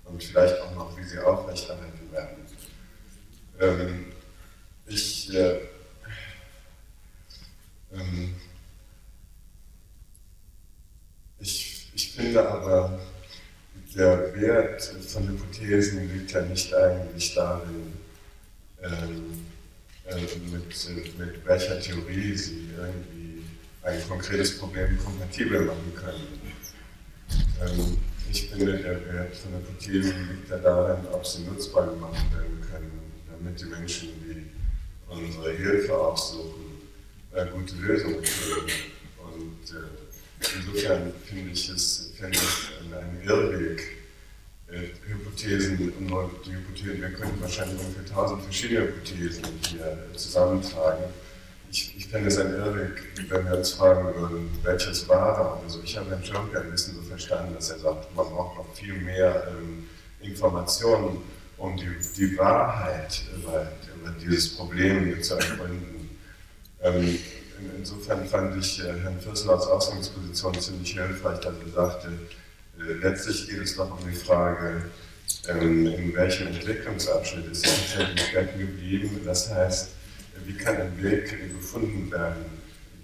und 0.03 0.21
vielleicht 0.21 0.59
auch 0.59 0.75
noch, 0.75 0.97
wie 0.97 1.03
sie 1.03 1.19
aufrechterhalten 1.19 2.11
werden. 2.11 2.37
Ähm, 3.59 4.05
ich, 4.85 5.33
äh, 5.33 5.59
ähm, 7.93 8.35
ich, 11.39 11.91
ich 11.93 12.11
finde 12.11 12.47
aber, 12.49 12.99
der 13.95 14.33
Wert 14.35 14.81
von 15.07 15.27
Hypothesen 15.27 16.11
liegt 16.11 16.31
ja 16.31 16.41
nicht 16.41 16.73
eigentlich 16.73 17.35
darin, 17.35 17.93
ähm, 18.81 19.45
äh, 20.05 20.15
mit, 20.15 21.19
mit 21.19 21.45
welcher 21.45 21.79
Theorie 21.79 22.35
sie 22.35 22.69
irgendwie 22.77 23.43
ein 23.83 24.07
konkretes 24.07 24.57
Problem 24.57 24.97
kompatibel 24.97 25.61
machen 25.65 25.93
können. 25.95 26.41
Ähm, 27.61 27.97
ich 28.31 28.49
finde, 28.49 28.77
der 28.77 29.13
Wert 29.13 29.35
von 29.35 29.53
Hypothesen 29.53 30.29
liegt 30.29 30.49
ja 30.49 30.57
darin, 30.57 31.05
ob 31.11 31.25
sie 31.25 31.43
nutzbar 31.43 31.87
gemacht 31.87 32.25
werden 32.33 32.61
können, 32.71 33.11
damit 33.29 33.59
die 33.59 33.65
Menschen, 33.65 34.09
die 34.23 34.49
unsere 35.07 35.51
Hilfe 35.51 35.95
aufsuchen, 35.95 36.72
äh, 37.35 37.45
gute 37.47 37.75
finden. 37.75 38.15
Und 39.23 39.71
äh, 39.71 40.55
insofern 40.57 41.13
finde 41.25 41.51
ich 41.51 41.69
es 41.69 42.11
finde 42.17 42.37
ich 42.37 42.93
ein 42.93 43.27
Irrweg, 43.27 43.81
äh, 44.69 44.87
Hypothesen, 45.07 45.77
die 45.77 46.51
Hypothesen, 46.51 47.01
wir 47.01 47.09
könnten 47.09 47.41
wahrscheinlich 47.41 47.79
ungefähr 47.79 48.05
tausend 48.05 48.43
verschiedene 48.43 48.87
Hypothesen 48.87 49.43
hier 49.69 49.97
zusammentragen. 50.15 51.05
Ich, 51.71 51.95
ich 51.97 52.07
fände 52.07 52.27
es 52.27 52.37
ein 52.37 52.53
Irrweg, 52.53 53.03
wenn 53.29 53.45
wir 53.45 53.57
uns 53.57 53.71
fragen 53.71 54.15
würden, 54.15 54.49
welches 54.63 55.07
wahre 55.09 55.59
oder 55.59 55.69
so. 55.69 55.81
Ich 55.83 55.97
habe 55.97 56.09
Herrn 56.11 56.23
Schirmke 56.23 56.61
ein 56.61 56.69
bisschen 56.71 56.95
so 56.95 57.01
verstanden, 57.01 57.55
dass 57.55 57.71
er 57.71 57.79
sagt, 57.79 58.15
man 58.15 58.25
braucht 58.27 58.57
noch 58.57 58.75
viel 58.75 58.93
mehr 58.93 59.47
ähm, 59.49 59.87
Informationen, 60.21 61.17
um 61.57 61.75
die, 61.75 61.89
die 62.15 62.37
Wahrheit 62.37 63.23
über, 63.35 63.71
über 63.95 64.13
dieses 64.21 64.55
Problem 64.55 65.21
zu 65.21 65.35
ergründen. 65.35 66.02
Ähm, 66.83 67.17
insofern 67.77 68.25
fand 68.27 68.57
ich 68.57 68.79
äh, 68.79 68.93
Herrn 69.01 69.19
Fürstenau's 69.19 69.67
Ausgangsposition 69.67 70.59
ziemlich 70.59 70.93
hilfreich, 70.93 71.39
dass 71.39 71.53
er 71.65 71.71
sagte, 71.73 72.07
äh, 72.79 72.93
letztlich 73.01 73.49
geht 73.49 73.61
es 73.61 73.75
doch 73.75 73.89
um 73.89 74.09
die 74.09 74.15
Frage, 74.15 74.83
ähm, 75.47 75.87
in 75.87 76.13
welchem 76.15 76.47
Entwicklungsabschnitt 76.47 77.51
ist 77.51 77.65
tatsächlich 77.65 78.27
stecken 78.27 78.59
geblieben. 78.59 79.21
Das 79.25 79.49
heißt, 79.49 79.89
wie 80.45 80.57
kann 80.57 80.77
ein 80.77 81.01
Weg 81.01 81.53
gefunden 81.53 82.11
werden, 82.11 82.45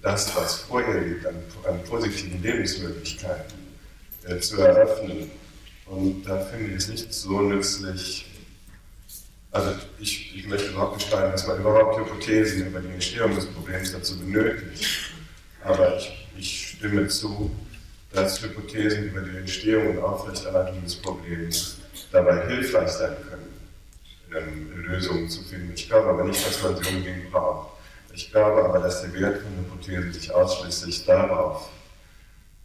das, 0.01 0.35
was 0.35 0.55
vorher 0.55 1.01
liegt, 1.01 1.25
an, 1.25 1.35
an 1.67 1.83
positiven 1.83 2.41
Lebensmöglichkeiten 2.41 3.59
äh, 4.25 4.39
zu 4.39 4.61
eröffnen. 4.61 5.31
Und 5.85 6.23
da 6.23 6.39
finde 6.45 6.71
ich 6.71 6.77
es 6.77 6.87
nicht 6.87 7.13
so 7.13 7.41
nützlich, 7.41 8.28
also 9.51 9.71
ich, 9.99 10.35
ich 10.37 10.47
möchte 10.47 10.69
überhaupt 10.69 10.97
nicht 10.97 11.09
schreiben, 11.09 11.31
dass 11.31 11.47
man 11.47 11.59
überhaupt 11.59 11.97
Hypothesen 11.97 12.67
über 12.67 12.79
die 12.79 12.89
Entstehung 12.89 13.33
des 13.35 13.47
Problems 13.47 13.91
dazu 13.91 14.17
benötigt. 14.19 15.11
Aber 15.63 15.97
ich, 15.97 16.27
ich 16.37 16.67
stimme 16.77 17.07
zu, 17.07 17.51
dass 18.13 18.41
Hypothesen 18.41 19.09
über 19.09 19.21
die 19.21 19.37
Entstehung 19.37 19.97
und 19.97 20.03
Aufrechterhaltung 20.03 20.83
des 20.83 20.95
Problems 20.95 21.77
dabei 22.11 22.47
hilfreich 22.47 22.89
sein 22.89 23.15
können, 23.29 23.59
ähm, 24.35 24.83
Lösungen 24.83 25.29
zu 25.29 25.43
finden. 25.43 25.73
Ich 25.73 25.89
glaube 25.89 26.09
aber 26.09 26.23
nicht, 26.23 26.45
dass 26.45 26.61
man 26.63 26.75
sie 26.75 26.89
unbedingt 26.89 27.31
braucht. 27.31 27.69
Ich 28.13 28.31
glaube 28.31 28.63
aber, 28.65 28.79
dass 28.79 29.01
der 29.01 29.13
Wert 29.13 29.41
von 29.41 29.57
Hypothesen 29.57 30.13
sich 30.13 30.31
ausschließlich 30.31 31.05
darauf, 31.05 31.69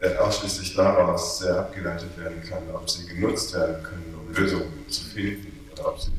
äh, 0.00 0.16
ausschließlich 0.16 0.74
daraus 0.74 1.38
sehr 1.38 1.58
abgeleitet 1.58 2.18
werden 2.18 2.42
kann, 2.42 2.62
ob 2.74 2.88
sie 2.88 3.06
genutzt 3.06 3.54
werden 3.54 3.82
können, 3.82 4.14
um 4.18 4.34
Lösungen 4.34 4.84
zu 4.88 5.04
finden 5.04 5.68
oder 5.72 5.88
ob 5.88 6.00
sie 6.00 6.10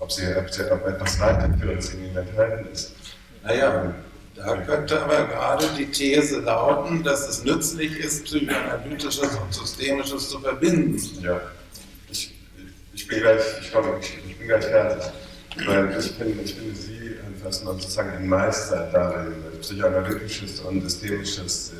ob, 0.00 0.12
sie, 0.12 0.36
ob, 0.36 0.50
sie, 0.50 0.70
ob 0.70 0.86
etwas 0.86 1.18
weiterführendes 1.20 1.94
in 1.94 2.06
ihnen 2.06 2.16
enthalten 2.16 2.68
ist. 2.72 2.92
Naja, 3.42 3.94
Da 4.36 4.54
könnte 4.58 5.00
aber 5.02 5.26
gerade 5.28 5.66
die 5.78 5.86
These 5.86 6.40
lauten, 6.40 7.02
dass 7.02 7.26
es 7.26 7.42
nützlich 7.44 7.98
ist, 7.98 8.24
psychoanalytisches 8.24 9.18
und 9.18 9.54
systemisches 9.54 10.28
zu 10.28 10.38
verbinden. 10.40 11.00
Ja, 11.22 11.40
ich, 12.10 12.34
ich 12.92 13.08
bin 13.08 13.20
gleich, 13.20 13.40
ich, 13.62 13.72
komme, 13.72 13.98
ich, 13.98 14.18
ich 14.28 14.36
bin 14.36 14.48
gleich 14.48 14.64
fertig. 14.64 15.04
Weil 15.64 15.96
ich 15.98 16.10
finde, 16.10 16.42
ich 16.42 16.54
finde 16.54 16.76
Sie 16.76 17.16
fast 17.42 17.64
mal 17.64 17.72
sozusagen 17.74 18.10
ein 18.10 18.28
Meister 18.28 18.90
darin, 18.92 19.32
psychoanalytisches 19.62 20.60
und 20.60 20.82
systemisches 20.82 21.72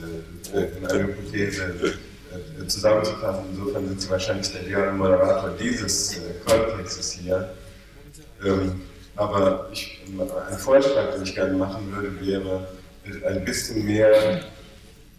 äh, 0.55 0.79
in 0.79 0.87
einer 0.87 1.09
Hypothese 1.09 1.99
äh, 2.33 2.67
zusammenzufassen. 2.67 3.45
Insofern 3.53 3.89
sind 3.89 4.01
Sie 4.01 4.09
wahrscheinlich 4.11 4.51
der 4.51 4.63
ideale 4.63 4.93
Moderator 4.93 5.51
dieses 5.61 6.17
äh, 6.17 6.21
Kontextes 6.47 7.13
hier. 7.13 7.51
Ähm, 8.45 8.83
aber 9.17 9.69
ich, 9.73 10.01
ein 10.07 10.59
Vorschlag, 10.59 11.15
den 11.15 11.23
ich 11.23 11.35
gerne 11.35 11.55
machen 11.55 11.91
würde, 11.93 12.21
wäre 12.21 12.69
ein 13.27 13.45
bisschen 13.45 13.85
mehr 13.87 14.43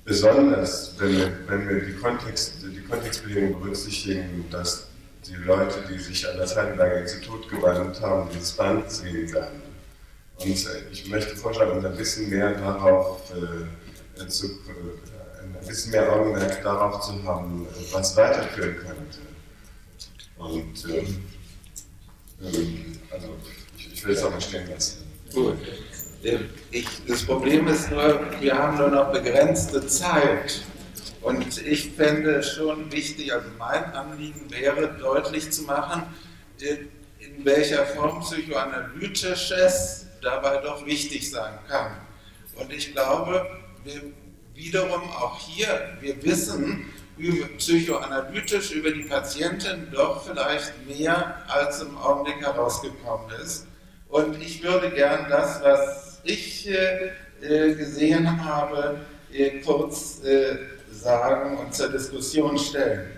besonders, 0.06 0.94
wenn 1.00 1.18
wir, 1.18 1.32
wenn 1.48 1.68
wir 1.70 1.82
die, 1.82 1.94
Kontext, 1.94 2.64
die 2.64 2.82
Kontextbedingungen 2.82 3.60
berücksichtigen, 3.60 4.46
dass 4.52 4.88
die 5.26 5.36
Leute, 5.36 5.76
die 5.90 6.00
sich 6.00 6.28
an 6.28 6.38
das 6.38 6.56
Heidelberger 6.56 7.02
Institut 7.02 7.50
gewandt 7.50 8.00
haben, 8.02 8.30
dieses 8.34 8.54
Band 8.54 8.90
sehen 8.90 9.32
werden. 9.34 9.62
Und 10.40 10.48
äh, 10.48 10.92
ich 10.92 11.10
möchte 11.10 11.36
vorschlagen, 11.36 11.72
uns 11.72 11.86
ein 11.86 11.98
bisschen 11.98 12.30
mehr 12.30 12.54
darauf 12.54 13.22
äh, 13.32 14.28
zu, 14.28 14.46
äh, 14.46 14.50
ein 15.44 15.68
bisschen 15.68 15.92
mehr 15.92 16.12
Augenmerk 16.12 16.64
darauf 16.64 17.02
zu 17.02 17.24
haben, 17.24 17.68
was 17.92 18.16
weiterführen 18.16 18.78
könnte. 18.78 19.20
Und 20.38 20.86
ähm, 20.96 21.24
also 22.42 23.36
ich, 23.78 23.94
ich 23.94 24.06
will 24.06 24.16
es 24.16 24.24
nicht 24.24 24.44
stehen 24.48 24.70
lassen. 24.70 25.04
Gut. 25.34 25.58
Ich, 26.72 26.88
das 27.08 27.26
Problem 27.26 27.68
ist 27.68 27.92
nur, 27.92 28.20
wir 28.40 28.58
haben 28.58 28.78
nur 28.78 28.90
noch 28.90 29.12
begrenzte 29.12 29.86
Zeit. 29.88 30.62
Und 31.22 31.62
ich 31.66 31.92
fände 31.92 32.36
es 32.36 32.54
schon 32.54 32.92
wichtig, 32.92 33.34
also 33.34 33.48
mein 33.58 33.84
Anliegen 33.94 34.50
wäre, 34.50 34.98
deutlich 35.00 35.52
zu 35.52 35.64
machen, 35.64 36.04
in 36.60 37.46
welcher 37.46 37.86
Form 37.86 38.22
psychoanalytisches 38.22 40.08
dabei 40.22 40.58
doch 40.58 40.86
wichtig 40.86 41.30
sein 41.30 41.60
kann. 41.68 41.98
Und 42.56 42.72
ich 42.72 42.94
glaube, 42.94 43.46
wir 43.84 44.02
wiederum 44.54 45.04
auch 45.12 45.40
hier, 45.40 45.98
wir 46.02 46.24
wissen 46.24 46.86
psychoanalytisch 47.58 48.72
über 48.72 48.92
die 48.92 49.04
Patientin 49.04 49.88
doch 49.92 50.26
vielleicht 50.26 50.74
mehr, 50.88 51.42
als 51.48 51.82
im 51.82 51.98
Augenblick 51.98 52.42
herausgekommen 52.42 53.30
ist. 53.42 53.68
Und 54.10 54.42
ich 54.42 54.64
würde 54.64 54.92
gern 54.92 55.28
das, 55.30 55.62
was 55.62 56.22
ich 56.24 56.70
äh, 56.70 57.12
äh 57.42 57.76
gesehen 57.76 58.44
habe, 58.44 59.00
äh, 59.32 59.62
kurz 59.62 60.24
äh, 60.24 60.58
sagen 60.92 61.58
und 61.58 61.74
zur 61.74 61.90
Diskussion 61.90 62.58
stellen. 62.58 63.12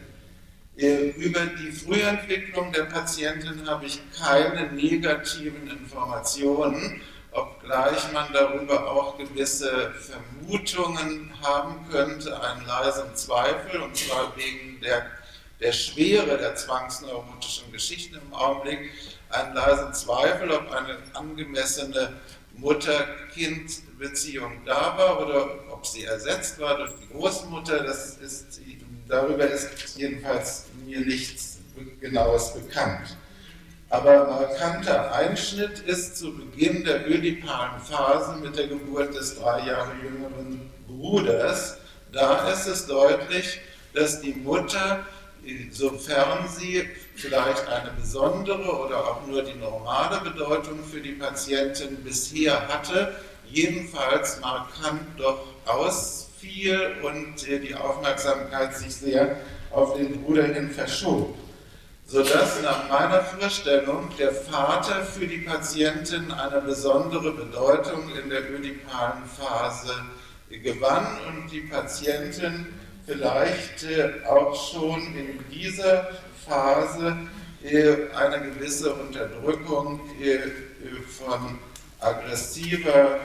Äh, 0.78 1.10
über 1.10 1.42
die 1.46 1.72
Frühentwicklung 1.72 2.72
der 2.72 2.84
Patientin 2.84 3.68
habe 3.68 3.86
ich 3.86 4.00
keine 4.18 4.72
negativen 4.72 5.70
Informationen, 5.70 7.02
obgleich 7.42 8.12
man 8.12 8.34
darüber 8.34 8.92
auch 8.92 9.18
gewisse 9.18 9.94
Vermutungen 9.94 11.32
haben 11.42 11.88
könnte, 11.90 12.42
einen 12.42 12.66
leisen 12.66 13.16
Zweifel, 13.16 13.80
und 13.82 13.96
zwar 13.96 14.36
wegen 14.36 14.82
der, 14.82 15.06
der 15.60 15.72
Schwere 15.72 16.38
der 16.38 16.56
zwangsneurotischen 16.56 17.72
Geschichten 17.72 18.16
im 18.16 18.34
Augenblick, 18.34 18.92
einen 19.30 19.54
leisen 19.56 19.94
Zweifel, 19.94 20.52
ob 20.52 20.70
eine 20.72 20.98
angemessene 21.14 22.20
Mutter-Kind-Beziehung 22.54 24.66
da 24.66 24.98
war 24.98 25.22
oder 25.22 25.72
ob 25.72 25.86
sie 25.86 26.06
ersetzt 26.06 26.60
war 26.60 26.78
durch 26.78 26.94
die 27.02 27.10
Großmutter. 27.14 27.84
Das 27.84 28.18
ist, 28.18 28.60
darüber 29.08 29.48
ist 29.48 29.96
jedenfalls 29.98 30.66
mir 30.86 31.02
nichts 31.02 31.60
Genaues 32.02 32.54
bekannt. 32.54 33.16
Aber 33.92 34.28
markanter 34.28 35.16
Einschnitt 35.16 35.80
ist 35.80 36.18
zu 36.18 36.36
Beginn 36.38 36.84
der 36.84 37.10
ödipalen 37.10 37.82
Phase 37.82 38.38
mit 38.38 38.56
der 38.56 38.68
Geburt 38.68 39.16
des 39.16 39.40
drei 39.40 39.66
Jahre 39.66 39.92
jüngeren 40.04 40.70
Bruders. 40.88 41.78
Da 42.12 42.52
ist 42.52 42.68
es 42.68 42.86
deutlich, 42.86 43.60
dass 43.94 44.22
die 44.22 44.34
Mutter, 44.34 45.06
sofern 45.72 46.48
sie 46.48 46.88
vielleicht 47.16 47.68
eine 47.68 47.90
besondere 48.00 48.72
oder 48.86 48.98
auch 48.98 49.26
nur 49.26 49.42
die 49.42 49.58
normale 49.58 50.22
Bedeutung 50.22 50.84
für 50.84 51.02
die 51.02 51.14
Patientin 51.14 52.04
bisher 52.04 52.68
hatte, 52.68 53.16
jedenfalls 53.50 54.40
markant 54.40 55.02
doch 55.18 55.48
ausfiel 55.66 56.92
und 57.02 57.48
die 57.48 57.74
Aufmerksamkeit 57.74 58.78
sich 58.78 58.96
sehr 58.96 59.38
auf 59.72 59.96
den 59.96 60.22
Bruder 60.22 60.44
hin 60.44 60.70
verschob, 60.70 61.36
sodass 62.10 62.62
nach 62.64 62.90
meiner 62.90 63.22
Vorstellung 63.22 64.10
der 64.18 64.34
Vater 64.34 65.04
für 65.04 65.28
die 65.28 65.40
Patientin 65.40 66.32
eine 66.32 66.60
besondere 66.62 67.32
Bedeutung 67.32 68.10
in 68.22 68.32
der 68.32 68.50
ödipalen 68.50 69.24
Phase 69.38 69.94
gewann 70.50 71.06
und 71.28 71.52
die 71.52 71.62
Patientin 71.62 72.66
vielleicht 73.06 73.84
äh, 73.84 74.26
auch 74.28 74.56
schon 74.56 75.02
in 75.16 75.40
dieser 75.52 76.10
Phase 76.48 77.16
äh, 77.64 77.96
eine 78.16 78.50
gewisse 78.50 78.92
Unterdrückung 78.94 80.02
äh, 80.20 80.40
von 81.08 81.60
aggressiver 82.00 83.20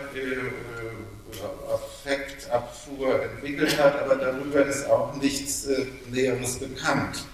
Affektabfuhr 1.73 3.23
entwickelt 3.23 3.79
hat, 3.79 4.03
aber 4.03 4.17
darüber 4.17 4.67
ist 4.67 4.87
auch 4.91 5.15
nichts 5.15 5.67
äh, 5.67 5.87
Näheres 6.11 6.59
bekannt. 6.59 7.25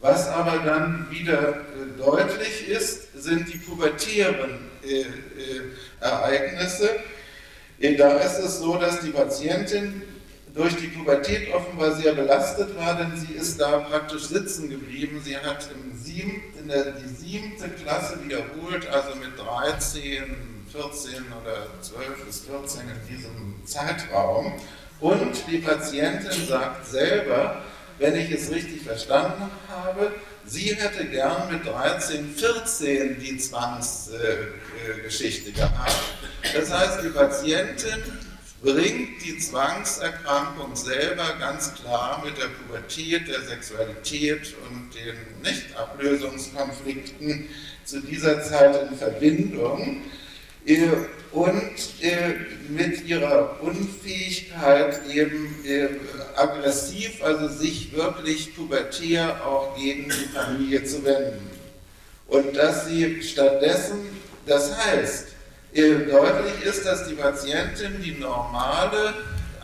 Was 0.00 0.28
aber 0.28 0.64
dann 0.64 1.06
wieder 1.10 1.50
äh, 1.50 1.98
deutlich 1.98 2.68
ist, 2.68 3.22
sind 3.22 3.52
die 3.52 3.58
pubertären 3.58 4.70
äh, 4.82 5.00
äh 5.00 5.06
Ereignisse. 6.00 6.88
Äh, 7.78 7.96
da 7.96 8.12
ist 8.16 8.38
es 8.38 8.60
so, 8.60 8.76
dass 8.76 9.00
die 9.00 9.10
Patientin 9.10 10.02
durch 10.54 10.74
die 10.76 10.88
Pubertät 10.88 11.52
offenbar 11.54 11.94
sehr 11.94 12.14
belastet 12.14 12.76
war, 12.76 12.96
denn 12.96 13.16
sie 13.16 13.34
ist 13.34 13.60
da 13.60 13.78
praktisch 13.80 14.24
sitzen 14.24 14.70
geblieben. 14.70 15.20
Sie 15.22 15.36
hat 15.36 15.68
im 15.74 15.96
sieben, 15.96 16.42
in 16.58 16.68
der, 16.68 16.92
die 16.92 17.08
siebte 17.08 17.68
Klasse 17.68 18.18
wiederholt, 18.24 18.86
also 18.88 19.14
mit 19.16 19.38
13, 19.38 20.64
14 20.72 21.12
oder 21.42 21.66
12 21.82 22.24
bis 22.26 22.40
14 22.40 22.80
in 22.82 23.16
diesem 23.16 23.66
Zeitraum. 23.66 24.54
Und 24.98 25.32
die 25.50 25.58
Patientin 25.58 26.46
sagt 26.46 26.86
selber, 26.86 27.62
wenn 28.00 28.16
ich 28.16 28.32
es 28.32 28.50
richtig 28.50 28.82
verstanden 28.82 29.48
habe, 29.68 30.10
sie 30.46 30.74
hätte 30.74 31.04
gern 31.04 31.52
mit 31.52 31.64
13, 31.66 32.34
14 32.34 33.20
die 33.20 33.36
Zwangsgeschichte 33.36 35.52
gehabt. 35.52 35.94
Das 36.54 36.72
heißt, 36.72 37.04
die 37.04 37.10
Patientin 37.10 38.02
bringt 38.62 39.22
die 39.24 39.38
Zwangserkrankung 39.38 40.74
selber 40.74 41.34
ganz 41.38 41.74
klar 41.74 42.22
mit 42.24 42.38
der 42.38 42.48
Pubertät, 42.48 43.28
der 43.28 43.42
Sexualität 43.42 44.56
und 44.68 44.92
den 44.94 45.16
Nichtablösungskonflikten 45.42 47.48
zu 47.84 48.00
dieser 48.00 48.42
Zeit 48.42 48.90
in 48.90 48.96
Verbindung. 48.96 50.00
Äh, 51.32 51.36
und 51.36 52.02
äh, 52.02 52.34
mit 52.68 53.06
ihrer 53.06 53.60
Unfähigkeit 53.62 55.00
eben 55.12 55.64
äh, 55.64 55.88
aggressiv, 56.36 57.22
also 57.22 57.48
sich 57.48 57.92
wirklich 57.94 58.54
pubertär 58.54 59.44
auch 59.44 59.76
gegen 59.76 60.04
die 60.04 60.28
Familie 60.34 60.84
zu 60.84 61.04
wenden. 61.04 61.50
Und 62.28 62.56
dass 62.56 62.86
sie 62.86 63.22
stattdessen, 63.22 63.98
das 64.46 64.76
heißt, 64.76 65.28
deutlich 65.72 66.64
ist, 66.64 66.84
dass 66.84 67.08
die 67.08 67.14
Patientin 67.14 68.02
die 68.02 68.12
normale 68.12 69.14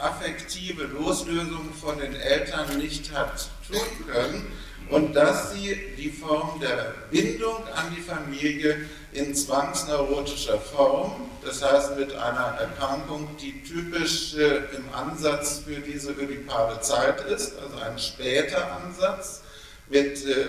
affektive 0.01 0.85
Loslösung 0.85 1.73
von 1.81 1.99
den 1.99 2.15
Eltern 2.15 2.79
nicht 2.79 3.13
hat 3.13 3.49
tun 3.69 4.07
können 4.13 4.47
und 4.91 5.15
dass 5.15 5.53
sie 5.53 5.77
die 5.99 6.11
Form 6.11 6.61
der 6.61 6.95
Bindung 7.11 7.67
an 7.75 7.95
die 7.97 8.01
Familie 8.01 8.87
in 9.13 9.35
zwangsneurotischer 9.35 10.59
Form, 10.59 11.29
das 11.45 11.63
heißt 11.63 11.99
mit 11.99 12.15
einer 12.15 12.59
Erkrankung, 12.59 13.29
die 13.41 13.63
typisch 13.63 14.35
äh, 14.35 14.57
im 14.77 14.93
Ansatz 14.93 15.63
für 15.67 15.81
diese 15.81 16.13
ödipale 16.13 16.81
Zeit 16.81 17.21
ist, 17.27 17.59
also 17.59 17.77
ein 17.79 17.99
später 17.99 18.81
Ansatz 18.81 19.43
mit, 19.89 20.25
äh, 20.27 20.47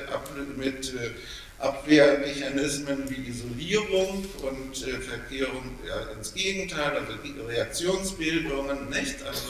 mit 0.55 0.93
äh, 0.93 1.11
Abwehrmechanismen 1.59 3.09
wie 3.09 3.29
Isolierung 3.29 4.25
und 4.43 4.87
äh, 4.87 4.99
Verkehrung 4.99 5.79
ja, 5.87 6.11
ins 6.15 6.33
Gegenteil, 6.33 6.91
also 6.97 7.13
Reaktionsbildungen, 7.47 8.89
nicht? 8.89 9.23
Also, 9.25 9.49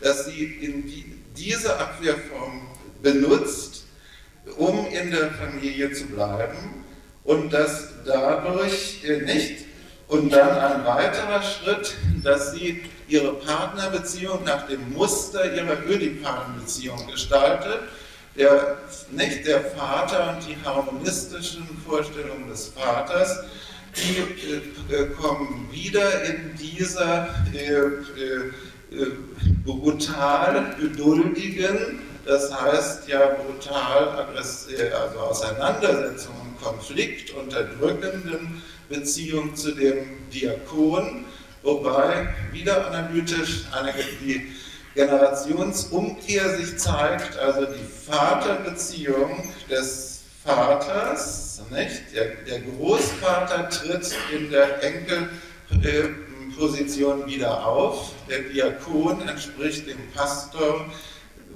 dass 0.00 0.26
sie 0.26 0.44
in 0.44 0.86
die, 0.86 1.16
diese 1.36 1.76
Abwehrform 1.76 2.68
benutzt, 3.02 3.87
um 4.56 4.86
in 4.86 5.10
der 5.10 5.30
Familie 5.32 5.92
zu 5.92 6.06
bleiben 6.06 6.84
und 7.24 7.52
dass 7.52 7.88
dadurch 8.04 9.02
nicht 9.24 9.68
Und 10.08 10.32
dann 10.32 10.58
ein 10.58 10.86
weiterer 10.86 11.42
Schritt, 11.42 11.94
dass 12.24 12.52
sie 12.52 12.82
ihre 13.08 13.34
Partnerbeziehung 13.34 14.42
nach 14.44 14.66
dem 14.66 14.94
Muster 14.94 15.54
ihrer 15.54 15.86
Ödipan-Beziehung 15.86 17.06
gestaltet. 17.10 17.80
Der, 18.34 18.78
nicht 19.10 19.46
der 19.46 19.60
Vater 19.62 20.34
und 20.34 20.48
die 20.48 20.56
harmonistischen 20.64 21.66
Vorstellungen 21.86 22.48
des 22.48 22.68
Vaters, 22.68 23.44
die 23.96 24.94
äh, 24.94 25.06
kommen 25.20 25.68
wieder 25.70 26.22
in 26.24 26.54
dieser 26.56 27.28
äh, 27.52 27.58
äh, 27.58 27.84
äh 28.92 29.12
brutal 29.66 30.74
geduldigen, 30.80 31.98
das 32.28 32.52
heißt 32.52 33.08
ja 33.08 33.36
brutal 33.36 34.06
also 34.06 35.18
Auseinandersetzungen, 35.18 36.54
Konflikt, 36.62 37.30
unterdrückenden 37.30 38.62
Beziehung 38.90 39.56
zu 39.56 39.72
dem 39.72 40.28
Diakon, 40.30 41.24
wobei 41.62 42.28
wieder 42.52 42.86
analytisch 42.86 43.64
eine, 43.72 43.94
die 44.20 44.52
Generationsumkehr 44.94 46.58
sich 46.58 46.78
zeigt, 46.78 47.38
also 47.38 47.64
die 47.64 48.10
Vaterbeziehung 48.10 49.50
des 49.70 50.20
Vaters, 50.44 51.62
nicht? 51.70 52.14
Der, 52.14 52.26
der 52.46 52.60
Großvater 52.60 53.70
tritt 53.70 54.14
in 54.32 54.50
der 54.50 54.82
Enkelposition 54.82 57.26
wieder 57.26 57.66
auf, 57.66 58.12
der 58.28 58.40
Diakon 58.40 59.26
entspricht 59.26 59.86
dem 59.86 59.96
Pastor, 60.14 60.84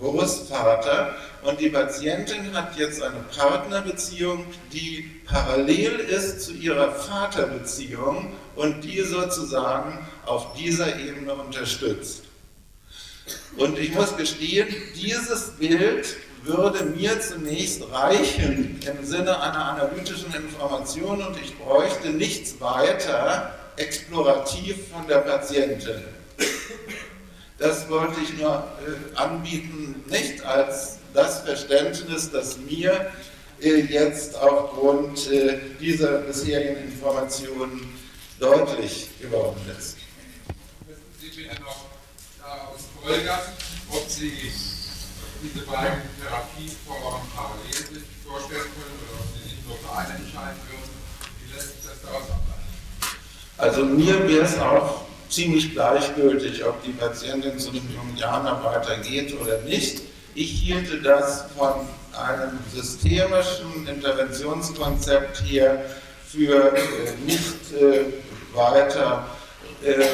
Großvater 0.02 1.14
und 1.44 1.60
die 1.60 1.70
Patientin 1.70 2.52
hat 2.54 2.76
jetzt 2.76 3.02
eine 3.02 3.20
Partnerbeziehung, 3.36 4.44
die 4.72 5.22
parallel 5.24 6.00
ist 6.00 6.42
zu 6.42 6.52
ihrer 6.52 6.92
Vaterbeziehung 6.92 8.32
und 8.56 8.82
die 8.82 9.00
sozusagen 9.02 10.06
auf 10.26 10.54
dieser 10.54 10.98
Ebene 10.98 11.34
unterstützt. 11.34 12.24
Und 13.56 13.78
ich 13.78 13.94
muss 13.94 14.16
gestehen, 14.16 14.68
dieses 14.96 15.52
Bild 15.52 16.16
würde 16.42 16.84
mir 16.84 17.20
zunächst 17.20 17.82
reichen 17.92 18.80
im 18.84 19.06
Sinne 19.06 19.40
einer 19.40 19.64
analytischen 19.66 20.34
Information 20.34 21.22
und 21.22 21.36
ich 21.40 21.56
bräuchte 21.56 22.10
nichts 22.10 22.60
weiter 22.60 23.54
explorativ 23.76 24.88
von 24.92 25.06
der 25.06 25.18
Patientin. 25.18 26.02
Das 27.62 27.88
wollte 27.88 28.20
ich 28.20 28.36
nur 28.38 28.56
äh, 28.56 29.16
anbieten, 29.16 30.02
nicht 30.08 30.44
als 30.44 30.98
das 31.14 31.42
Verständnis, 31.42 32.28
das 32.28 32.58
mir 32.58 33.12
äh, 33.60 33.82
jetzt 33.82 34.34
aufgrund 34.34 35.30
äh, 35.30 35.60
dieser 35.78 36.18
bisherigen 36.22 36.90
Informationen 36.90 37.96
deutlich 38.40 39.10
geworden 39.20 39.60
ist. 39.78 39.96
Wissen 40.88 41.02
Sie 41.20 41.28
bitte 41.28 41.60
noch 41.60 41.84
daraus 42.40 42.80
folgern, 43.00 43.38
ob 43.92 44.10
Sie 44.10 44.32
diese 45.40 45.64
beiden 45.64 46.02
Therapieformen 46.20 47.20
parallel 47.32 47.74
sich 47.74 48.02
vorstellen 48.26 48.72
können 48.74 48.98
oder 49.06 49.20
ob 49.20 49.26
Sie 49.36 49.50
sich 49.50 49.64
nur 49.64 49.76
für 49.76 49.96
eine 49.98 50.14
entscheiden 50.18 50.58
würden? 50.66 50.90
Wie 51.38 51.54
lässt 51.54 51.68
sich 51.68 51.84
das 51.84 52.02
daraus 52.02 52.24
ableiten? 52.24 52.72
Also 53.56 53.84
mir 53.84 54.28
wäre 54.28 54.46
es 54.46 54.58
auch 54.58 55.11
ziemlich 55.32 55.72
gleichgültig, 55.72 56.64
ob 56.64 56.82
die 56.82 56.92
Patientin 56.92 57.58
zu 57.58 57.70
dem 57.70 57.88
Jungianer 57.94 58.62
weitergeht 58.62 59.34
oder 59.40 59.58
nicht. 59.62 60.02
Ich 60.34 60.50
hielte 60.50 61.00
das 61.00 61.46
von 61.56 61.72
einem 62.12 62.58
systemischen 62.72 63.86
Interventionskonzept 63.86 65.42
hier 65.44 65.84
für 66.26 66.74
äh, 66.74 66.80
nicht 67.24 67.72
äh, 67.80 68.04
weiter 68.54 69.26
äh, 69.84 70.04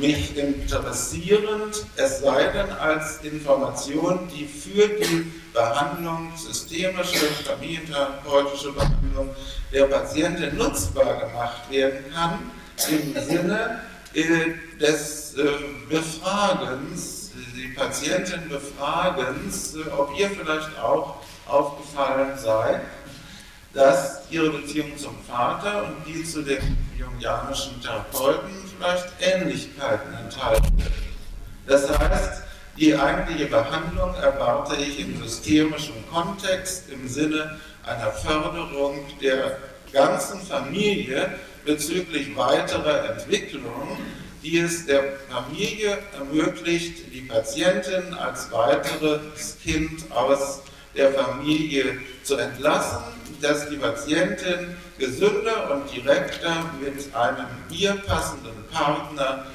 mich 0.00 0.36
interessierend, 0.36 1.84
es 1.96 2.20
sei 2.20 2.44
denn 2.48 2.70
als 2.72 3.20
Information, 3.22 4.28
die 4.34 4.46
für 4.46 4.88
die 4.88 5.30
Behandlung, 5.52 6.32
systemische, 6.36 7.26
familientherapeutische 7.44 8.72
Behandlung 8.72 9.30
der 9.72 9.84
Patientin 9.84 10.56
nutzbar 10.56 11.20
gemacht 11.20 11.70
werden 11.70 12.04
kann, 12.12 12.50
im 12.88 13.22
Sinne 13.22 13.80
des 14.14 15.34
äh, 15.36 15.42
Befragens, 15.88 17.32
die 17.56 17.68
Patientin 17.68 18.48
Befragens, 18.48 19.74
äh, 19.74 19.90
ob 19.90 20.16
ihr 20.18 20.30
vielleicht 20.30 20.78
auch 20.78 21.16
aufgefallen 21.46 22.38
sei, 22.38 22.80
dass 23.72 24.22
ihre 24.30 24.50
Beziehung 24.50 24.96
zum 24.96 25.16
Vater 25.28 25.84
und 25.88 26.06
die 26.06 26.22
zu 26.22 26.42
den 26.42 26.76
jungianischen 26.96 27.80
Therapeuten 27.82 28.50
vielleicht 28.76 29.06
Ähnlichkeiten 29.20 30.14
enthalten. 30.14 30.82
Das 31.66 31.88
heißt, 31.98 32.42
die 32.78 32.94
eigentliche 32.96 33.46
Behandlung 33.46 34.14
erwarte 34.14 34.76
ich 34.76 35.00
im 35.00 35.20
systemischen 35.22 35.94
Kontext 36.12 36.88
im 36.90 37.08
Sinne 37.08 37.58
einer 37.84 38.12
Förderung 38.12 39.04
der 39.20 39.58
ganzen 39.92 40.40
Familie 40.40 41.38
bezüglich 41.64 42.36
weiterer 42.36 43.10
Entwicklung, 43.10 43.98
die 44.42 44.58
es 44.58 44.86
der 44.86 45.02
Familie 45.30 45.98
ermöglicht, 46.18 47.12
die 47.12 47.22
Patientin 47.22 48.14
als 48.14 48.52
weiteres 48.52 49.56
Kind 49.62 50.10
aus 50.10 50.62
der 50.94 51.12
Familie 51.12 51.98
zu 52.22 52.36
entlassen, 52.36 53.02
dass 53.40 53.68
die 53.68 53.76
Patientin 53.76 54.76
gesünder 54.98 55.72
und 55.72 55.94
direkter 55.94 56.70
mit 56.80 57.14
einem 57.14 57.46
ihr 57.70 57.94
passenden 58.06 58.64
Partner 58.70 59.46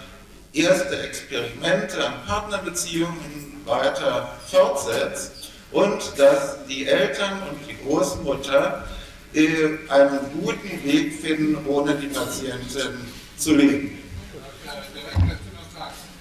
erste 0.54 1.00
Experimente 1.02 2.06
an 2.06 2.13
Partnerbeziehungen 2.26 3.62
weiter 3.65 4.38
fortsetzt 4.48 5.52
und 5.72 6.02
dass 6.17 6.65
die 6.67 6.88
Eltern 6.88 7.41
und 7.50 7.69
die 7.69 7.78
Großmutter 7.84 8.84
einen 9.33 10.19
guten 10.41 10.83
Weg 10.83 11.13
finden, 11.21 11.65
ohne 11.67 11.95
die 11.95 12.07
Patientin 12.07 13.11
zu 13.37 13.55
leben. 13.55 13.99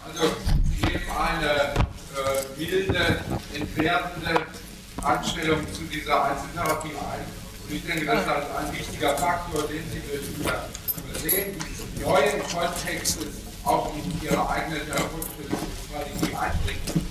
Also, 0.07 0.35
Sie 0.71 0.87
geben 0.87 1.05
eine 1.17 1.53
äh, 1.53 2.59
milde, 2.59 3.21
entwertende 3.55 4.47
Anstellung 5.03 5.61
zu 5.73 5.83
dieser 5.85 6.25
Einzeltherapie 6.25 6.89
ein. 6.89 7.25
Und 7.69 7.75
ich 7.75 7.87
denke, 7.87 8.07
das 8.07 8.23
ist 8.23 8.29
also 8.29 8.49
ein 8.59 8.79
wichtiger 8.79 9.17
Faktor, 9.17 9.63
den 9.63 9.83
Sie 9.91 10.41
übersehen, 10.41 11.57
neuen 12.03 12.43
Kontextes 12.43 13.27
auch 13.65 13.93
in 13.95 14.21
Ihre 14.23 14.49
eigene 14.49 14.85
therapeutische 14.87 15.49
Strategie 15.87 16.35
einbringen. 16.35 17.08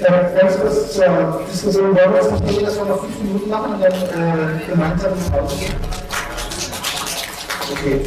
Äh, 0.00 0.40
ganz 0.40 0.58
kurz 0.58 0.92
zur 0.94 1.44
Diskussion, 1.52 1.94
wollen 1.94 2.12
wir 2.12 2.20
es 2.20 2.30
nicht 2.30 2.48
gehen, 2.48 2.64
dass 2.64 2.76
wir 2.76 2.84
noch 2.84 3.00
fünf 3.00 3.18
Minuten 3.18 3.50
machen 3.50 3.74
und 3.74 3.82
dann 3.82 3.92
äh, 3.92 4.66
gemeinsam 4.68 5.12
ins 5.12 5.32
Auto 5.32 5.56
gehen? 5.56 5.74
Okay. 7.70 8.00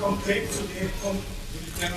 Konkret 0.00 0.52
zu 0.52 0.62
dem 0.62 0.90
Punkt. 1.02 1.24
Ich 1.74 1.88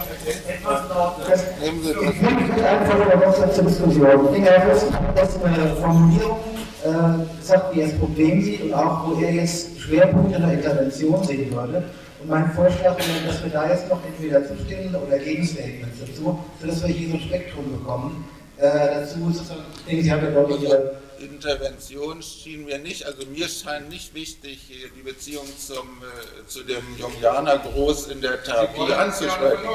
will 2.56 2.66
einfach 2.66 2.96
über 2.96 3.28
was 3.28 3.56
zur 3.56 3.64
Diskussion. 3.66 4.26
Ich 4.26 4.32
denke, 4.32 4.50
Herr 4.50 4.68
das 5.16 5.44
eine 5.44 5.76
Formulierung 5.76 6.40
äh, 6.84 7.40
gesagt, 7.40 7.76
wie 7.76 7.82
er 7.82 7.88
das 7.90 8.00
Problem 8.00 8.42
sieht 8.42 8.62
und 8.64 8.74
auch, 8.74 9.08
wo 9.08 9.22
er 9.22 9.32
jetzt 9.32 9.80
Schwerpunkte 9.80 10.40
der 10.40 10.54
Intervention 10.54 11.24
sehen 11.24 11.52
würde. 11.54 11.84
Und 12.26 12.32
mein 12.32 12.52
Vorschlag 12.54 12.98
wäre, 12.98 13.28
dass 13.28 13.44
wir 13.44 13.52
da 13.52 13.70
jetzt 13.70 13.88
noch 13.88 14.04
entweder 14.04 14.44
zustimmen 14.48 14.96
oder 14.96 15.20
Gegenstatements 15.20 16.00
dazu, 16.00 16.44
sodass 16.60 16.82
wir 16.82 16.90
hier 16.90 17.10
so 17.10 17.14
ein 17.16 17.22
Spektrum 17.22 17.72
bekommen. 17.72 18.26
Äh, 18.58 18.96
dazu 18.96 19.32
sozusagen, 19.32 19.62
ich 19.78 19.86
denke, 19.86 20.04
Sie 20.04 20.12
haben 20.12 20.24
ja 20.24 20.32
deutlich 20.32 20.64
Ihre 20.64 20.96
Intervention 21.20 22.24
schien 22.24 22.66
mir 22.66 22.80
nicht, 22.80 23.06
also 23.06 23.28
mir 23.28 23.48
scheint 23.48 23.90
nicht 23.90 24.16
wichtig, 24.16 24.60
die 24.98 25.04
Beziehung 25.04 25.46
zum, 25.60 25.78
äh, 25.78 26.48
zu 26.48 26.64
dem 26.64 26.82
Jungianer 26.98 27.60
groß 27.60 28.08
in 28.08 28.22
der 28.22 28.42
Therapie 28.42 28.92
anzusprechen. 28.92 29.70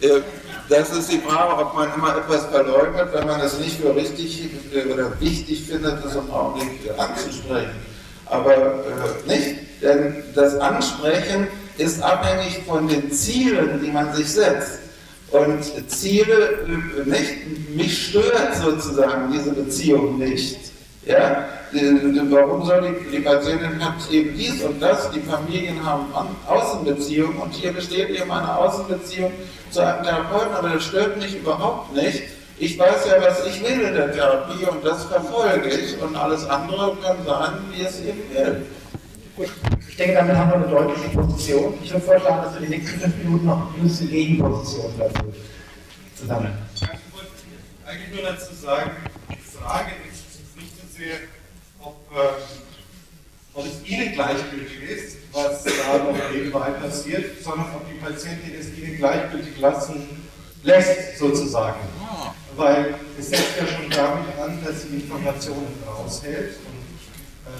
Äh, 0.00 0.20
das 0.68 0.92
ist 0.96 1.10
die 1.10 1.18
Frage, 1.18 1.60
ob 1.64 1.74
man 1.74 1.92
immer 1.94 2.16
etwas 2.16 2.44
verleugnet, 2.46 3.08
wenn 3.12 3.26
man 3.26 3.40
es 3.40 3.58
nicht 3.58 3.80
für 3.80 3.94
richtig 3.96 4.50
äh, 4.72 4.92
oder 4.92 5.18
wichtig 5.20 5.64
findet, 5.64 6.04
es 6.04 6.14
im 6.14 6.30
Augenblick 6.30 6.96
anzusprechen. 6.96 7.74
Aber 8.26 8.54
äh, 8.54 9.26
nicht, 9.26 9.63
denn 9.82 10.22
das 10.34 10.56
Ansprechen 10.56 11.46
ist 11.78 12.02
abhängig 12.02 12.60
von 12.66 12.88
den 12.88 13.10
Zielen, 13.10 13.80
die 13.82 13.90
man 13.90 14.14
sich 14.14 14.30
setzt. 14.32 14.80
Und 15.30 15.64
Ziele, 15.90 16.60
nicht, 17.04 17.74
mich 17.74 18.08
stört 18.08 18.54
sozusagen 18.62 19.32
diese 19.32 19.52
Beziehung 19.52 20.18
nicht. 20.18 20.58
Ja? 21.06 21.48
Warum 22.30 22.64
soll 22.64 22.82
die, 22.82 23.16
die 23.16 23.22
Patientin 23.22 23.84
hat 23.84 23.94
eben 24.10 24.36
dies 24.36 24.62
und 24.62 24.80
das, 24.80 25.10
die 25.10 25.20
Familien 25.20 25.84
haben 25.84 26.06
Außenbeziehungen 26.46 27.38
und 27.38 27.52
hier 27.52 27.72
besteht 27.72 28.10
eben 28.10 28.30
eine 28.30 28.56
Außenbeziehung 28.56 29.32
zu 29.70 29.80
einem 29.80 30.04
Therapeuten, 30.04 30.54
aber 30.54 30.68
das 30.68 30.84
stört 30.84 31.16
mich 31.16 31.36
überhaupt 31.36 31.92
nicht. 31.94 32.22
Ich 32.58 32.78
weiß 32.78 33.06
ja, 33.08 33.20
was 33.20 33.44
ich 33.46 33.60
will 33.64 33.80
in 33.80 33.94
der 33.94 34.12
Therapie 34.12 34.64
und 34.66 34.84
das 34.84 35.04
verfolge 35.04 35.68
ich 35.68 36.00
und 36.00 36.14
alles 36.14 36.48
andere 36.48 36.96
kann 37.02 37.16
sein, 37.26 37.54
wie 37.72 37.82
es 37.82 38.00
eben 38.00 38.22
will. 38.32 38.62
Gut, 39.36 39.50
ich 39.88 39.96
denke, 39.96 40.14
damit 40.14 40.36
haben 40.36 40.50
wir 40.50 40.56
eine 40.56 40.68
deutliche 40.68 41.08
Position. 41.08 41.74
Ich 41.82 41.90
würde 41.90 42.04
vorschlagen, 42.06 42.42
dass 42.44 42.54
wir 42.54 42.68
die 42.68 42.76
nächsten 42.76 43.00
fünf 43.00 43.16
Minuten 43.16 43.46
noch 43.46 43.74
eine 43.74 43.88
Gegenposition 43.88 44.92
dazu 44.96 45.34
zusammen. 46.16 46.52
Eigentlich 47.84 48.14
nur 48.14 48.22
dazu 48.30 48.54
sagen, 48.54 48.92
die 49.28 49.58
Frage 49.58 49.90
ist 50.08 50.56
nicht 50.56 50.76
so 50.76 50.96
sehr, 50.96 51.16
ob, 51.80 51.96
äh, 52.14 53.54
ob 53.54 53.66
es 53.66 53.88
Ihnen 53.88 54.12
gleichgültig 54.12 54.82
ist, 54.88 55.16
was 55.32 55.64
da 55.64 55.98
noch 55.98 56.30
nebenbei 56.32 56.70
passiert, 56.70 57.42
sondern 57.42 57.74
ob 57.74 57.88
die 57.88 57.98
Patientin 57.98 58.54
es 58.58 58.68
Ihnen 58.78 58.98
gleichgültig 58.98 59.58
lassen 59.58 60.28
lässt, 60.62 61.18
sozusagen. 61.18 61.80
Weil 62.56 62.94
es 63.18 63.30
setzt 63.30 63.56
ja 63.58 63.66
schon 63.66 63.90
damit 63.90 64.38
an, 64.40 64.64
dass 64.64 64.82
sie 64.82 64.94
Informationen 64.94 65.74
raushält. 65.84 66.54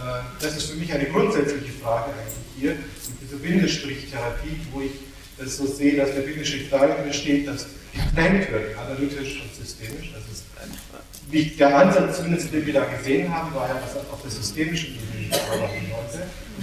Äh, 0.04 0.22
das 0.40 0.56
ist 0.56 0.70
für 0.70 0.76
mich 0.76 0.92
eine 0.92 1.06
grundsätzliche 1.06 1.72
Frage 1.82 2.12
eigentlich 2.12 2.34
hier, 2.58 2.70
mit 2.72 3.22
dieser 3.22 3.36
Bindestrichtherapie, 3.36 4.60
wo 4.72 4.82
ich 4.82 4.92
das 5.38 5.56
so 5.56 5.66
sehe, 5.66 5.96
dass 5.96 6.14
der 6.14 6.22
Bindestrich 6.22 6.68
darin 6.70 7.06
besteht, 7.06 7.48
dass 7.48 7.66
getrennt 7.92 8.50
wird, 8.50 8.76
analytisch 8.76 9.40
und 9.40 9.54
systemisch. 9.54 10.12
Das 10.12 10.32
ist 10.32 10.44
nicht 11.30 11.58
der 11.58 11.76
Ansatz, 11.76 12.18
zumindest 12.18 12.52
den 12.52 12.66
wir 12.66 12.74
da 12.74 12.84
gesehen 12.84 13.32
haben, 13.32 13.54
war 13.54 13.68
ja, 13.68 13.80
was 13.82 13.96
auf 13.96 14.22
der 14.22 14.30
systemischen 14.30 14.94
Ebene 14.94 15.36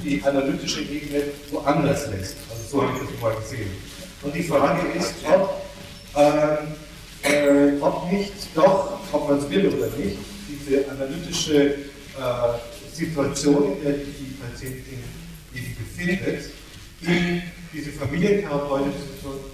die 0.04 0.24
analytische 0.24 0.82
Ebene 0.82 1.24
woanders 1.52 2.08
lässt. 2.08 2.36
Also 2.50 2.64
so 2.70 2.82
habe 2.82 2.98
ich 2.98 3.10
das 3.10 3.22
mal 3.22 3.36
gesehen. 3.36 3.72
Und 4.22 4.36
die 4.36 4.44
Frage 4.44 4.88
ist, 4.98 5.14
ob, 5.26 5.62
ähm, 6.16 6.76
äh, 7.24 7.82
ob 7.82 8.12
nicht 8.12 8.34
doch, 8.56 9.00
ob 9.12 9.30
man 9.30 9.40
es 9.40 9.50
will 9.50 9.68
oder 9.68 9.88
nicht, 9.98 10.18
diese 10.48 10.90
analytische 10.90 11.64
äh, 11.64 12.71
Situation, 12.94 13.78
in 13.78 13.84
der 13.84 13.96
sich 13.96 14.18
die 14.20 14.36
Patientin 14.42 15.04
eben 15.54 15.76
befindet, 15.76 16.52
in 17.02 17.42
diese 17.74 17.92
familientherapeutische 17.92 18.98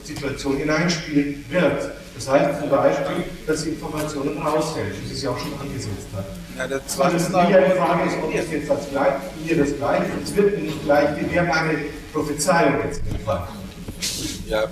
Situation 0.03 0.57
hineinspielen 0.57 1.45
wird. 1.49 1.91
Das 2.15 2.27
heißt 2.27 2.61
zum 2.61 2.69
Beispiel, 2.69 3.23
dass 3.45 3.61
sie 3.61 3.69
Informationen 3.69 4.37
raushält, 4.39 4.95
wie 5.03 5.13
sie 5.13 5.25
ja 5.25 5.31
auch 5.31 5.37
schon 5.37 5.53
angesetzt 5.59 6.07
hat. 6.15 6.25
Ja, 6.57 6.67
der 6.67 6.81
Was 6.97 7.13
es 7.13 7.29
nicht 7.29 7.35
eine 7.35 7.75
Frage 7.75 8.09
ist, 8.09 8.17
ob 8.23 8.33
das 8.33 8.51
jetzt 8.51 8.69
das 8.69 8.89
Gleiche, 8.89 9.19
hier 9.45 9.57
das 9.57 9.77
Gleiche, 9.77 10.05
es 10.23 10.35
wird 10.35 10.59
nicht 10.61 10.83
gleich, 10.83 11.09
wie 11.19 11.31
wäre 11.31 11.45
meine 11.45 11.77
Prophezeiung 12.11 12.81
jetzt 12.85 13.01
Fall. 13.23 13.47
Ja, 14.47 14.63
äh, 14.63 14.67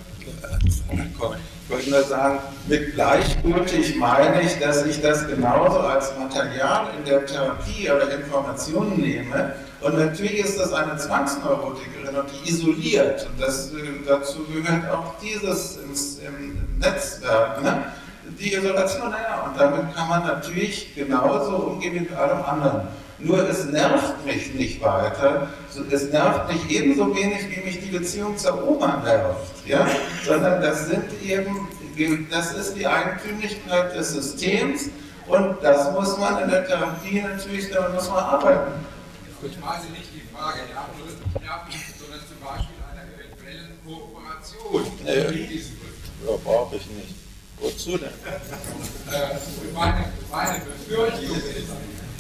komm. 1.20 1.36
Ich 1.68 1.72
wollte 1.72 1.90
nur 1.90 2.04
sagen, 2.04 2.38
mit 2.68 2.94
gleichgültig 2.94 3.96
meine 3.96 4.40
ich, 4.44 4.60
dass 4.60 4.86
ich 4.86 5.02
das 5.02 5.28
genauso 5.28 5.80
als 5.80 6.16
Material 6.16 6.86
in 6.96 7.06
der 7.06 7.26
Therapie 7.26 7.90
oder 7.90 8.14
Informationen 8.14 9.02
nehme. 9.02 9.56
Und 9.82 9.98
natürlich 9.98 10.46
ist 10.46 10.60
das 10.60 10.72
eine 10.74 10.96
Zwangsneurotikerin 10.96 12.16
und 12.16 12.28
die 12.30 12.52
isoliert. 12.52 13.28
Und 13.28 13.42
das, 13.42 13.72
äh, 13.72 13.78
dazu 14.08 14.46
gehört 14.46 14.92
auch 14.92 15.16
dieses 15.20 15.78
ins, 15.78 16.20
im 16.20 16.80
Netzwerk. 16.80 17.64
Ne? 17.64 17.86
Die 18.40 18.54
Isolation, 18.54 19.10
naja, 19.10 19.48
und 19.48 19.60
damit 19.60 19.96
kann 19.96 20.08
man 20.08 20.24
natürlich 20.24 20.94
genauso 20.94 21.56
umgehen 21.56 21.96
wie 21.96 22.00
mit 22.02 22.14
allem 22.16 22.44
anderen. 22.44 22.88
Nur 23.20 23.48
es 23.50 23.66
nervt 23.66 24.26
mich 24.26 24.54
nicht 24.54 24.82
weiter. 24.82 25.48
Es 25.90 26.10
nervt 26.12 26.52
mich 26.52 26.70
ebenso 26.70 27.16
wenig, 27.16 27.50
wie 27.50 27.62
mich 27.62 27.80
die 27.80 27.92
Beziehung 27.98 28.38
zur 28.38 28.68
Oma 28.68 29.02
nervt. 29.04 29.66
Ja? 29.66 29.88
Sondern 30.26 30.62
das 30.62 30.88
sind 30.88 31.06
eben, 31.24 31.68
das 32.30 32.54
ist 32.54 32.76
die 32.76 32.86
Eigentümlichkeit 32.86 33.96
des 33.96 34.12
Systems 34.12 34.90
und 35.28 35.58
das 35.62 35.92
muss 35.94 36.18
man 36.18 36.44
in 36.44 36.50
der 36.50 36.68
Therapie 36.68 37.22
natürlich, 37.22 37.72
damit 37.72 37.94
muss 37.94 38.10
man 38.10 38.20
arbeiten. 38.20 38.72
Ich 39.44 39.60
meine 39.60 39.84
nicht 39.92 40.10
die 40.14 40.36
Frage 40.36 40.60
der 40.68 40.76
Nerven, 41.42 41.72
sondern 42.00 42.20
zum 42.28 42.40
Beispiel 42.44 42.76
einer 42.92 43.06
eventuellen 43.14 43.78
Kooperation 43.86 44.26
Nee. 45.04 45.62
Ja, 46.26 46.38
brauche 46.44 46.76
ich 46.76 46.88
nicht. 46.88 47.16
Wozu 47.60 47.98
denn? 47.98 48.10
Äh, 48.10 49.36
meine, 49.74 50.12
meine 50.32 50.60
Befürchtung 50.60 51.38
ist, 51.38 51.70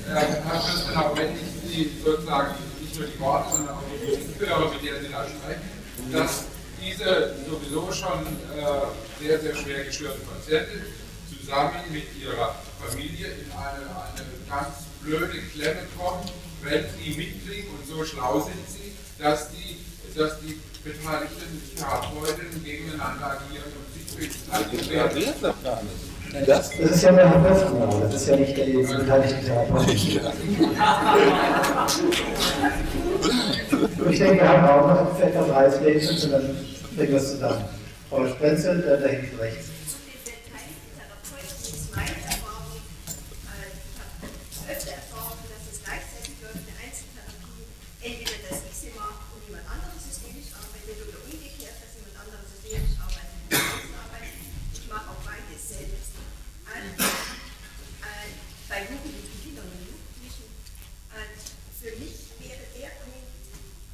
Herr 0.07 0.61
Fürstenau, 0.61 1.11
wenn 1.15 1.33
ich 1.33 1.69
Sie 1.69 1.91
sozusagen 2.03 2.55
nicht 2.79 2.97
nur 2.97 3.07
die 3.07 3.19
Worte, 3.19 3.55
sondern 3.55 3.75
auch 3.75 3.83
die 3.91 4.05
Musik 4.05 4.39
höre, 4.39 4.71
mit 4.71 4.83
der 4.83 5.01
Sie 5.01 5.09
da 5.11 5.25
sprechen, 5.25 5.69
dass 6.11 6.45
diese 6.79 7.35
sowieso 7.49 7.91
schon 7.91 8.25
äh, 8.55 9.23
sehr, 9.23 9.39
sehr 9.39 9.55
schwer 9.55 9.83
gestörte 9.85 10.19
Patientin 10.19 10.83
zusammen 11.29 11.81
mit 11.91 12.05
ihrer 12.21 12.55
Familie 12.79 13.27
in 13.27 13.51
eine, 13.51 13.81
eine 13.81 14.25
ganz 14.49 14.85
blöde 15.01 15.39
Klemme 15.53 15.81
kommt, 15.97 16.31
wenn 16.61 16.85
sie 16.97 17.15
mitkriegen 17.15 17.71
und 17.71 17.87
so 17.87 18.03
schlau 18.03 18.41
sind 18.41 18.69
sie, 18.69 18.93
dass 19.21 19.49
die, 19.51 19.77
dass 20.15 20.39
die 20.41 20.59
beteiligten 20.83 21.61
Therapeutinnen 21.75 22.63
gegeneinander 22.63 23.39
agieren 23.39 23.71
und 23.75 24.19
sich 24.21 24.51
gar 25.63 25.83
nicht. 25.83 26.14
Das, 26.45 26.69
das 26.69 26.91
ist 26.91 27.03
ja 27.03 27.11
der 27.11 27.29
Herr 27.29 27.39
Pöstner, 27.39 27.87
das 28.01 28.13
ist 28.15 28.27
ja 28.27 28.35
nicht 28.35 28.57
der 28.57 28.67
jetzt 28.67 28.97
beteiligte 28.97 29.45
Therapeut. 29.45 29.89
Ich 34.11 34.19
denke, 34.19 34.41
wir 34.41 34.49
haben 34.49 34.67
auch 34.67 34.87
noch 34.87 35.19
etwa 35.19 35.41
drei 35.43 35.69
Statements 35.71 36.23
und 36.25 36.31
dann 36.31 36.57
bringen 36.95 37.11
wir 37.11 37.17
es 37.17 37.31
zusammen. 37.31 37.65
Frau 38.09 38.27
Sprenzel, 38.27 38.99
da 39.01 39.07
hinten 39.07 39.39
rechts. 39.39 39.69
öfter 44.67 44.91
erfahren, 44.91 45.37
dass 45.45 45.63
es 45.71 45.79
gleichzeitig 45.83 46.35
läuft, 46.41 46.65
eine 46.65 46.75
Einzeltherapie, 46.81 47.69
entweder 48.01 48.37
dass 48.49 48.65
ich 48.65 48.75
sie 48.75 48.93
mache 48.97 49.23
und 49.31 49.41
jemand 49.45 49.65
anderes 49.69 50.01
systemisch 50.03 50.49
arbeitet 50.57 50.97
oder 51.05 51.21
umgekehrt, 51.21 51.77
dass 51.79 51.93
jemand 51.95 52.17
anderes 52.17 52.49
systemisch 52.49 52.97
arbeitet 52.97 53.29
und 53.45 53.53
ich 53.53 53.93
arbeitet. 53.93 54.41
Ich 54.73 54.85
mache 54.89 55.07
auch 55.13 55.21
beides 55.21 55.61
selbst. 55.69 56.17
Und, 56.65 56.97
äh, 56.97 58.29
bei 58.67 58.89
Jugendlichen, 58.89 59.37
Kindern 59.45 59.69
und 59.69 59.85
Jugendlichen. 59.85 60.49
Und 61.13 61.37
für 61.77 61.93
mich 62.01 62.17
wäre 62.41 62.65
der 62.73 62.91
Punkt 63.05 63.31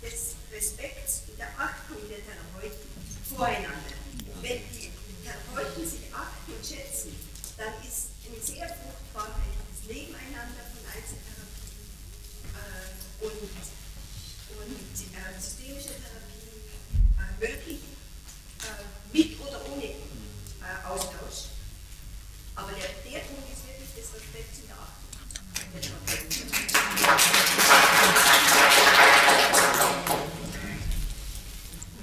des 0.02 0.40
Respekts 0.56 1.28
und 1.28 1.36
der 1.36 1.52
Achtung 1.60 2.00
der 2.08 2.24
Therapeuten 2.24 2.88
voreinander. 3.28 4.00
Wenn 4.40 4.64
die 4.72 4.90
Therapeuten 5.22 5.84
sich 5.84 6.08
achten 6.16 6.50
und 6.56 6.64
schätzen, 6.64 7.12
dann 7.60 7.76
ist 7.86 8.16
ein 8.26 8.40
sehr 8.42 8.66
fruchtbares 8.66 9.52
Nebeneinander 9.88 10.64
von 10.72 10.82
Einzeltherapie 10.88 11.84
äh, 12.56 13.26
und, 13.26 13.34
und 13.44 14.96
äh, 15.12 15.36
systemische 15.40 16.00
Therapie 16.00 16.72
äh, 17.20 17.28
möglich, 17.40 17.82
äh, 18.64 18.88
mit 19.12 19.40
oder 19.42 19.60
ohne 19.72 19.84
äh, 19.84 20.80
Austausch. 20.88 21.52
Aber 22.56 22.72
der, 22.72 22.88
der 23.04 23.20
Punkt 23.28 23.52
ist 23.52 23.68
wirklich 23.68 23.92
das 23.98 24.14
Respekt 24.16 24.64
und 24.64 24.70
der 24.70 24.80
Achtung. 24.80 25.12
der 25.76 25.82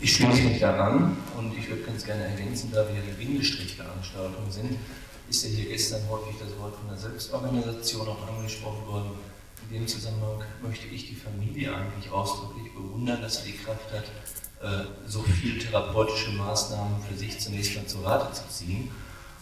Ich 0.01 0.14
schließe 0.14 0.43
mich 0.43 0.61
daran 0.61 1.16
und 1.36 1.57
ich 1.57 1.68
würde 1.68 1.82
ganz 1.82 2.05
gerne 2.05 2.24
ergänzen, 2.24 2.70
da 2.72 2.86
wir 2.89 2.97
ja 2.97 3.03
die 3.03 3.24
Bindestrichveranstaltung 3.24 4.51
sind, 4.51 4.78
ist 5.28 5.45
ja 5.45 5.51
hier 5.51 5.68
gestern 5.68 6.07
Wort 6.69 6.77
von 6.77 6.89
der 6.89 6.99
Selbstorganisation 6.99 8.09
auch 8.09 8.29
angesprochen 8.29 8.87
worden. 8.87 9.11
In 9.71 9.79
dem 9.79 9.89
Zusammenhang 9.89 10.43
möchte 10.62 10.87
ich 10.87 11.09
die 11.09 11.14
Familie 11.14 11.75
eigentlich 11.75 12.11
ausdrücklich 12.11 12.73
bewundern, 12.75 13.23
dass 13.23 13.43
sie 13.43 13.53
die 13.53 13.59
Kraft 13.59 13.91
hat, 13.93 14.05
äh, 14.62 14.87
so 15.07 15.23
viel 15.23 15.59
therapeutische 15.59 16.33
Maßnahmen 16.33 17.03
für 17.03 17.16
sich 17.16 17.39
zunächst 17.39 17.77
mal 17.77 17.87
zu 17.87 18.01
Rate 18.01 18.35
zu 18.35 18.49
ziehen. 18.49 18.91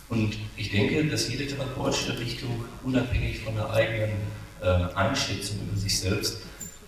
Und 0.09 0.37
ich 0.57 0.71
denke, 0.71 1.05
dass 1.07 1.29
jede 1.29 1.47
therapeutische 1.47 2.19
Richtung, 2.19 2.65
unabhängig 2.85 3.41
von 3.41 3.57
der 3.57 3.71
eigenen 3.71 4.19
äh, 4.63 4.67
Einschätzung 4.95 5.59
über 5.69 5.77
sich 5.77 5.99
selbst, 5.99 6.39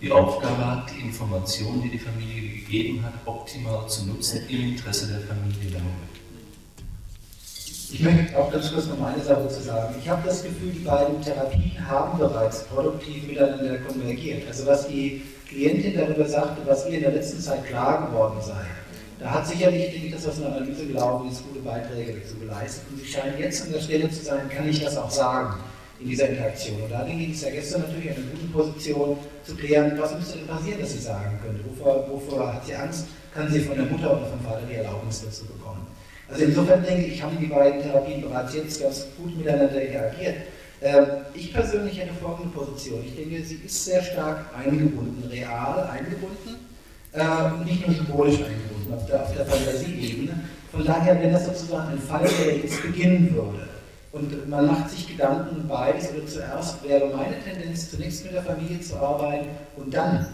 die 0.01 0.11
Aufgabe 0.11 0.65
hat, 0.65 0.89
die 0.91 1.01
Informationen, 1.01 1.81
die 1.81 1.89
die 1.89 1.99
Familie 1.99 2.59
gegeben 2.59 3.03
hat, 3.03 3.13
optimal 3.25 3.89
zu 3.89 4.05
nutzen 4.05 4.47
im 4.47 4.69
Interesse 4.69 5.07
der 5.07 5.19
Familie 5.21 5.71
damit. 5.71 6.28
Ich 7.91 8.01
möchte 8.01 8.37
auch 8.37 8.51
ganz 8.51 8.71
kurz 8.71 8.85
noch 8.85 9.01
eine 9.03 9.23
Sache 9.23 9.47
zu 9.47 9.61
sagen. 9.61 9.95
Ich 9.99 10.07
habe 10.07 10.21
das 10.27 10.43
Gefühl, 10.43 10.71
die 10.71 10.85
beiden 10.85 11.19
Therapien 11.21 11.71
haben 11.87 12.19
bereits 12.19 12.63
produktiv 12.65 13.27
miteinander 13.27 13.79
konvergiert. 13.79 14.47
Also 14.47 14.67
was 14.67 14.87
die 14.87 15.23
Klientin 15.47 15.97
darüber 15.97 16.27
sagte, 16.29 16.61
was 16.65 16.87
ihr 16.87 16.97
in 16.97 17.01
der 17.01 17.13
letzten 17.13 17.39
Zeit 17.39 17.65
klar 17.65 18.07
geworden 18.07 18.39
sei, 18.41 18.61
da 19.19 19.31
hat 19.31 19.47
sicherlich, 19.47 19.91
denke 19.91 20.07
ich, 20.07 20.13
das 20.13 20.27
aus 20.27 20.39
einer 20.39 20.55
Analyse 20.55 20.85
gelaufen 20.85 21.29
ist, 21.29 21.43
gute 21.47 21.61
Beiträge 21.61 22.19
dazu 22.21 22.37
geleistet. 22.37 22.83
Und 22.91 22.99
sie 22.99 23.07
scheint 23.07 23.39
jetzt 23.39 23.65
an 23.65 23.73
der 23.73 23.79
Stelle 23.79 24.09
zu 24.09 24.23
sein, 24.23 24.47
kann 24.49 24.69
ich 24.69 24.83
das 24.83 24.95
auch 24.95 25.09
sagen 25.09 25.55
in 25.99 26.09
dieser 26.09 26.29
Interaktion. 26.29 26.81
Und 26.83 26.91
da 26.91 27.03
ging 27.03 27.31
es 27.31 27.41
ja 27.41 27.49
gestern 27.49 27.81
natürlich 27.81 28.05
in 28.05 28.11
einer 28.11 28.31
guten 28.31 28.51
Position 28.51 29.17
zu 29.43 29.55
klären, 29.55 29.97
was 29.97 30.15
müsste 30.15 30.37
denn 30.37 30.47
passieren, 30.47 30.79
dass 30.79 30.93
sie 30.93 30.99
sagen 30.99 31.39
könnte. 31.43 31.63
Wovor, 31.65 32.07
wovor 32.09 32.53
hat 32.53 32.65
sie 32.65 32.75
Angst? 32.75 33.07
Kann 33.33 33.51
sie 33.51 33.59
von 33.59 33.75
der 33.75 33.85
Mutter 33.85 34.11
oder 34.11 34.27
vom 34.27 34.39
Vater 34.41 34.61
die 34.69 34.75
Erlaubnis 34.75 35.23
dazu 35.23 35.45
bekommen? 35.45 35.68
Also 36.31 36.45
insofern 36.45 36.83
denke 36.83 37.07
ich, 37.07 37.21
haben 37.21 37.37
die 37.39 37.47
beiden 37.47 37.81
Therapien 37.81 38.21
bereits 38.21 38.53
jetzt 38.53 38.81
ganz 38.81 39.07
gut 39.17 39.35
miteinander 39.37 39.81
interagiert. 39.81 40.35
Ähm, 40.81 41.05
ich 41.33 41.53
persönlich 41.53 41.99
hätte 41.99 42.13
folgende 42.13 42.49
Position. 42.49 43.03
Ich 43.05 43.15
denke, 43.15 43.43
sie 43.43 43.59
ist 43.65 43.85
sehr 43.85 44.01
stark 44.01 44.45
eingebunden, 44.57 45.23
real 45.29 45.89
eingebunden, 45.91 46.55
äh, 47.13 47.65
nicht 47.65 47.85
nur 47.85 47.95
symbolisch 47.95 48.35
eingebunden, 48.35 48.93
auf 48.93 49.05
der, 49.07 49.25
der 49.35 49.45
Fantasieebene. 49.45 50.39
Von 50.71 50.85
daher, 50.85 51.21
wenn 51.21 51.33
das 51.33 51.45
sozusagen 51.47 51.89
ein 51.89 51.99
Fall 51.99 52.23
wäre, 52.23 52.43
der 52.45 52.57
jetzt 52.57 52.81
beginnen 52.81 53.33
würde, 53.33 53.67
und 54.11 54.49
man 54.49 54.65
macht 54.65 54.89
sich 54.89 55.07
Gedanken, 55.07 55.67
beides 55.67 56.09
oder 56.11 56.25
zuerst 56.25 56.83
wäre 56.83 57.15
meine 57.15 57.35
Tendenz, 57.43 57.91
zunächst 57.91 58.23
mit 58.23 58.33
der 58.33 58.41
Familie 58.41 58.81
zu 58.81 58.95
arbeiten 58.97 59.49
und 59.75 59.93
dann, 59.93 60.25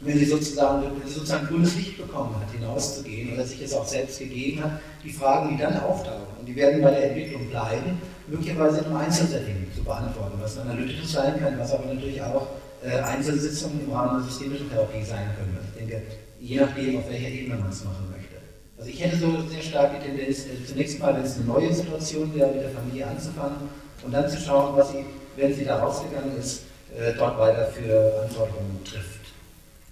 wenn 0.00 0.18
sie 0.18 0.24
sozusagen, 0.24 0.82
wenn 0.82 1.06
sie 1.06 1.14
sozusagen 1.14 1.46
grünes 1.46 1.76
Licht 1.76 1.98
bekommen 1.98 2.34
hat, 2.40 2.50
hinauszugehen 2.52 3.32
oder 3.32 3.44
sich 3.44 3.62
es 3.62 3.74
auch 3.74 3.86
selbst 3.86 4.18
gegeben 4.18 4.64
hat, 4.64 4.80
die 5.04 5.10
Fragen, 5.10 5.50
die 5.50 5.62
dann 5.62 5.78
auftauchen, 5.80 6.26
und 6.38 6.46
die 6.46 6.56
werden 6.56 6.82
bei 6.82 6.90
der 6.90 7.10
Entwicklung 7.10 7.48
bleiben, 7.48 8.00
möglicherweise 8.26 8.84
einem 8.84 8.96
Einzelsetting 8.96 9.66
zu 9.74 9.82
beantworten, 9.84 10.38
was 10.40 10.58
analytisch 10.58 11.04
sein 11.06 11.38
kann, 11.40 11.58
was 11.58 11.72
aber 11.72 11.86
natürlich 11.86 12.22
auch 12.22 12.46
äh, 12.84 12.98
Einzelsitzungen 12.98 13.84
im 13.84 13.92
Rahmen 13.92 14.22
der 14.22 14.30
systemischen 14.30 14.70
Therapie 14.70 15.04
sein 15.04 15.28
können. 15.36 15.58
Ich 15.72 15.78
denke, 15.78 16.02
je 16.40 16.60
nachdem, 16.60 16.98
auf 16.98 17.08
welcher 17.08 17.28
Ebene 17.28 17.56
man 17.56 17.70
es 17.70 17.84
machen 17.84 18.10
möchte. 18.10 18.36
Also 18.78 18.90
ich 18.90 19.04
hätte 19.04 19.16
so 19.16 19.42
sehr 19.48 19.62
stark 19.62 19.92
die 20.00 20.06
Tendenz, 20.06 20.46
äh, 20.46 20.64
zunächst 20.66 20.98
mal, 20.98 21.14
wenn 21.14 21.22
es 21.22 21.36
eine 21.36 21.46
neue 21.46 21.72
Situation 21.72 22.34
wäre, 22.34 22.52
mit 22.52 22.62
der 22.62 22.70
Familie 22.70 23.06
anzufangen 23.06 23.68
und 24.04 24.12
dann 24.12 24.28
zu 24.28 24.38
schauen, 24.38 24.76
was 24.76 24.90
sie, 24.90 25.04
wenn 25.36 25.54
sie 25.54 25.64
da 25.64 25.78
rausgegangen 25.78 26.36
ist, 26.38 26.62
äh, 26.96 27.12
dort 27.16 27.38
weiter 27.38 27.66
für 27.66 28.22
Anforderungen 28.22 28.80
trifft. 28.84 29.20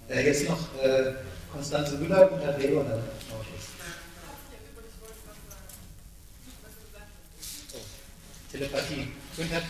Äh, 0.08 0.26
jetzt 0.26 0.48
noch 0.48 0.58
äh, 0.82 1.12
Konstanze 1.52 1.96
Müller, 1.96 2.26
Gunter 2.26 2.58
Weber 2.58 2.80
und 2.80 2.90
dann 2.90 2.98
noch 2.98 3.44
Schluss. 3.44 3.70
Telepathie. 8.50 9.08
Günther? 9.36 9.62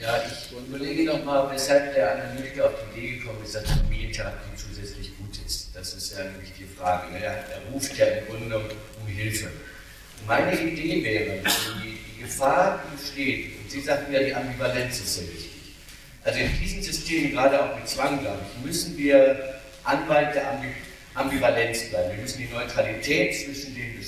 Ja, 0.00 0.22
ich 0.26 0.52
überlege 0.52 1.04
nochmal, 1.04 1.50
weshalb 1.52 1.94
der 1.94 2.12
Analytiker 2.12 2.66
auf 2.66 2.72
die 2.94 2.98
Idee 2.98 3.16
gekommen 3.18 3.42
ist, 3.44 3.54
dass 3.54 3.64
Familientherapie 3.64 4.56
zusätzlich 4.56 5.16
gut 5.18 5.38
ist. 5.44 5.70
Das 5.74 5.94
ist 5.94 6.16
ja 6.16 6.24
nämlich 6.24 6.52
die 6.58 6.64
Frage. 6.64 7.12
Ne? 7.12 7.22
Er, 7.22 7.44
ruft 7.72 7.96
ja 7.96 8.06
im 8.06 8.26
Grunde 8.26 8.58
um 8.58 9.06
Hilfe. 9.06 9.48
Meine 10.26 10.60
Idee 10.60 11.04
wäre, 11.04 11.42
die, 11.42 11.98
die 12.16 12.22
Gefahr, 12.22 12.82
besteht, 12.96 13.60
und 13.60 13.70
Sie 13.70 13.80
sagten 13.80 14.12
ja, 14.12 14.20
die 14.20 14.34
Ambivalenz 14.34 14.98
ist 14.98 15.14
sehr 15.14 15.28
wichtig. 15.28 15.50
Also 16.24 16.40
in 16.40 16.60
diesem 16.60 16.82
System, 16.82 17.32
gerade 17.32 17.62
auch 17.62 17.76
mit 17.76 17.88
Zwang, 17.88 18.20
glaube 18.20 18.40
ich, 18.42 18.64
müssen 18.64 18.96
wir 18.96 19.60
Anwalt 19.84 20.34
der 20.34 20.60
Ambivalenz 21.14 21.88
bleiben. 21.88 22.16
Wir 22.16 22.22
müssen 22.22 22.38
die 22.38 22.52
Neutralität 22.52 23.34
zwischen 23.34 23.74
den 23.74 23.98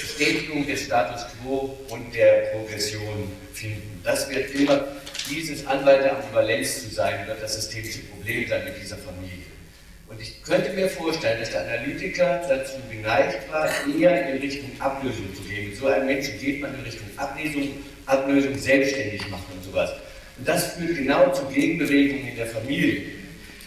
Bestätigung 0.00 0.66
des 0.66 0.82
Status 0.82 1.22
quo 1.40 1.76
und 1.88 2.14
der 2.14 2.52
Progression 2.52 3.32
finden. 3.52 4.00
Das 4.04 4.28
wird 4.30 4.54
immer 4.54 4.84
dieses 5.28 5.66
Anwalt 5.66 6.04
der 6.04 6.16
Ambivalenz 6.16 6.82
zu 6.82 6.94
sein, 6.94 7.26
wird 7.26 7.42
das 7.42 7.54
systemische 7.54 8.00
Problem 8.00 8.46
sein 8.48 8.64
mit 8.64 8.74
dieser 8.80 8.96
Familie. 8.98 9.44
Und 10.08 10.20
ich 10.20 10.40
könnte 10.42 10.72
mir 10.72 10.88
vorstellen, 10.88 11.40
dass 11.40 11.50
der 11.50 11.62
Analytiker 11.62 12.40
dazu 12.48 12.74
geneigt 12.90 13.50
war, 13.50 13.68
eher 13.98 14.30
in 14.30 14.38
Richtung 14.38 14.70
Ablösung 14.78 15.34
zu 15.34 15.42
gehen. 15.42 15.74
So 15.74 15.88
einem 15.88 16.06
Menschen 16.06 16.38
geht 16.38 16.60
man 16.60 16.74
in 16.74 16.82
Richtung 16.82 17.08
Ablösung, 17.16 17.70
Ablösung 18.06 18.56
selbstständig 18.56 19.28
machen 19.28 19.46
und 19.56 19.64
sowas. 19.64 19.90
Und 20.38 20.46
das 20.46 20.74
führt 20.74 20.96
genau 20.96 21.32
zu 21.32 21.44
Gegenbewegungen 21.46 22.28
in 22.28 22.36
der 22.36 22.46
Familie. 22.46 23.02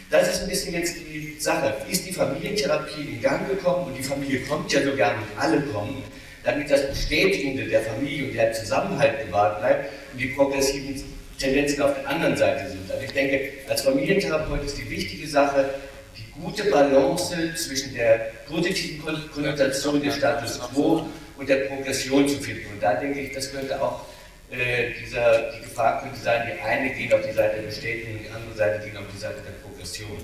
Das 0.09 0.29
ist 0.29 0.43
ein 0.43 0.49
bisschen 0.49 0.73
jetzt 0.73 0.95
die 0.97 1.35
Sache. 1.39 1.75
Ist 1.89 2.07
die 2.07 2.13
Familientherapie 2.13 3.01
in 3.01 3.21
Gang 3.21 3.47
gekommen 3.47 3.87
und 3.87 3.97
die 3.97 4.03
Familie 4.03 4.39
kommt 4.41 4.71
ja 4.71 4.81
sogar 4.81 5.15
und 5.15 5.25
alle 5.37 5.61
kommen, 5.61 6.03
damit 6.49 6.71
das 6.71 6.87
Bestätigende 6.89 7.65
der 7.65 7.81
Familie 7.81 8.27
und 8.27 8.33
der 8.33 8.51
Zusammenhalt 8.53 9.25
gewahrt 9.25 9.59
bleibt 9.59 9.89
und 10.11 10.19
die 10.19 10.27
progressiven 10.27 11.03
Tendenzen 11.37 11.81
auf 11.81 11.93
der 11.93 12.09
anderen 12.09 12.35
Seite 12.35 12.69
sind. 12.69 12.91
Also 12.91 13.03
ich 13.03 13.11
denke, 13.11 13.51
als 13.69 13.81
Familientherapeut 13.81 14.63
ist 14.65 14.77
die 14.77 14.89
wichtige 14.89 15.27
Sache, 15.27 15.69
die 16.17 16.41
gute 16.41 16.63
Balance 16.65 17.35
zwischen 17.55 17.93
der 17.93 18.31
positiven 18.47 19.29
Konnotation 19.31 20.01
des 20.01 20.15
Status 20.15 20.59
quo 20.59 21.07
und 21.37 21.47
der 21.47 21.67
Progression 21.67 22.27
zu 22.27 22.37
finden. 22.37 22.65
Und 22.73 22.83
da 22.83 22.95
denke 22.95 23.21
ich, 23.21 23.31
das 23.31 23.51
könnte 23.51 23.81
auch 23.81 24.05
äh, 24.51 24.91
dieser, 24.99 25.51
die 25.51 25.61
Gefahr 25.61 26.01
könnte 26.01 26.19
sein, 26.19 26.51
die 26.51 26.59
eine 26.61 26.89
geht 26.89 27.13
auf 27.13 27.21
die 27.21 27.31
Seite 27.31 27.57
der 27.57 27.67
Bestätigung, 27.67 28.19
die 28.23 28.29
andere 28.29 28.55
Seite 28.55 28.85
geht 28.85 28.97
auf 28.97 29.05
die 29.13 29.19
Seite 29.19 29.37
der 29.45 29.51
Progression. 29.63 30.17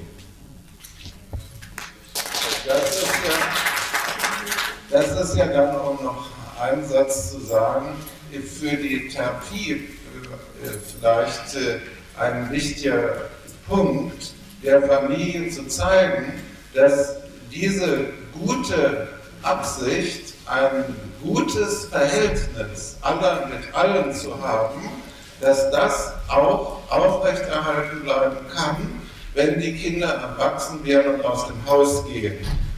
Das 2.65 3.01
ist 3.01 3.05
ja, 3.05 4.74
das 4.95 5.11
ist 5.29 5.35
ja 5.35 5.47
dann 5.47 5.75
auch 5.75 6.01
noch 6.01 6.27
ein 6.61 6.87
Satz 6.87 7.31
zu 7.31 7.41
sagen, 7.41 7.87
für 8.31 8.77
die 8.77 9.09
Therapie 9.09 9.89
äh, 10.63 10.69
vielleicht 10.97 11.55
äh, 11.55 11.79
ein 12.17 12.49
wichtiger 12.49 13.29
Punkt, 13.67 14.33
der 14.63 14.81
Familie 14.83 15.49
zu 15.49 15.67
zeigen, 15.67 16.41
dass 16.73 17.17
diese 17.51 18.05
gute 18.33 19.09
Absicht, 19.41 20.33
ein 20.45 20.95
gutes 21.21 21.85
Verhältnis 21.85 22.97
aller 23.01 23.47
mit 23.47 23.75
allen 23.75 24.13
zu 24.13 24.41
haben, 24.41 24.81
dass 25.41 25.71
das 25.71 26.13
auch 26.29 26.79
aufrechterhalten 26.89 28.01
bleiben 28.03 28.37
kann, 28.55 29.01
wenn 29.33 29.59
die 29.59 29.75
Kinder 29.75 30.07
erwachsen 30.07 30.85
werden 30.85 31.15
und 31.15 31.25
aus 31.25 31.47
dem 31.47 31.65
Haus 31.65 32.05
gehen. 32.07 32.37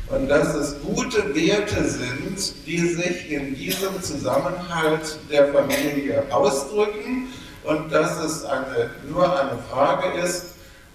Und 0.10 0.30
dass 0.30 0.54
es 0.56 0.76
gute 0.82 1.36
Werte 1.36 1.84
sind, 1.84 2.66
die 2.66 2.80
sich 2.80 3.30
in 3.30 3.56
diesem 3.56 4.02
Zusammenhalt 4.02 5.20
der 5.30 5.54
Familie 5.54 6.24
ausdrücken 6.30 7.28
und 7.66 7.92
dass 7.92 8.18
es 8.24 8.46
eine, 8.46 8.92
nur 9.10 9.26
eine 9.26 9.58
Frage 9.70 10.18
ist, 10.22 10.54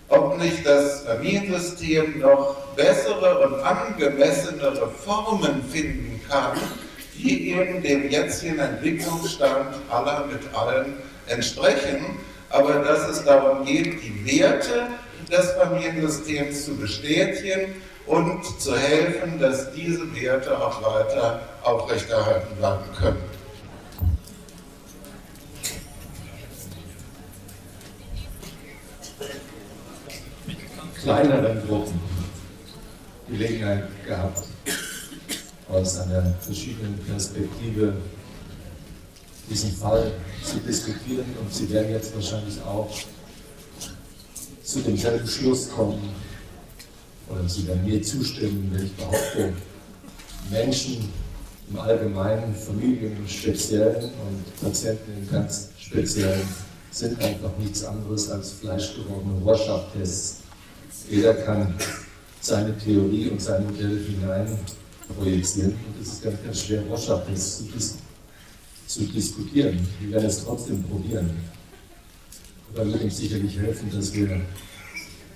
ob 0.09 0.39
nicht 0.39 0.65
das 0.65 1.03
Familiensystem 1.03 2.21
noch 2.21 2.57
bessere 2.75 3.47
und 3.47 3.63
angemessenere 3.63 4.91
Formen 4.91 5.63
finden 5.71 6.21
kann, 6.29 6.57
die 7.15 7.51
eben 7.51 7.83
dem 7.83 8.11
jetzigen 8.11 8.59
Entwicklungsstand 8.59 9.77
aller 9.91 10.27
mit 10.27 10.41
allen 10.55 10.95
entsprechen, 11.27 12.19
aber 12.49 12.77
dass 12.77 13.09
es 13.09 13.25
darum 13.25 13.65
geht, 13.67 14.03
die 14.03 14.41
Werte 14.41 14.89
des 15.31 15.51
Familiensystems 15.53 16.65
zu 16.65 16.77
bestätigen 16.77 17.75
und 18.07 18.45
zu 18.61 18.77
helfen, 18.77 19.39
dass 19.39 19.73
diese 19.73 20.13
Werte 20.15 20.59
auch 20.59 20.83
weiter 20.83 21.41
aufrechterhalten 21.63 22.57
bleiben 22.57 22.85
können. 22.99 23.23
kleineren 31.03 31.67
Gruppen 31.67 32.01
Gelegenheit 33.29 33.89
gehabt, 34.07 34.45
aus 35.69 35.99
einer 35.99 36.35
verschiedenen 36.41 36.97
Perspektive 36.99 37.95
diesen 39.51 39.73
Fall 39.73 40.13
zu 40.45 40.59
diskutieren 40.59 41.25
und 41.41 41.53
Sie 41.53 41.69
werden 41.71 41.91
jetzt 41.91 42.15
wahrscheinlich 42.15 42.61
auch 42.63 42.89
zu 44.63 44.81
demselben 44.81 45.27
Schluss 45.27 45.71
kommen 45.71 46.22
oder 47.29 47.49
Sie 47.49 47.67
werden 47.67 47.85
mir 47.85 48.03
zustimmen, 48.03 48.71
wenn 48.73 48.87
ich 48.87 48.93
behaupte, 48.93 49.53
Menschen 50.51 51.09
im 51.71 51.79
Allgemeinen, 51.79 52.55
Familien 52.55 53.17
im 53.17 53.29
Speziellen 53.29 54.05
und 54.05 54.61
Patienten 54.61 55.13
im 55.23 55.31
ganz 55.31 55.71
Speziellen 55.79 56.43
sind 56.91 57.19
einfach 57.23 57.57
nichts 57.59 57.85
anderes 57.85 58.31
als 58.31 58.51
fleischgewordene 58.53 59.41
Rorschach-Tests 59.43 60.43
jeder 61.09 61.35
kann 61.35 61.75
seine 62.41 62.77
Theorie 62.79 63.29
und 63.29 63.41
sein 63.41 63.65
Modell 63.65 64.05
hinein 64.05 64.59
projizieren 65.19 65.73
und 65.73 66.01
es 66.01 66.15
ist 66.15 66.23
ganz, 66.23 66.43
ganz 66.43 66.65
schwer, 66.65 66.83
Rorschach 66.83 67.23
zu, 67.35 67.65
dis 67.65 67.97
zu 68.87 69.05
diskutieren. 69.05 69.87
Wir 70.01 70.13
werden 70.13 70.27
es 70.27 70.45
trotzdem 70.45 70.83
probieren. 70.83 71.31
Aber 72.75 72.87
wird 72.87 73.03
uns 73.03 73.17
sicherlich 73.17 73.59
helfen, 73.59 73.91
dass 73.91 74.13
wir 74.15 74.41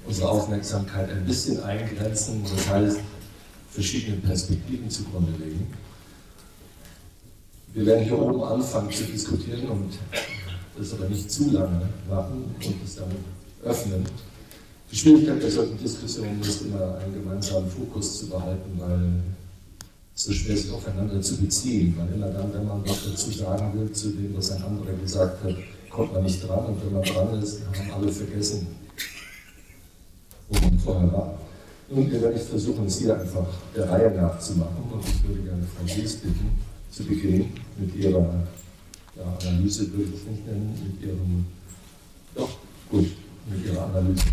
unsere 0.07 0.29
Aufmerksamkeit 0.29 1.11
ein 1.11 1.25
bisschen 1.25 1.63
eingrenzen, 1.63 2.43
das 2.45 2.69
heißt, 2.69 2.99
verschiedene 3.71 4.17
Perspektiven 4.19 4.89
zugrunde 4.89 5.33
legen. 5.33 5.67
Wir 7.75 7.87
werden 7.87 8.05
hier 8.05 8.19
oben 8.19 8.43
anfangen 8.43 8.91
zu 8.91 9.05
diskutieren 9.05 9.69
und 9.69 9.93
das 10.79 10.93
aber 10.95 11.09
nicht 11.09 11.31
zu 11.31 11.51
lange 11.51 11.89
machen 12.09 12.55
und 12.59 12.75
es 12.85 12.97
dann 12.97 13.11
öffnen. 13.65 14.05
Die 14.91 14.97
Schwierigkeit 14.97 15.41
bei 15.41 15.51
solchen 15.51 15.79
Diskussionen 15.79 16.41
ist 16.41 16.63
immer, 16.63 16.99
einen 16.99 17.13
gemeinsamen 17.13 17.69
Fokus 17.69 18.21
zu 18.21 18.29
behalten, 18.29 18.79
weil 18.79 19.23
es 20.15 20.25
so 20.25 20.33
schwer 20.33 20.55
ist, 20.55 20.73
aufeinander 20.73 21.21
zu 21.21 21.37
beziehen. 21.37 21.95
Weil 21.99 22.15
immer 22.15 22.29
dann, 22.29 22.55
wenn 22.55 22.67
man 22.67 22.83
was 22.89 23.05
dazu 23.05 23.31
sagen 23.31 23.73
will, 23.79 23.93
zu 23.93 24.11
dem, 24.11 24.35
was 24.37 24.53
ein 24.53 24.63
anderer 24.63 24.95
gesagt 24.95 25.43
hat, 25.45 25.55
kommt 25.91 26.15
man 26.15 26.23
nicht 26.23 26.47
dran. 26.47 26.67
Und 26.67 26.85
wenn 26.85 26.93
man 26.93 27.03
dran 27.03 27.43
ist, 27.43 27.61
haben 27.67 27.91
alle 27.91 28.13
vergessen, 28.13 28.69
wo 30.49 30.79
vorher 30.79 31.13
war. 31.13 31.39
Nun, 31.89 32.11
wir 32.11 32.21
werden 32.21 32.41
versuchen, 32.41 32.87
es 32.87 32.99
hier 32.99 33.19
einfach 33.19 33.47
der 33.75 33.89
Reihe 33.89 34.11
nach 34.11 34.39
zu 34.41 34.55
machen. 34.55 34.91
Und 34.93 35.05
ich 35.07 35.23
würde 35.29 35.43
gerne 35.43 35.63
Frau 35.63 35.85
Gies 35.85 36.17
bitten, 36.17 36.51
zu 36.91 37.05
beginnen 37.05 37.53
mit 37.79 37.95
ihrer 37.95 38.45
ja, 39.17 39.39
Analyse 39.41 39.91
würde 39.93 40.11
ich 40.13 40.21
es 40.21 40.27
nicht 40.27 40.47
nennen, 40.47 40.75
mit 40.83 41.09
ihrem, 41.09 41.47
doch, 42.35 42.59
gut, 42.91 43.07
mit 43.49 43.65
ihrer 43.65 43.85
Analyse. 43.85 44.25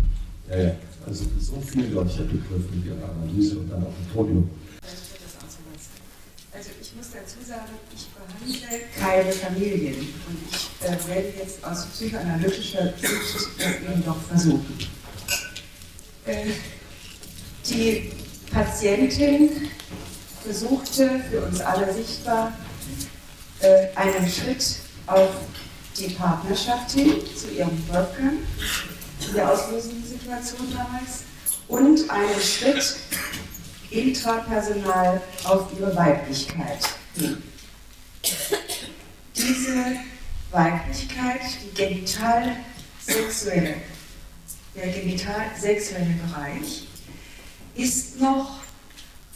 Ja, 0.50 0.58
ja, 0.58 0.76
also 1.06 1.24
so 1.40 1.60
viel, 1.60 1.90
glaube 1.90 2.10
ich, 2.10 2.16
Begriff 2.16 2.70
mit 2.74 2.84
ihrer 2.86 3.08
Analyse 3.08 3.58
und 3.58 3.70
dann 3.70 3.82
auf 3.82 3.92
dem 3.94 4.14
Podium. 4.14 4.50
Also 6.52 6.70
ich 6.80 6.94
muss 6.96 7.06
dazu 7.12 7.44
sagen, 7.46 7.72
ich 7.94 8.08
behandle 8.12 8.86
keine 8.96 9.32
Familien 9.32 9.94
und 9.96 10.38
ich 10.50 10.86
äh, 10.86 11.08
werde 11.08 11.28
jetzt 11.38 11.64
aus 11.64 11.86
psychoanalytischer 11.86 12.92
Sicht 13.00 13.58
das 13.58 13.92
eben 13.92 14.04
doch 14.04 14.20
versuchen. 14.20 14.76
Die 17.66 18.12
Patientin 18.50 19.68
versuchte 20.42 21.22
für 21.30 21.42
uns 21.42 21.60
alle 21.60 21.92
sichtbar 21.92 22.56
äh, 23.60 23.88
einen 23.94 24.26
Schritt 24.30 24.76
auf 25.06 25.28
die 25.98 26.14
Partnerschaft 26.14 26.92
hin 26.92 27.12
zu 27.36 27.50
ihrem 27.50 27.86
Wolfgang 27.88 28.38
in 29.26 29.34
der 29.34 29.52
auslösenden 29.52 30.02
Situation 30.04 30.72
damals 30.72 31.24
und 31.68 32.08
einen 32.10 32.40
Schritt 32.40 32.96
intrapersonal 33.90 35.20
auf 35.44 35.68
ihre 35.78 35.94
Weiblichkeit 35.94 36.88
hin. 37.16 37.42
Diese 39.36 39.96
Weiblichkeit, 40.50 41.42
die 41.62 41.74
genital-sexuelle, 41.74 43.74
der 44.74 44.88
genital-sexuelle 44.88 46.14
Bereich, 46.26 46.88
ist 47.74 48.20
noch 48.20 48.60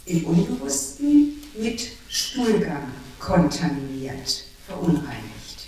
im 0.05 0.25
Unbewussten 0.25 1.41
mit 1.57 1.91
Stuhlgang 2.07 2.91
kontaminiert, 3.19 4.45
verunreinigt. 4.65 5.67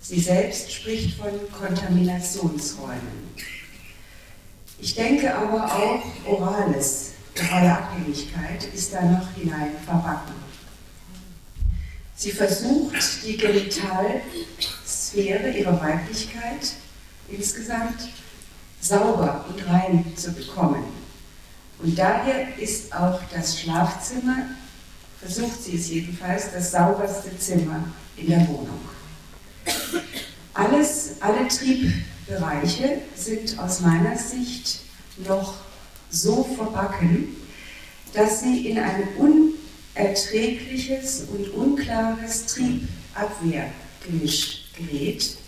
Sie 0.00 0.20
selbst 0.20 0.72
spricht 0.72 1.16
von 1.16 1.32
Kontaminationsräumen. 1.52 3.32
Ich 4.78 4.94
denke 4.94 5.34
aber 5.34 5.64
auch 5.64 6.02
Orales, 6.26 7.12
orale 7.38 7.72
Abhängigkeit 7.72 8.64
ist 8.74 8.92
da 8.92 9.00
noch 9.02 9.26
hinein 9.36 9.72
verbacken. 9.84 10.34
Sie 12.16 12.32
versucht, 12.32 13.24
die 13.24 13.36
Genitalsphäre 13.36 15.50
ihrer 15.50 15.80
Weiblichkeit 15.80 16.72
insgesamt 17.28 18.08
sauber 18.82 19.46
und 19.48 19.66
rein 19.66 20.04
zu 20.16 20.32
bekommen. 20.32 20.84
Und 21.78 21.98
daher 21.98 22.58
ist 22.58 22.94
auch 22.94 23.20
das 23.32 23.58
Schlafzimmer, 23.60 24.48
versucht 25.20 25.62
sie 25.62 25.76
es 25.76 25.88
jedenfalls, 25.88 26.52
das 26.52 26.72
sauberste 26.72 27.38
Zimmer 27.38 27.84
in 28.16 28.28
der 28.28 28.46
Wohnung. 28.48 28.80
Alles, 30.54 31.12
alle 31.20 31.46
Triebbereiche 31.48 33.02
sind 33.14 33.58
aus 33.58 33.80
meiner 33.80 34.18
Sicht 34.18 34.80
noch 35.26 35.54
so 36.10 36.44
verbacken, 36.56 37.36
dass 38.12 38.40
sie 38.40 38.68
in 38.68 38.78
ein 38.78 39.08
unerträgliches 39.94 41.28
und 41.32 41.48
unklares 41.54 42.44
Triebabwehrgemisch 42.46 44.64
gerät. 44.76 45.38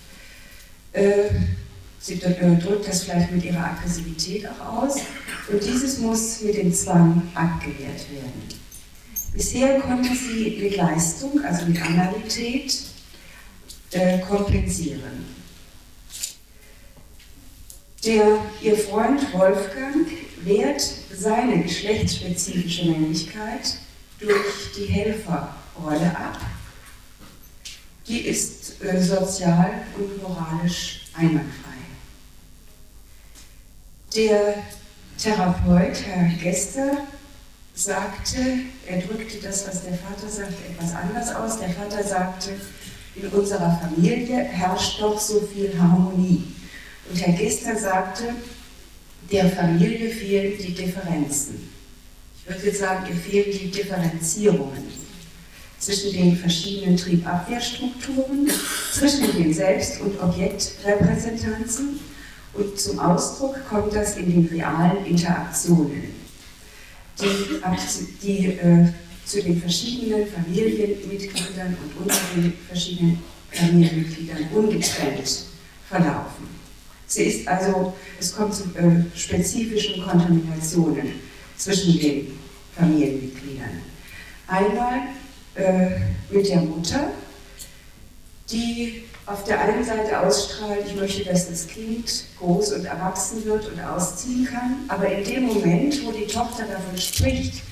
Äh, 0.93 1.29
sie 2.05 2.19
drückt 2.19 2.87
das 2.87 3.05
vielleicht 3.05 3.33
mit 3.33 3.45
ihrer 3.45 3.65
Aggressivität 3.65 4.47
auch 4.47 4.83
aus 4.83 4.97
und 5.51 5.65
dieses 5.65 5.99
muss 5.99 6.43
mit 6.43 6.57
dem 6.57 6.73
Zwang 6.73 7.23
abgewehrt 7.35 8.11
werden. 8.13 8.43
Bisher 9.33 9.81
konnte 9.81 10.15
sie 10.15 10.59
mit 10.63 10.77
Leistung, 10.77 11.43
also 11.43 11.67
mit 11.67 11.81
Analität, 11.83 12.79
äh, 13.93 14.19
kompensieren. 14.19 15.25
Der, 18.05 18.39
ihr 18.61 18.77
Freund 18.77 19.33
Wolfgang 19.33 20.07
wehrt 20.43 20.83
seine 21.17 21.63
geschlechtsspezifische 21.63 22.85
Männlichkeit 22.85 23.79
durch 24.21 24.73
die 24.77 24.93
Helferrolle 24.93 26.17
ab. 26.17 26.39
Die 28.07 28.21
ist 28.21 28.85
äh, 28.85 29.03
sozial 29.03 29.87
und 29.97 30.23
moralisch 30.23 31.07
einwandfrei. 31.15 31.74
Der 34.15 34.63
Therapeut, 35.19 35.97
Herr 36.07 36.29
Gester, 36.41 36.99
sagte, 37.75 38.39
er 38.87 39.01
drückte 39.01 39.39
das, 39.39 39.67
was 39.67 39.83
der 39.83 39.95
Vater 39.95 40.29
sagte, 40.29 40.55
etwas 40.71 40.95
anders 40.95 41.35
aus. 41.35 41.59
Der 41.59 41.71
Vater 41.71 42.05
sagte, 42.05 42.51
in 43.17 43.27
unserer 43.29 43.81
Familie 43.81 44.37
herrscht 44.37 45.01
doch 45.01 45.19
so 45.19 45.41
viel 45.41 45.77
Harmonie. 45.77 46.45
Und 47.11 47.27
Herr 47.27 47.33
Gester 47.33 47.77
sagte, 47.77 48.35
der 49.33 49.51
Familie 49.51 50.11
fehlen 50.11 50.53
die 50.63 50.75
Differenzen. 50.75 51.71
Ich 52.47 52.63
würde 52.63 52.77
sagen, 52.77 53.07
ihr 53.09 53.17
fehlen 53.17 53.59
die 53.59 53.71
Differenzierungen 53.71 54.91
zwischen 55.81 56.13
den 56.13 56.37
verschiedenen 56.37 56.97
Triebabwehrstrukturen, 56.97 58.49
zwischen 58.93 59.37
den 59.37 59.53
Selbst- 59.53 60.01
und 60.01 60.23
Objektrepräsentanzen 60.23 61.99
und 62.55 62.79
zum 62.79 62.99
Ausdruck 62.99 63.57
kommt 63.69 63.95
das 63.95 64.17
in 64.17 64.31
den 64.31 64.47
realen 64.47 65.05
Interaktionen, 65.05 66.15
die, 67.21 67.61
die 68.23 68.47
äh, 68.47 68.89
zu 69.25 69.43
den 69.43 69.61
verschiedenen 69.61 70.27
Familienmitgliedern 70.27 71.77
und 71.83 72.03
unter 72.03 72.21
den 72.35 72.53
verschiedenen 72.69 73.23
Familienmitgliedern 73.51 74.49
ungetrennt 74.53 75.45
verlaufen. 75.89 76.49
Sie 77.07 77.25
ist 77.25 77.49
also, 77.49 77.95
es 78.19 78.35
kommt 78.35 78.55
zu 78.55 78.65
äh, 78.77 79.05
spezifischen 79.17 80.03
Kontaminationen 80.03 81.13
zwischen 81.57 81.99
den 81.99 82.39
Familienmitgliedern. 82.77 83.81
Einmal 84.47 85.01
äh, 85.55 86.01
mit 86.31 86.49
der 86.49 86.61
Mutter, 86.61 87.13
die 88.51 89.05
auf 89.27 89.45
der 89.45 89.61
einen 89.61 89.85
Seite 89.85 90.21
ausstrahlt, 90.21 90.87
ich 90.87 90.95
möchte, 90.95 91.25
dass 91.25 91.49
das 91.49 91.67
Kind 91.67 92.25
groß 92.39 92.73
und 92.73 92.85
erwachsen 92.85 93.45
wird 93.45 93.67
und 93.69 93.81
ausziehen 93.81 94.47
kann, 94.47 94.85
aber 94.89 95.09
in 95.09 95.25
dem 95.25 95.45
Moment, 95.45 96.05
wo 96.05 96.13
die 96.13 96.27
Tochter 96.27 96.65
davon 96.65 96.99
spricht, 96.99 97.63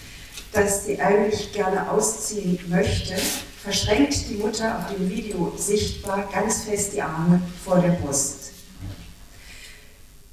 dass 0.52 0.86
sie 0.86 1.00
eigentlich 1.00 1.52
gerne 1.52 1.90
ausziehen 1.90 2.58
möchte, 2.68 3.14
verschränkt 3.62 4.28
die 4.28 4.36
Mutter 4.36 4.78
auf 4.78 4.94
dem 4.94 5.08
Video 5.08 5.52
sichtbar 5.56 6.28
ganz 6.32 6.64
fest 6.64 6.94
die 6.94 7.02
Arme 7.02 7.40
vor 7.64 7.80
der 7.80 7.92
Brust. 7.92 8.52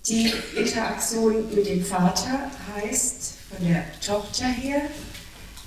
Die 0.08 0.34
Interaktion 0.56 1.54
mit 1.54 1.68
dem 1.68 1.84
Vater 1.84 2.50
heißt 2.76 3.34
von 3.50 3.68
der 3.68 3.84
Tochter 4.06 4.46
her, 4.46 4.82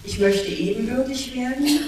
ich 0.05 0.19
möchte 0.19 0.49
ebenbürtig 0.49 1.35
werden, 1.37 1.81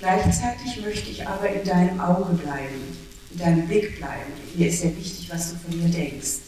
Gleichzeitig 0.00 0.82
möchte 0.82 1.10
ich 1.10 1.28
aber 1.28 1.48
in 1.50 1.62
deinem 1.62 2.00
Auge 2.00 2.32
bleiben, 2.32 2.96
in 3.32 3.38
deinem 3.38 3.68
Blick 3.68 3.98
bleiben. 3.98 4.32
Mir 4.54 4.68
ist 4.68 4.80
sehr 4.80 4.96
wichtig, 4.96 5.28
was 5.30 5.50
du 5.50 5.56
von 5.58 5.78
mir 5.78 5.90
denkst. 5.90 6.38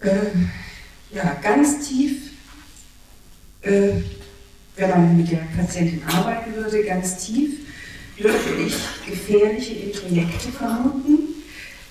Äh, 0.00 0.16
ja, 1.12 1.34
ganz 1.42 1.88
tief, 1.88 2.30
äh, 3.62 3.94
wenn 4.76 4.90
man 4.90 5.16
mit 5.16 5.32
der 5.32 5.44
Patientin 5.56 6.00
arbeiten 6.04 6.54
würde, 6.54 6.84
ganz 6.84 7.26
tief, 7.26 7.66
würde 8.16 8.38
ich 8.64 8.76
gefährliche 9.04 9.74
Introjekte 9.74 10.52
vermuten, 10.52 11.18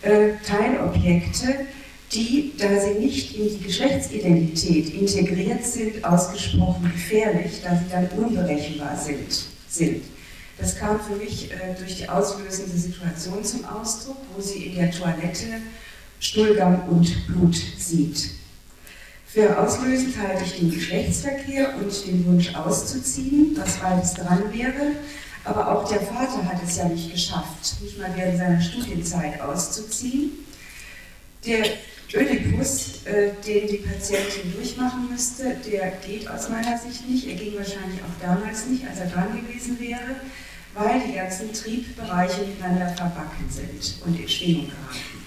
äh, 0.01 0.29
Teilobjekte, 0.45 1.67
die, 2.11 2.53
da 2.57 2.67
sie 2.79 2.99
nicht 2.99 3.35
in 3.37 3.49
die 3.49 3.65
Geschlechtsidentität 3.65 4.93
integriert 4.93 5.65
sind, 5.65 6.03
ausgesprochen 6.03 6.91
gefährlich, 6.91 7.61
da 7.63 7.75
sie 7.75 7.89
dann 7.91 8.07
unberechenbar 8.17 8.97
sind. 8.97 9.45
sind. 9.67 10.03
Das 10.57 10.75
kam 10.75 10.99
für 10.99 11.15
mich 11.15 11.51
äh, 11.51 11.75
durch 11.77 11.97
die 11.97 12.09
auslösende 12.09 12.75
Situation 12.77 13.43
zum 13.43 13.65
Ausdruck, 13.65 14.17
wo 14.35 14.41
sie 14.41 14.67
in 14.67 14.75
der 14.75 14.91
Toilette 14.91 15.61
Stuhlgang 16.19 16.87
und 16.87 17.27
Blut 17.27 17.55
sieht. 17.77 18.31
Für 19.27 19.59
auslösend 19.59 20.17
halte 20.17 20.45
ich 20.45 20.57
den 20.57 20.71
Geschlechtsverkehr 20.71 21.75
und 21.75 22.07
den 22.07 22.25
Wunsch 22.25 22.55
auszuziehen, 22.55 23.55
was 23.55 23.77
beides 23.77 24.13
dran 24.15 24.51
wäre. 24.51 24.93
Aber 25.43 25.71
auch 25.71 25.87
der 25.87 26.01
Vater 26.01 26.43
hat 26.43 26.63
es 26.63 26.77
ja 26.77 26.85
nicht 26.85 27.11
geschafft, 27.11 27.81
nicht 27.81 27.99
mal 27.99 28.11
während 28.15 28.37
seiner 28.37 28.61
Studienzeit 28.61 29.39
auszuziehen. 29.39 30.31
Der 31.45 31.63
Ödipus, 32.13 33.05
äh, 33.05 33.31
den 33.45 33.67
die 33.67 33.77
Patientin 33.77 34.53
durchmachen 34.53 35.09
müsste, 35.09 35.57
der 35.69 35.91
geht 36.05 36.29
aus 36.29 36.49
meiner 36.49 36.77
Sicht 36.77 37.07
nicht. 37.09 37.27
Er 37.27 37.35
ging 37.35 37.55
wahrscheinlich 37.57 37.99
auch 38.01 38.21
damals 38.21 38.67
nicht, 38.67 38.87
als 38.87 38.99
er 38.99 39.07
dran 39.07 39.35
gewesen 39.35 39.77
wäre, 39.79 40.21
weil 40.73 41.01
die 41.05 41.13
ganzen 41.13 41.51
Triebbereiche 41.51 42.41
miteinander 42.43 42.89
verbacken 42.89 43.45
sind 43.49 44.01
und 44.05 44.19
in 44.19 44.27
Schwingung 44.27 44.67
geraten. 44.67 45.17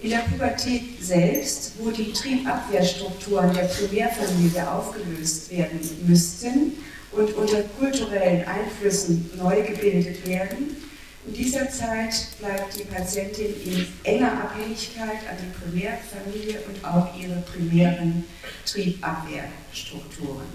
In 0.00 0.10
der 0.10 0.18
Pubertät 0.18 0.82
selbst, 1.00 1.74
wo 1.78 1.90
die 1.90 2.12
Triebabwehrstrukturen 2.12 3.52
der 3.54 3.64
Primärfamilie 3.64 4.68
aufgelöst 4.68 5.50
werden 5.50 5.78
müssten 6.06 6.72
und 7.12 7.34
unter 7.34 7.62
kulturellen 7.78 8.44
Einflüssen 8.46 9.30
neu 9.36 9.62
gebildet 9.62 10.26
werden. 10.26 10.76
In 11.24 11.34
dieser 11.34 11.70
Zeit 11.70 12.28
bleibt 12.40 12.76
die 12.76 12.84
Patientin 12.84 13.54
in 13.64 13.86
enger 14.02 14.32
Abhängigkeit 14.44 15.20
an 15.30 15.36
die 15.40 15.56
Primärfamilie 15.56 16.60
und 16.62 16.84
auch 16.84 17.16
ihre 17.16 17.40
primären 17.42 18.24
Triebabwehrstrukturen. 18.66 20.46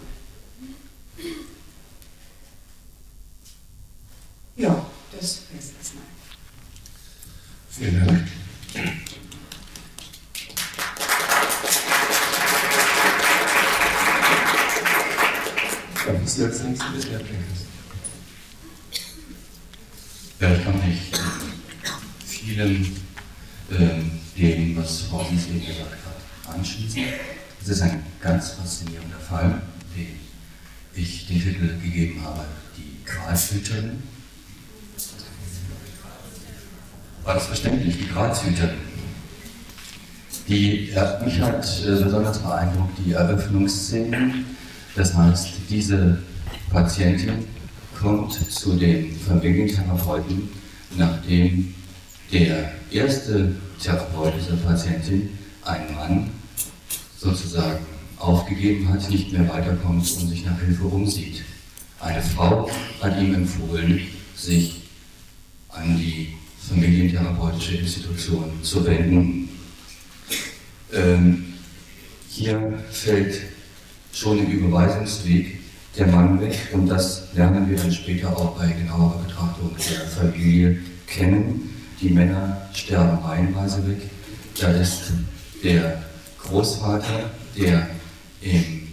Ja, 4.58 4.86
das 5.18 5.42
wäre 5.50 5.60
es 5.60 5.72
erstmal. 5.78 6.04
Vielen 7.70 8.06
Dank. 8.06 8.28
Ich 16.26 16.34
Sie 16.34 16.44
als 16.44 16.62
nächstes 16.64 16.92
bitte 16.92 17.14
erbringen? 17.14 17.67
Ja, 20.40 20.54
ich 20.54 20.64
kann 20.64 20.76
mich 20.88 21.12
vielem 22.24 22.86
äh, 23.72 24.40
dem, 24.40 24.78
was 24.78 25.02
Frau 25.02 25.26
Wiesel 25.32 25.60
gesagt 25.60 25.98
hat, 26.06 26.56
anschließen. 26.56 27.02
Es 27.60 27.70
ist 27.70 27.82
ein 27.82 28.04
ganz 28.22 28.52
faszinierender 28.52 29.18
Fall, 29.18 29.60
dem 29.96 30.08
ich 30.94 31.26
den 31.26 31.42
Titel 31.42 31.80
gegeben 31.82 32.22
habe, 32.24 32.46
die 32.78 33.04
Gralshüterin. 33.04 34.04
War 37.24 37.34
das 37.34 37.48
verständlich, 37.48 37.98
die 37.98 38.08
Gralshüterin? 38.08 38.78
Die, 40.48 40.92
ja, 40.92 41.20
mich 41.26 41.42
hat 41.42 41.66
äh, 41.84 42.04
besonders 42.04 42.38
beeindruckt 42.38 43.00
die 43.04 43.14
Eröffnungsszenen. 43.14 44.46
Das 44.96 45.16
heißt, 45.16 45.50
diese 45.68 46.20
Patientin 46.70 47.57
kommt 48.00 48.34
zu 48.34 48.76
den 48.76 49.16
Familientherapeuten, 49.16 50.50
nachdem 50.98 51.74
der 52.32 52.74
erste 52.92 53.56
Therapeut 53.82 54.34
dieser 54.40 54.58
Patientin, 54.58 55.30
ein 55.64 55.96
Mann, 55.96 56.30
sozusagen 57.18 57.86
aufgegeben 58.18 58.90
hat, 58.90 59.10
nicht 59.10 59.32
mehr 59.32 59.48
weiterkommt 59.50 60.10
und 60.20 60.30
sich 60.30 60.46
nach 60.46 60.60
Hilfe 60.60 60.86
umsieht. 60.86 61.44
Eine 62.00 62.22
Frau 62.22 62.70
hat 63.02 63.20
ihm 63.20 63.34
empfohlen, 63.34 64.02
sich 64.36 64.82
an 65.70 65.98
die 65.98 66.34
familientherapeutische 66.70 67.78
Institution 67.78 68.52
zu 68.62 68.86
wenden. 68.86 69.50
Ähm, 70.94 71.54
hier 72.30 72.84
fällt 72.92 73.42
schon 74.14 74.40
im 74.40 74.52
Überweisungsweg 74.52 75.60
der 75.98 76.08
Mann 76.08 76.40
weg 76.40 76.56
und 76.74 76.88
das 76.88 77.24
lernen 77.34 77.70
wir 77.70 77.78
dann 77.78 77.92
später 77.92 78.36
auch 78.36 78.58
bei 78.58 78.68
genauerer 78.68 79.20
Betrachtung 79.26 79.72
der 79.78 80.08
Familie 80.08 80.78
kennen. 81.08 81.70
Die 82.00 82.10
Männer 82.10 82.70
sterben 82.74 83.18
reihenweise 83.26 83.88
weg. 83.88 84.02
Da 84.60 84.72
ist 84.72 85.12
der 85.64 86.04
Großvater, 86.44 87.32
der 87.58 87.88
im, 88.42 88.90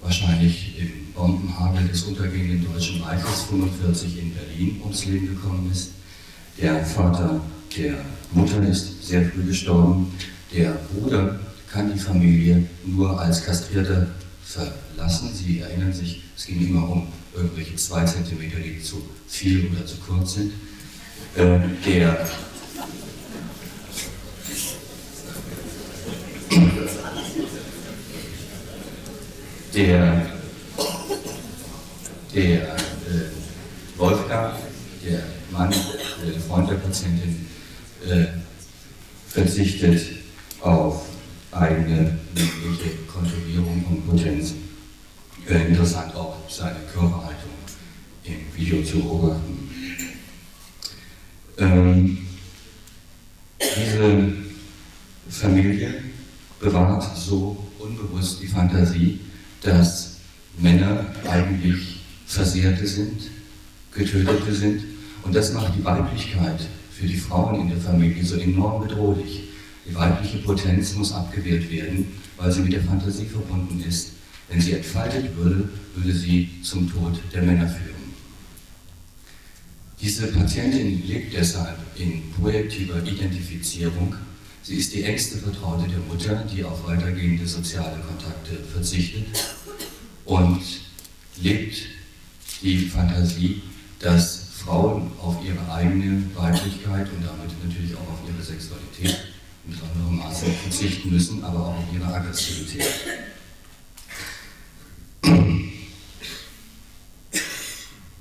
wahrscheinlich 0.00 0.78
im 0.80 1.12
Bombenhagel 1.14 1.86
des 1.86 2.02
untergehenden 2.04 2.66
Deutschen 2.72 3.02
Reiches 3.02 3.42
45 3.48 4.18
in 4.18 4.34
Berlin 4.34 4.80
ums 4.82 5.04
Leben 5.04 5.28
gekommen 5.28 5.68
ist. 5.70 5.92
Der 6.60 6.84
Vater 6.84 7.40
der 7.76 7.94
Mutter 8.32 8.62
ist 8.62 9.06
sehr 9.06 9.24
früh 9.30 9.44
gestorben. 9.44 10.12
Der 10.52 10.72
Bruder 10.92 11.38
kann 11.70 11.92
die 11.92 11.98
Familie 11.98 12.66
nur 12.84 13.18
als 13.18 13.44
Kastrierter 13.44 14.08
verlassen. 14.44 15.30
Sie 15.34 15.60
erinnern 15.60 15.92
sich, 15.92 16.22
es 16.36 16.46
ging 16.46 16.68
immer 16.68 16.88
um 16.88 17.08
irgendwelche 17.34 17.76
zwei 17.76 18.04
Zentimeter, 18.04 18.58
die 18.58 18.82
zu 18.82 19.02
viel 19.28 19.70
oder 19.70 19.86
zu 19.86 19.96
kurz 19.98 20.34
sind. 20.34 20.52
Äh, 21.36 21.60
der 21.86 22.28
der, 29.74 30.26
der 32.34 32.62
äh, 32.62 32.78
Wolfgang, 33.96 34.54
der 35.04 35.22
Mann, 35.50 35.70
der 35.70 36.40
Freund 36.40 36.70
der 36.70 36.76
Patientin, 36.76 37.46
äh, 38.06 38.26
verzichtet 39.28 40.02
auf 40.60 41.06
eigene 41.52 42.18
mögliche 42.34 42.96
Kontrollierung 43.12 43.84
und 43.90 44.08
Potenz. 44.08 44.54
Äh, 45.48 45.68
interessant 45.68 46.14
auch 46.14 46.36
seine 46.48 46.78
Körperhaltung 46.92 47.50
im 48.24 48.36
Video 48.56 48.82
zu 48.82 49.00
beobachten. 49.00 49.70
Ähm, 51.58 52.18
diese 53.60 54.32
Familie 55.28 55.94
bewahrt 56.60 57.16
so 57.16 57.56
unbewusst 57.78 58.40
die 58.40 58.46
Fantasie, 58.46 59.20
dass 59.62 60.16
Männer 60.58 61.06
eigentlich 61.28 62.00
Versehrte 62.26 62.86
sind, 62.86 63.30
Getötete 63.92 64.54
sind. 64.54 64.84
Und 65.22 65.34
das 65.34 65.52
macht 65.52 65.74
die 65.76 65.84
Weiblichkeit 65.84 66.66
für 66.90 67.06
die 67.06 67.16
Frauen 67.16 67.60
in 67.60 67.68
der 67.68 67.78
Familie 67.78 68.24
so 68.24 68.36
enorm 68.36 68.86
bedrohlich. 68.86 69.51
Die 69.86 69.94
weibliche 69.94 70.38
Potenz 70.38 70.94
muss 70.94 71.12
abgewehrt 71.12 71.70
werden, 71.70 72.06
weil 72.36 72.52
sie 72.52 72.60
mit 72.60 72.72
der 72.72 72.82
Fantasie 72.82 73.26
verbunden 73.26 73.82
ist. 73.86 74.12
Wenn 74.48 74.60
sie 74.60 74.72
entfaltet 74.72 75.34
würde, 75.36 75.68
würde 75.94 76.12
sie 76.12 76.50
zum 76.62 76.90
Tod 76.90 77.18
der 77.32 77.42
Männer 77.42 77.68
führen. 77.68 77.92
Diese 80.00 80.26
Patientin 80.28 81.06
lebt 81.06 81.32
deshalb 81.32 81.78
in 81.96 82.22
projektiver 82.32 83.02
Identifizierung. 83.02 84.14
Sie 84.62 84.76
ist 84.76 84.92
die 84.94 85.04
engste 85.04 85.38
Vertraute 85.38 85.88
der 85.88 86.00
Mutter, 86.00 86.44
die 86.52 86.64
auf 86.64 86.86
weitergehende 86.86 87.46
soziale 87.46 87.98
Kontakte 88.00 88.58
verzichtet 88.72 89.26
und 90.24 90.60
lebt 91.40 91.76
die 92.62 92.78
Fantasie, 92.86 93.62
dass 93.98 94.48
Frauen 94.64 95.10
auf 95.20 95.36
ihre 95.44 95.72
eigene 95.72 96.22
Weiblichkeit 96.34 97.08
und 97.10 97.24
damit 97.24 97.52
natürlich 97.64 97.94
auch 97.96 98.12
auf 98.12 98.20
ihre 98.28 98.42
Sexualität 98.42 99.31
in 99.64 99.72
besonderem 99.72 100.16
Maße 100.18 100.46
verzichten 100.46 101.10
müssen, 101.10 101.44
aber 101.44 101.60
auch 101.60 101.78
auf 101.78 101.84
ihre 101.94 102.12
Aggressivität. 102.12 102.86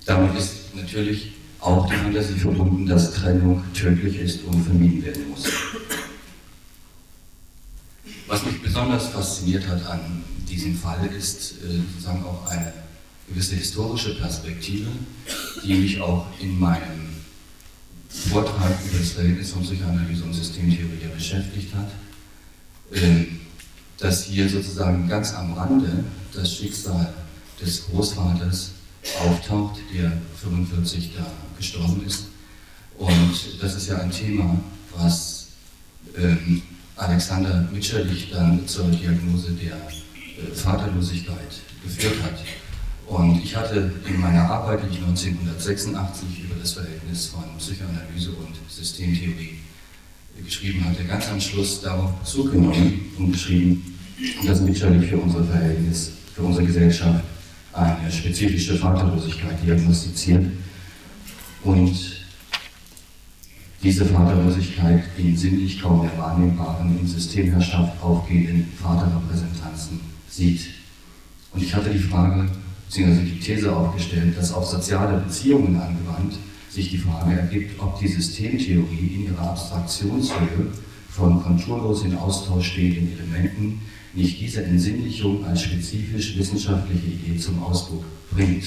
Damit 0.06 0.38
ist 0.38 0.76
natürlich 0.76 1.34
auch 1.60 1.88
die 1.90 1.96
Fantasie 1.96 2.34
verbunden, 2.34 2.86
dass 2.86 3.14
Trennung 3.14 3.64
tödlich 3.74 4.20
ist 4.20 4.44
und 4.44 4.64
vermieden 4.64 5.06
werden 5.06 5.30
muss. 5.30 5.48
Was 8.28 8.46
mich 8.46 8.62
besonders 8.62 9.08
fasziniert 9.08 9.68
hat 9.68 9.86
an 9.86 10.24
diesem 10.50 10.76
Fall 10.76 11.10
ist 11.18 11.54
äh, 11.64 11.78
sozusagen 11.94 12.26
auch 12.26 12.46
eine 12.48 12.74
gewisse 13.28 13.56
historische 13.56 14.16
Perspektive, 14.16 14.90
die 15.64 15.76
mich 15.76 16.02
auch 16.02 16.28
in 16.40 16.60
meinem 16.60 17.11
Vortrag 18.12 18.72
über 18.86 19.00
das 19.00 19.12
Verhältnis 19.12 19.52
von 19.52 19.64
Psychoanalyse 19.64 20.24
und 20.24 20.34
Systemtheorie 20.34 21.08
beschäftigt 21.16 21.74
hat, 21.76 21.92
ähm, 22.94 23.40
dass 23.98 24.26
hier 24.26 24.50
sozusagen 24.50 25.08
ganz 25.08 25.34
am 25.34 25.54
Rande 25.54 26.04
das 26.34 26.54
Schicksal 26.54 27.14
des 27.62 27.86
Großvaters 27.86 28.72
auftaucht, 29.26 29.80
der 29.94 30.12
45 30.42 31.12
da 31.16 31.26
gestorben 31.58 32.04
ist. 32.06 32.26
Und 32.98 33.62
das 33.62 33.76
ist 33.76 33.88
ja 33.88 33.98
ein 33.98 34.12
Thema, 34.12 34.60
was 34.96 35.48
ähm, 36.18 36.62
Alexander 36.96 37.68
Mitscherlich 37.72 38.30
dann 38.32 38.68
zur 38.68 38.90
Diagnose 38.90 39.52
der 39.52 39.76
äh, 39.76 40.54
Vaterlosigkeit 40.54 41.62
geführt 41.84 42.22
hat. 42.24 42.40
Und 43.12 43.44
ich 43.44 43.54
hatte 43.54 43.92
in 44.08 44.22
meiner 44.22 44.50
Arbeit, 44.50 44.84
die 44.84 44.96
ich 44.96 45.04
1986 45.04 46.46
über 46.46 46.56
das 46.62 46.72
Verhältnis 46.72 47.26
von 47.28 47.44
Psychoanalyse 47.58 48.30
und 48.30 48.56
Systemtheorie 48.70 49.60
geschrieben 50.46 50.86
hatte, 50.86 51.04
ganz 51.04 51.28
am 51.28 51.42
Schluss 51.42 51.82
darauf 51.82 52.14
Bezug 52.20 52.54
genommen 52.54 53.12
und 53.20 53.34
geschrieben, 53.34 53.98
dass 54.48 54.62
Mitscherlich 54.62 55.10
für 55.10 55.18
unser 55.18 55.44
Verhältnis, 55.44 56.14
für 56.34 56.44
unsere 56.44 56.66
Gesellschaft 56.66 57.26
eine 57.74 58.10
spezifische 58.10 58.78
Vaterlosigkeit 58.78 59.62
diagnostiziert 59.62 60.46
und 61.66 61.94
diese 63.84 64.06
Vaterlosigkeit 64.06 65.04
in 65.18 65.36
sinnlich 65.36 65.82
kaum 65.82 66.04
mehr 66.04 66.18
wahrnehmbaren, 66.18 66.98
in 66.98 67.06
Systemherrschaft 67.06 68.02
aufgehenden 68.02 68.72
Vaterrepräsentanzen 68.82 70.00
sieht. 70.30 70.62
Und 71.52 71.62
ich 71.62 71.76
hatte 71.76 71.90
die 71.90 72.00
Frage, 72.00 72.48
beziehungsweise 72.92 73.26
die 73.26 73.40
These 73.40 73.74
aufgestellt, 73.74 74.38
dass 74.38 74.54
auf 74.54 74.66
soziale 74.66 75.22
Beziehungen 75.22 75.80
angewandt 75.80 76.36
sich 76.70 76.90
die 76.90 76.98
Frage 76.98 77.40
ergibt, 77.40 77.82
ob 77.82 77.98
die 77.98 78.08
Systemtheorie 78.10 79.16
in 79.16 79.26
ihrer 79.28 79.52
Abstraktionshöhe 79.52 80.68
von 81.10 81.42
konturlos 81.42 82.04
in 82.04 82.18
Austausch 82.18 82.74
stehenden 82.74 83.18
Elementen 83.18 83.82
nicht 84.14 84.42
diese 84.42 84.66
Entsinnlichung 84.66 85.46
als 85.46 85.62
spezifisch 85.62 86.38
wissenschaftliche 86.38 87.08
Idee 87.08 87.38
zum 87.38 87.64
Ausdruck 87.64 88.04
bringt. 88.30 88.66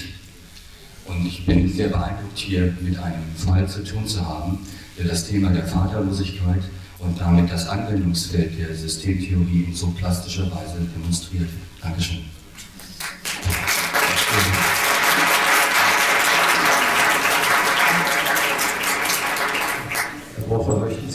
Und 1.04 1.26
ich 1.26 1.44
bin 1.44 1.70
sehr 1.70 1.88
beeindruckt, 1.88 2.38
hier 2.38 2.74
mit 2.80 2.98
einem 2.98 3.24
Fall 3.36 3.68
zu 3.68 3.84
tun 3.84 4.06
zu 4.06 4.26
haben, 4.26 4.58
der 4.98 5.06
das 5.06 5.28
Thema 5.28 5.50
der 5.50 5.66
Vaterlosigkeit 5.66 6.62
und 6.98 7.20
damit 7.20 7.50
das 7.50 7.68
Anwendungsfeld 7.68 8.58
der 8.58 8.74
Systemtheorie 8.74 9.66
in 9.68 9.74
so 9.74 9.88
plastischer 9.88 10.50
Weise 10.50 10.78
demonstriert. 10.96 11.50
Dankeschön. 11.82 12.20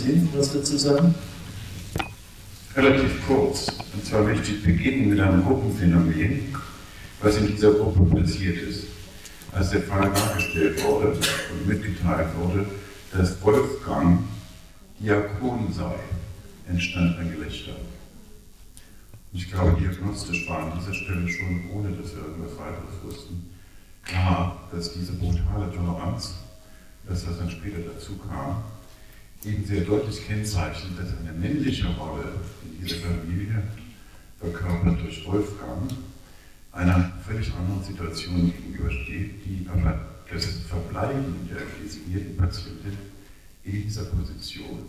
Sie 0.09 0.27
was 0.33 0.53
dazu 0.53 0.77
sagen? 0.77 1.13
Relativ 2.75 3.27
kurz. 3.27 3.67
Und 3.93 4.05
zwar 4.05 4.23
möchte 4.23 4.51
ich 4.51 4.63
beginnen 4.63 5.09
mit 5.09 5.19
einem 5.19 5.43
Gruppenphänomen, 5.43 6.55
was 7.21 7.37
in 7.37 7.47
dieser 7.47 7.73
Gruppe 7.73 8.15
passiert 8.15 8.57
ist. 8.57 8.85
Als 9.51 9.71
der 9.71 9.81
Fall 9.81 10.11
dargestellt 10.11 10.83
wurde 10.83 11.07
und 11.09 11.67
mitgeteilt 11.67 12.27
wurde, 12.39 12.65
dass 13.11 13.41
Wolfgang 13.43 14.19
Diakon 14.99 15.73
sei, 15.73 15.95
entstand 16.67 17.17
ein 17.19 17.31
Gelächter. 17.31 17.73
Ich 19.33 19.51
glaube, 19.51 19.79
diagnostisch 19.79 20.47
war 20.49 20.71
an 20.71 20.79
dieser 20.79 20.93
Stelle 20.93 21.27
schon, 21.27 21.69
ohne 21.73 21.91
dass 21.91 22.15
wir 22.15 22.23
irgendwas 22.23 22.57
weiteres 22.57 23.03
wussten, 23.03 23.49
klar, 24.03 24.69
dass 24.71 24.93
diese 24.93 25.13
brutale 25.13 25.71
Toleranz, 25.71 26.35
das, 27.07 27.27
was 27.27 27.37
dann 27.37 27.49
später 27.49 27.79
dazu 27.93 28.17
kam, 28.17 28.63
eben 29.45 29.65
sehr 29.65 29.81
deutlich 29.81 30.25
kennzeichnet, 30.27 30.91
dass 30.99 31.17
eine 31.17 31.37
männliche 31.37 31.87
Rolle 31.95 32.33
in 32.63 32.83
dieser 32.83 32.97
Familie, 32.97 33.63
verkörpert 34.39 35.01
durch 35.01 35.25
Wolfgang, 35.27 35.91
einer 36.71 37.11
völlig 37.27 37.51
anderen 37.53 37.83
Situation 37.83 38.53
gegenübersteht, 38.55 39.45
die 39.45 39.67
aber 39.69 39.99
das 40.31 40.45
Verbleiben 40.67 41.49
der 41.49 41.61
designierten 41.83 42.37
Patientin 42.37 42.97
in 43.63 43.83
dieser 43.83 44.05
Position 44.05 44.85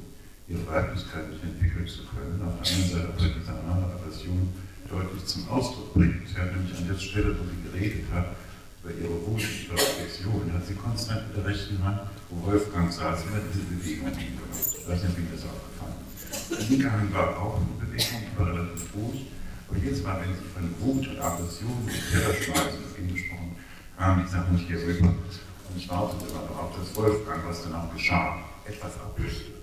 ihre 0.49 0.67
Weiblichkeit 0.67 1.31
nicht 1.31 1.43
entwickeln 1.43 1.87
zu 1.87 2.03
können, 2.05 2.43
auf 2.43 2.61
der 2.63 2.73
anderen 2.73 2.91
Seite 2.91 3.09
aber 3.09 3.41
diese 3.41 3.51
andere 3.51 3.93
Aversion 3.95 4.49
deutlich 4.89 5.25
zum 5.25 5.49
Ausdruck 5.49 5.95
bringt. 5.95 6.29
Sie 6.29 6.37
hat 6.37 6.55
nämlich 6.55 6.77
an 6.77 6.89
der 6.89 6.99
Stelle, 6.99 7.37
wo 7.39 7.45
sie 7.45 7.71
geredet 7.71 8.05
hat, 8.13 8.37
über 8.83 8.93
ihre 8.93 9.27
Wunsch 9.27 9.69
und 9.71 9.79
Reflexion, 9.79 10.53
hat 10.53 10.67
sie 10.67 10.75
konstant 10.75 11.29
mit 11.29 11.37
der 11.37 11.47
rechten 11.47 11.83
Hand, 11.85 12.01
Wolfgang 12.31 12.93
saß, 12.93 13.27
immer 13.27 13.41
diese 13.53 13.65
Bewegung. 13.65 14.13
Ich 14.13 14.89
weiß 14.89 15.03
nicht, 15.03 15.19
wie 15.19 15.27
das 15.33 15.45
aufgefallen 15.45 15.99
ist. 16.15 16.69
Die 16.69 16.75
linke 16.75 16.93
Hand 16.93 17.13
war 17.15 17.37
auch 17.37 17.57
eine 17.57 17.87
Bewegung, 17.87 18.23
die 18.23 18.39
war 18.39 18.47
relativ 18.47 18.95
ruhig. 18.95 19.27
Aber 19.69 19.79
jetzt 19.79 20.05
mal, 20.05 20.21
wenn 20.21 20.35
sie 20.35 20.47
von 20.55 20.65
Wut 20.81 21.07
und 21.09 21.19
Aggression 21.21 21.71
und 21.71 22.11
Terrorschmeißen 22.11 23.15
gesprochen 23.15 23.57
kam 23.97 24.25
die 24.25 24.31
Sache 24.31 24.53
nicht 24.53 24.67
hier 24.67 24.81
rüber. 24.81 25.09
Und 25.09 25.77
ich 25.77 25.89
wartete 25.89 26.31
immer 26.31 26.43
darauf, 26.49 26.73
dass 26.77 26.97
Wolfgang, 26.97 27.47
was 27.47 27.63
danach 27.65 27.93
geschah, 27.93 28.39
etwas 28.67 28.95
ablöste 28.97 29.61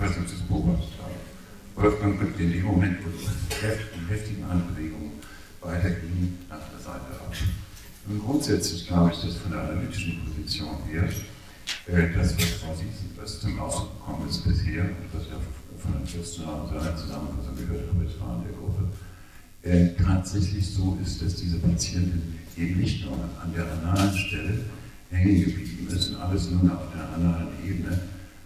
weiß 0.00 0.16
nicht, 0.16 0.32
ob 0.32 0.48
beobachtet 0.48 0.94
haben. 1.02 1.14
Wolfgang 1.76 2.20
rückte 2.20 2.42
in 2.42 2.52
dem 2.52 2.64
Moment, 2.64 2.98
wo 3.04 3.10
die 3.10 4.06
heftigen 4.08 4.48
Handbewegungen 4.48 5.12
weitergingen, 5.60 6.38
nach 6.48 6.68
der 6.70 6.80
Seite 6.80 7.12
ab. 7.20 7.32
Und 8.08 8.24
grundsätzlich 8.24 8.86
glaube 8.86 9.12
ich, 9.12 9.20
dass 9.20 9.36
von 9.36 9.52
der 9.52 9.60
analytischen 9.60 10.24
Position 10.24 10.76
her, 10.90 11.08
das, 11.86 12.34
was 12.34 12.78
Siesen, 12.78 13.10
was 13.16 13.40
zum 13.40 13.58
Ausdruck 13.58 13.98
gekommen 13.98 14.28
ist 14.28 14.44
bisher, 14.44 14.84
was 15.12 15.26
ja 15.26 15.38
von 15.80 16.06
seiner 16.06 16.96
Zusammenfassung 16.96 17.56
gehört 17.56 17.88
habe, 17.88 18.04
ich 18.04 18.20
war 18.20 18.36
in 18.36 18.44
der 18.44 18.52
Gruppe, 18.52 18.88
äh, 19.62 20.02
tatsächlich 20.02 20.66
so 20.66 20.98
ist, 21.02 21.22
dass 21.22 21.36
diese 21.36 21.58
Patientin 21.58 22.38
eben 22.56 22.80
nicht 22.80 23.04
nur 23.04 23.14
an 23.14 23.52
der 23.54 23.70
analen 23.70 24.16
Stelle 24.16 24.64
hängen 25.10 25.44
geblieben 25.44 25.88
ist 25.88 26.10
und 26.10 26.16
alles 26.16 26.50
nur 26.50 26.72
auf 26.72 26.92
der 26.94 27.08
analen 27.14 27.48
Ebene 27.66 27.98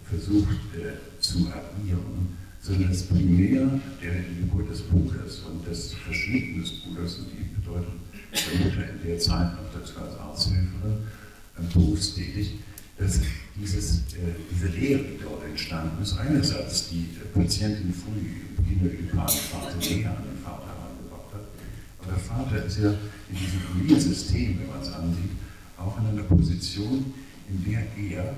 versucht 0.09 0.57
äh, 0.75 1.21
zu 1.21 1.47
agieren, 1.47 2.37
sondern 2.61 2.89
das 2.89 3.03
Primär 3.03 3.79
der 4.01 4.13
Geburt 4.39 4.69
des 4.69 4.81
Bruders 4.81 5.41
und 5.49 5.65
des 5.67 5.93
Verschwinden 5.93 6.61
des 6.61 6.71
Bruders 6.81 7.17
und 7.19 7.27
die 7.31 7.61
Bedeutung 7.61 7.99
der 8.31 8.65
Mutter 8.65 8.89
in 8.89 9.07
der 9.07 9.19
Zeit 9.19 9.53
noch 9.53 9.71
dazu 9.73 9.93
als 9.99 10.19
Arzthelferin 10.19 10.97
äh, 11.57 11.73
berufstätig, 11.73 12.55
dass 12.97 13.19
dieses, 13.55 13.97
äh, 14.13 14.35
diese 14.51 14.67
Lehre, 14.67 15.03
die 15.03 15.19
dort 15.21 15.43
entstanden 15.45 16.01
ist, 16.01 16.17
einerseits 16.17 16.89
die 16.89 17.09
äh, 17.21 17.27
Patientin 17.33 17.93
früh 17.93 18.57
im 18.57 18.65
Kinderödipalphase 18.65 19.77
näher 19.77 20.11
an 20.11 20.23
den 20.23 20.41
Vater 20.43 20.67
herangebracht 20.67 21.33
hat, 21.33 21.45
aber 21.99 22.11
der 22.11 22.19
Vater 22.19 22.65
ist 22.65 22.79
ja 22.79 22.89
in 23.29 23.35
diesem 23.37 23.59
Familiensystem, 23.59 24.59
wenn 24.59 24.67
man 24.67 24.81
es 24.81 24.93
ansieht, 24.93 25.31
auch 25.77 25.97
in 25.99 26.07
einer 26.07 26.23
Position, 26.23 27.13
in 27.49 27.63
der 27.65 27.85
er 27.97 28.33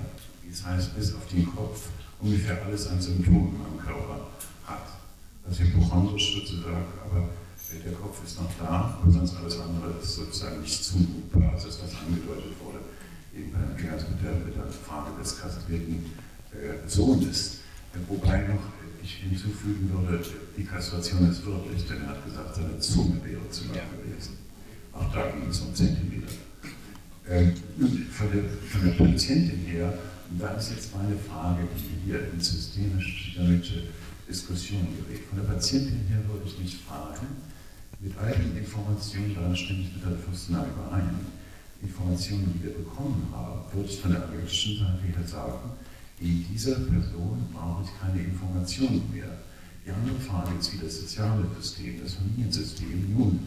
das 0.48 0.64
heißt 0.64 0.96
bis 0.96 1.14
auf 1.14 1.26
den 1.28 1.44
Kopf, 1.46 1.88
ungefähr 2.20 2.64
alles 2.64 2.88
an 2.88 3.00
Symptomen 3.00 3.60
am 3.64 3.78
Körper 3.78 4.28
hat. 4.64 4.86
Also 5.46 5.62
hypochondrisch 5.62 6.34
sozusagen, 6.34 6.86
aber 7.04 7.28
der 7.84 7.92
Kopf 7.92 8.24
ist 8.24 8.40
noch 8.40 8.50
da, 8.58 8.98
aber 9.00 9.10
sonst 9.10 9.36
alles 9.36 9.60
andere 9.60 9.94
ist 10.02 10.14
sozusagen 10.14 10.60
nicht 10.62 10.82
zumutbar. 10.82 11.54
Ist, 11.56 11.66
was 11.66 11.94
angedeutet 12.00 12.52
wurde, 12.64 12.77
eben 13.38 13.76
Gerd 13.76 14.04
mit 14.10 14.22
der, 14.22 14.34
mit 14.44 14.56
der 14.56 14.66
Frage 14.66 15.10
des 15.18 15.40
kastrierten 15.40 16.04
äh, 16.52 16.88
Sohnes. 16.88 17.58
Wobei 18.06 18.42
noch 18.42 18.62
ich 19.02 19.14
hinzufügen 19.14 19.90
würde, 19.92 20.22
die 20.56 20.64
Kastration 20.64 21.30
ist 21.30 21.44
wörtlich, 21.46 21.86
denn 21.86 22.02
er 22.02 22.10
hat 22.10 22.24
gesagt, 22.24 22.54
seine 22.54 22.78
Zunge 22.78 23.20
wäre 23.24 23.48
zu 23.50 23.64
lang 23.64 23.86
gewesen. 23.96 24.36
Auch 24.92 25.12
da 25.12 25.30
ging 25.30 25.48
es 25.48 25.60
um 25.60 25.74
Zentimeter. 25.74 26.32
Ähm, 27.28 27.54
von, 28.10 28.32
der, 28.32 28.44
von 28.44 28.84
der 28.84 28.92
Patientin 28.92 29.60
her 29.66 29.92
und 30.30 30.42
da 30.42 30.50
ist 30.54 30.70
jetzt 30.70 30.94
meine 30.94 31.16
Frage, 31.16 31.66
die 31.76 32.10
hier 32.10 32.20
in 32.32 32.40
systemisch-psychologische 32.40 33.84
Diskussionen 34.28 34.88
gerät. 34.98 35.24
Von 35.28 35.38
der 35.38 35.46
Patientin 35.46 36.04
her 36.08 36.20
würde 36.28 36.44
ich 36.46 36.58
mich 36.58 36.78
fragen, 36.78 37.26
mit 38.00 38.16
all 38.18 38.32
den 38.32 38.56
Informationen, 38.56 39.34
daran 39.34 39.56
stimme 39.56 39.80
ich 39.80 39.92
mit 39.94 40.04
der 40.04 40.18
Fürstenei 40.18 40.64
überein, 40.68 41.16
Informationen, 41.82 42.52
die 42.54 42.64
wir 42.64 42.74
bekommen 42.74 43.28
haben, 43.32 43.60
würde 43.72 43.88
ich 43.88 44.00
von 44.00 44.10
der 44.10 44.24
analytischen 44.24 44.78
Seite 44.78 45.02
her 45.02 45.26
sagen, 45.26 45.70
in 46.20 46.44
dieser 46.52 46.74
Person 46.74 47.46
brauche 47.52 47.84
ich 47.84 47.90
keine 48.00 48.20
Informationen 48.20 49.08
mehr. 49.12 49.38
Die 49.86 49.90
andere 49.90 50.18
Frage 50.18 50.58
ist, 50.58 50.72
wie 50.72 50.84
das 50.84 51.00
soziale 51.00 51.46
System, 51.60 52.00
das 52.02 52.14
Familiensystem 52.14 53.14
nun 53.16 53.38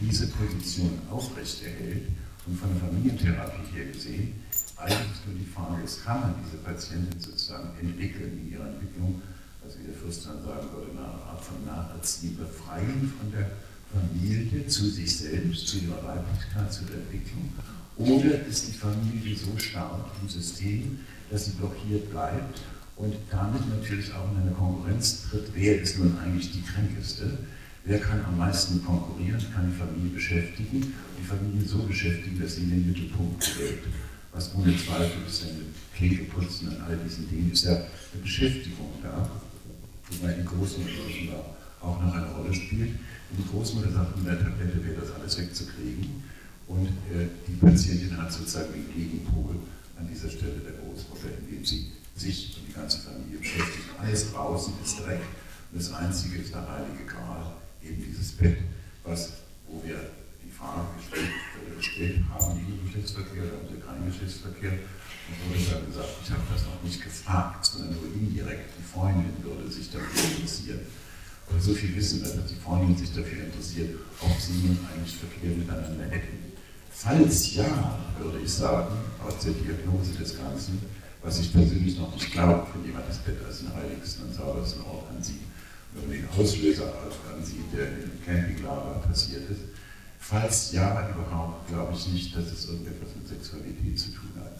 diese 0.00 0.26
Position 0.28 0.98
aufrechterhält 1.10 2.08
und 2.46 2.58
von 2.58 2.70
der 2.72 2.88
Familientherapie 2.88 3.76
her 3.76 3.86
gesehen, 3.92 4.34
eigentlich 4.76 5.20
nur 5.26 5.36
die 5.38 5.50
Frage 5.50 5.82
ist, 5.84 6.04
kann 6.04 6.20
man 6.20 6.34
diese 6.44 6.62
Patientin 6.62 7.20
sozusagen 7.20 7.68
entwickeln 7.80 8.40
in 8.42 8.52
ihrer 8.52 8.68
Entwicklung, 8.68 9.22
also 9.64 9.78
wie 9.78 9.84
der 9.84 9.94
Fürst 9.94 10.26
dann 10.26 10.42
sagen 10.44 10.68
würde, 10.72 10.90
eine 10.92 11.06
Art 11.06 11.44
von 11.44 11.64
Nacherziehen 11.64 12.36
befreien 12.36 13.12
von 13.18 13.30
der 13.32 13.50
Familie 13.92 14.66
zu 14.66 14.88
sich 14.88 15.16
selbst, 15.16 15.68
zu 15.68 15.78
ihrer 15.78 16.02
Weiblichkeit, 16.04 16.72
zu 16.72 16.84
der 16.84 16.96
Entwicklung? 16.96 17.52
Oder 17.96 18.46
ist 18.46 18.68
die 18.68 18.72
Familie 18.72 19.36
so 19.36 19.56
stark 19.58 20.10
im 20.20 20.28
System, 20.28 20.98
dass 21.30 21.46
sie 21.46 21.52
blockiert 21.52 22.10
bleibt 22.10 22.60
und 22.96 23.14
damit 23.30 23.62
natürlich 23.68 24.12
auch 24.12 24.30
in 24.32 24.42
eine 24.42 24.50
Konkurrenz 24.50 25.28
tritt, 25.30 25.50
wer 25.54 25.80
ist 25.80 25.98
nun 25.98 26.16
eigentlich 26.18 26.52
die 26.52 26.62
Kränkeste? 26.62 27.38
Wer 27.84 28.00
kann 28.00 28.24
am 28.24 28.36
meisten 28.36 28.84
konkurrieren, 28.84 29.42
kann 29.54 29.70
die 29.70 29.78
Familie 29.78 30.10
beschäftigen, 30.10 30.92
die 31.18 31.24
Familie 31.24 31.66
so 31.66 31.78
beschäftigen, 31.84 32.40
dass 32.40 32.56
sie 32.56 32.62
in 32.62 32.70
den 32.70 32.88
Mittelpunkt 32.88 33.56
gerät 33.56 33.78
was 34.36 34.54
ohne 34.54 34.76
Zweifel 34.76 35.22
ist 35.26 35.44
ja 35.44 35.48
mit 35.48 35.66
Kegelputzen 35.96 36.68
und 36.68 36.80
all 36.82 36.96
diesen 36.98 37.28
Dingen, 37.30 37.50
ist 37.52 37.64
ja 37.64 37.72
eine 37.72 38.22
Beschäftigung 38.22 38.92
da, 39.02 39.28
wobei 40.10 40.34
die 40.34 40.44
Großmutter 40.44 40.90
offenbar 41.08 41.56
auch 41.80 42.02
noch 42.02 42.14
eine 42.14 42.26
spielt. 42.56 42.94
Und 43.30 43.38
die 43.38 43.48
Großmutter 43.50 43.92
sagt, 43.92 44.16
mit 44.16 44.26
der 44.26 44.38
Tablette 44.38 44.84
wäre 44.84 45.00
das 45.00 45.12
alles 45.12 45.38
wegzukriegen. 45.38 46.22
Und 46.66 46.86
äh, 46.86 47.28
die 47.46 47.54
Patientin 47.54 48.16
hat 48.16 48.32
sozusagen 48.32 48.72
den 48.72 48.92
Gegenpol 48.92 49.56
an 49.98 50.08
dieser 50.08 50.30
Stelle 50.30 50.60
der 50.64 50.74
Großmutter, 50.82 51.28
indem 51.40 51.64
sie 51.64 51.92
sich 52.16 52.56
und 52.56 52.68
die 52.68 52.72
ganze 52.72 52.98
Familie 52.98 53.38
beschäftigt. 53.38 53.86
Alles 54.00 54.32
draußen 54.32 54.74
ist 54.82 55.00
Dreck. 55.00 55.20
Und 55.72 55.80
das 55.80 55.92
Einzige 55.92 56.38
ist 56.38 56.54
der 56.54 56.66
heilige 56.68 57.04
Gral, 57.06 57.52
eben 57.82 58.02
dieses 58.02 58.32
Bett, 58.32 58.58
was, 59.04 59.32
wo 59.68 59.82
wir 59.84 59.96
die 60.44 60.50
Frage 60.50 60.86
gestellt, 60.96 61.30
äh, 61.30 61.76
gestellt 61.76 62.20
haben, 62.30 62.58
liebe 62.66 62.86
Geschlechtsverkehr, 62.86 63.44
da 63.44 63.58
haben 63.58 63.68
Sie 63.68 63.80
keinen 63.80 64.06
Geschlechtsverkehr. 64.06 64.72
Und 65.26 65.50
wurde 65.50 65.70
dann 65.70 65.86
gesagt, 65.86 66.08
ich 66.22 66.30
habe 66.30 66.42
das 66.52 66.62
noch 66.64 66.82
nicht 66.82 67.02
gefragt, 67.02 67.66
sondern 67.66 67.94
nur 67.94 68.06
indirekt. 68.14 68.70
Die 68.78 68.86
Freundin 68.86 69.34
würde 69.42 69.70
sich 69.70 69.90
dafür 69.90 70.06
interessieren. 70.06 70.80
Aber 71.48 71.60
so 71.60 71.74
viel 71.74 71.94
wissen 71.94 72.22
wir, 72.22 72.28
dass 72.28 72.46
die 72.46 72.56
Freundin 72.56 72.96
sich 72.96 73.12
dafür 73.14 73.44
interessiert, 73.44 73.98
ob 74.20 74.40
sie 74.40 74.52
nun 74.52 74.78
eigentlich 74.92 75.16
Verkehr 75.16 75.50
miteinander 75.50 76.04
hätten. 76.04 76.52
Falls 76.90 77.54
ja, 77.54 77.98
würde 78.18 78.38
ich 78.42 78.52
sagen, 78.52 78.96
aus 79.24 79.38
der 79.44 79.52
Diagnose 79.52 80.12
des 80.18 80.36
Ganzen, 80.38 80.80
was 81.22 81.40
ich 81.40 81.52
persönlich 81.52 81.98
noch 81.98 82.12
nicht 82.14 82.32
glaube, 82.32 82.66
wenn 82.74 82.86
jemand 82.86 83.08
das 83.08 83.18
Bett 83.18 83.36
als 83.46 83.58
den 83.60 83.74
heiligsten 83.74 84.26
und 84.26 84.34
saubersten 84.34 84.82
Ort 84.82 85.10
ansieht, 85.14 85.42
wenn 85.92 86.08
man 86.08 86.16
den 86.16 86.28
Auslöser 86.30 86.92
ansieht, 87.34 87.72
der 87.72 87.88
im 87.88 88.24
Campinglager 88.24 89.00
passiert 89.06 89.50
ist. 89.50 89.60
Falls 90.18 90.72
ja 90.72 91.10
überhaupt, 91.10 91.68
glaube 91.68 91.94
ich 91.94 92.08
nicht, 92.08 92.36
dass 92.36 92.46
es 92.46 92.66
irgendetwas 92.66 93.10
mit 93.14 93.28
Sexualität 93.28 93.98
zu 93.98 94.10
tun 94.10 94.32
hat. 94.40 94.58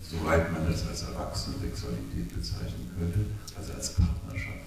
Soweit 0.00 0.52
man 0.52 0.70
das 0.70 0.86
als 0.86 1.02
erwachsene 1.02 1.56
Sexualität 1.58 2.28
bezeichnen 2.28 2.90
könnte, 2.96 3.20
also 3.58 3.72
als 3.72 3.94
Partnerschaft. 3.94 4.65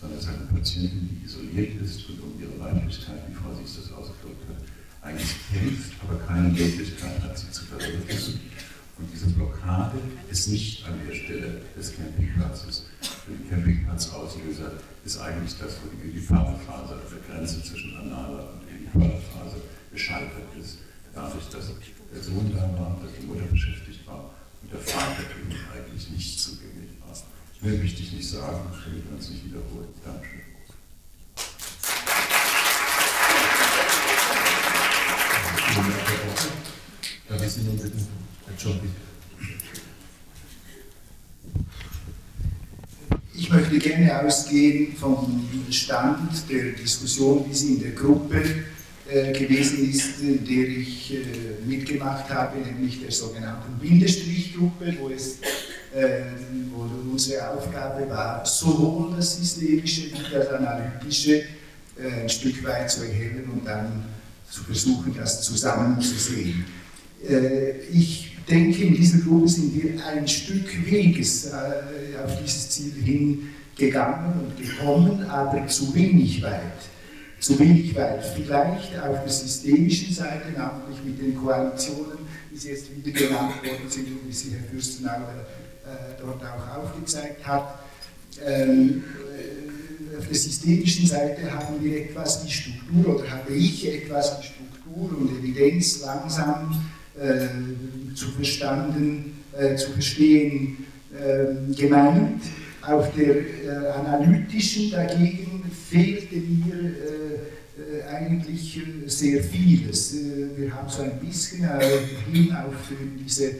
Sondern 0.00 0.18
es 0.18 0.24
ist 0.24 0.30
eine 0.30 0.46
Patientin, 0.46 1.08
die 1.10 1.26
isoliert 1.26 1.82
ist 1.82 2.08
und 2.08 2.20
um 2.20 2.40
ihre 2.40 2.58
Weiblichkeit, 2.58 3.28
wie 3.28 3.34
Frau 3.34 3.52
Sies 3.54 3.76
das 3.76 3.92
ausgedrückt 3.92 4.48
hat, 4.48 4.64
eigentlich 5.02 5.34
kämpft, 5.52 5.92
aber 6.02 6.18
keine 6.20 6.48
Möglichkeit 6.48 7.20
hat, 7.22 7.38
sie 7.38 7.50
zu 7.50 7.64
verwirklichen. 7.64 8.40
Und 8.96 9.08
diese 9.12 9.28
Blockade 9.28 9.98
ist 10.30 10.48
nicht 10.48 10.86
an 10.86 10.94
der 11.06 11.14
Stelle 11.14 11.60
des 11.76 11.96
Campingplatzes. 11.96 12.84
Für 13.00 13.32
den 13.32 13.48
Campingplatzauslöser 13.48 14.72
ist 15.04 15.20
eigentlich 15.20 15.56
das, 15.58 15.76
wo 15.80 15.88
die 15.88 16.08
Ödipalphase, 16.08 16.94
also 16.94 17.16
der 17.16 17.36
Grenze 17.36 17.62
zwischen 17.62 17.96
analer 17.96 18.52
und 18.52 18.60
Ödipalphase, 18.68 19.56
gescheitert 19.92 20.48
ist. 20.58 20.78
Dadurch, 21.14 21.48
dass 21.48 21.72
der 22.14 22.22
Sohn 22.22 22.52
da 22.54 22.62
war, 22.78 23.00
dass 23.02 23.12
die 23.20 23.26
Mutter 23.26 23.44
beschäftigt 23.50 24.06
war 24.06 24.30
und 24.62 24.72
der 24.72 24.80
Vater 24.80 25.24
eigentlich 25.74 26.10
nicht 26.10 26.40
zugänglich. 26.40 26.79
Mehr 27.62 27.78
möchte 27.78 28.02
ich 28.02 28.12
nicht 28.12 28.28
sagen, 28.28 28.70
damit 28.70 29.04
wir 29.04 29.16
uns 29.16 29.28
nicht 29.28 29.44
wiederholen. 29.44 29.88
Dankeschön. 30.02 30.40
Darf 37.28 37.44
ich 37.44 37.52
Sie 37.52 37.60
nun 37.62 37.76
bitten, 37.76 38.06
Herr 38.46 38.54
John, 38.58 38.80
Ich 43.34 43.50
möchte 43.50 43.78
gerne 43.78 44.26
ausgehen 44.26 44.96
vom 44.96 45.48
Stand 45.70 46.48
der 46.50 46.72
Diskussion, 46.72 47.44
wie 47.48 47.54
sie 47.54 47.74
in 47.74 47.80
der 47.80 47.92
Gruppe 47.92 48.42
äh, 49.08 49.32
gewesen 49.32 49.90
ist, 49.90 50.20
in 50.20 50.44
der 50.44 50.68
ich 50.68 51.14
äh, 51.14 51.66
mitgemacht 51.66 52.28
habe, 52.30 52.58
nämlich 52.58 53.00
der 53.00 53.10
sogenannten 53.10 53.78
Bindestrichgruppe, 53.80 54.96
wo, 55.00 55.08
es, 55.08 55.38
äh, 55.92 56.22
wo 56.72 57.10
unsere 57.10 57.50
Aufgabe 57.50 58.08
war, 58.08 58.44
sowohl 58.46 59.16
das 59.16 59.36
Systemische 59.36 60.02
wie 60.12 60.34
das 60.34 60.48
Analytische 60.48 61.42
äh, 61.98 62.22
ein 62.22 62.28
Stück 62.28 62.64
weit 62.64 62.90
zu 62.90 63.02
erhellen 63.02 63.48
und 63.52 63.66
dann 63.66 64.04
zu 64.48 64.64
versuchen, 64.64 65.14
das 65.16 65.42
zusammenzusehen. 65.42 66.64
Äh, 67.28 67.80
ich 67.92 68.36
denke, 68.48 68.84
in 68.84 68.94
dieser 68.94 69.18
Gruppe 69.18 69.48
sind 69.48 69.74
wir 69.74 70.04
ein 70.06 70.26
Stück 70.26 70.68
Weges 70.90 71.46
äh, 71.46 72.18
auf 72.22 72.40
dieses 72.42 72.70
Ziel 72.70 72.92
hingegangen 72.94 74.40
und 74.40 74.56
gekommen, 74.56 75.24
aber 75.28 75.66
zu 75.66 75.94
wenig 75.94 76.42
weit. 76.42 76.62
Zu 77.38 77.58
wenig 77.58 77.94
weit. 77.96 78.24
Vielleicht 78.36 78.98
auf 78.98 79.22
der 79.22 79.32
systemischen 79.32 80.12
Seite, 80.12 80.52
namentlich 80.56 80.98
mit 81.04 81.20
den 81.20 81.34
Koalitionen, 81.36 82.18
die 82.50 82.68
jetzt 82.68 82.86
wieder 82.94 83.18
genannt 83.18 83.56
worden 83.64 83.88
sind 83.88 84.06
und 84.08 84.28
wie 84.28 84.32
sie 84.32 84.50
Herr 84.50 84.68
Fürstenauer 84.70 85.46
dort 86.20 86.42
auch 86.42 86.82
aufgezeigt 86.82 87.46
hat. 87.46 87.80
Ähm, 88.44 89.04
auf 90.18 90.26
der 90.26 90.36
systemischen 90.36 91.06
Seite 91.06 91.50
haben 91.50 91.82
wir 91.82 92.02
etwas 92.02 92.44
wie 92.44 92.50
Struktur 92.50 93.16
oder 93.16 93.30
habe 93.30 93.52
ich 93.52 93.86
etwas 93.86 94.38
wie 94.38 94.46
Struktur 94.46 95.18
und 95.18 95.38
Evidenz 95.38 96.02
langsam 96.02 96.82
äh, 97.18 98.14
zu 98.14 98.26
verstanden, 98.30 99.38
äh, 99.58 99.76
zu 99.76 99.92
verstehen 99.92 100.84
äh, 101.12 101.74
gemeint. 101.74 102.42
Auf 102.82 103.14
der 103.14 103.36
äh, 103.36 103.88
analytischen 103.94 104.90
dagegen 104.90 105.64
fehlte 105.88 106.36
mir 106.36 106.74
äh, 106.74 108.00
äh, 108.00 108.04
eigentlich 108.08 108.80
sehr 109.06 109.42
vieles. 109.42 110.14
wir 110.56 110.74
haben 110.74 110.88
so 110.88 111.02
ein 111.02 111.18
bisschen 111.20 111.68
hin 112.32 112.54
auf 112.54 112.74
diese 113.18 113.52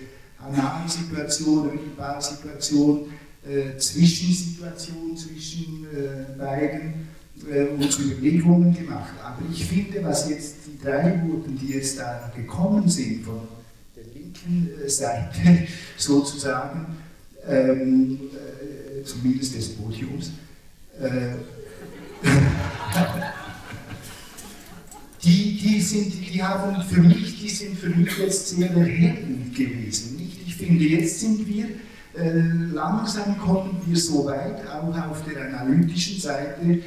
Analsituation, 0.43 1.71
Situation, 2.19 3.07
Zwischensituation 3.79 5.17
zwischen 5.17 5.87
beiden 6.39 7.09
uns 7.79 7.99
Überlegungen 7.99 8.75
gemacht. 8.75 9.15
Aber 9.23 9.39
ich 9.51 9.65
finde, 9.65 10.05
was 10.05 10.29
jetzt 10.29 10.57
die 10.67 10.79
drei 10.79 11.23
wurden, 11.25 11.59
die 11.59 11.73
jetzt 11.75 11.99
da 11.99 12.31
gekommen 12.37 12.89
sind 12.89 13.25
von 13.25 13.41
der 13.97 14.05
linken 14.15 14.71
Seite 14.89 15.67
sozusagen, 15.97 16.97
ähm, 17.47 18.19
äh, 18.35 19.03
zumindest 19.05 19.57
des 19.57 19.71
Podiums, 19.71 20.33
äh, 21.01 21.37
die, 25.23 25.57
die, 25.57 25.81
sind, 25.81 26.13
die 26.13 26.43
haben 26.43 26.83
für 26.83 27.01
mich, 27.01 27.41
die 27.41 27.49
sind 27.49 27.79
für 27.79 27.89
mich 27.89 28.19
jetzt 28.19 28.49
sehr 28.49 28.71
erhellend 28.71 29.55
gewesen. 29.55 30.20
Finde, 30.61 30.85
jetzt 30.85 31.21
sind 31.21 31.49
wir, 31.49 31.65
äh, 32.15 32.41
langsam 32.73 33.39
kommen 33.39 33.81
wir 33.87 33.97
so 33.97 34.27
weit, 34.27 34.67
auch 34.69 34.95
auf 35.11 35.25
der 35.25 35.47
analytischen 35.47 36.21
Seite, 36.21 36.63
äh, 36.71 36.81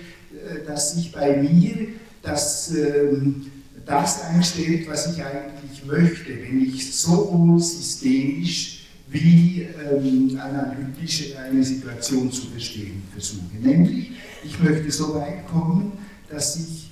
dass 0.67 0.93
sich 0.93 1.11
bei 1.11 1.37
mir 1.37 1.87
das, 2.21 2.71
ähm, 2.75 3.47
das 3.83 4.21
einstellt, 4.25 4.87
was 4.87 5.11
ich 5.11 5.23
eigentlich 5.23 5.85
möchte, 5.85 6.29
wenn 6.29 6.61
ich 6.63 6.93
sowohl 6.93 7.59
systemisch 7.59 8.85
wie 9.09 9.67
ähm, 9.91 10.39
analytisch 10.39 11.35
eine 11.35 11.63
Situation 11.63 12.31
zu 12.31 12.47
verstehen 12.47 13.01
versuche. 13.11 13.55
Nämlich, 13.59 14.11
ich 14.43 14.59
möchte 14.59 14.91
so 14.91 15.15
weit 15.15 15.47
kommen, 15.47 15.93
dass 16.29 16.57
ich 16.57 16.91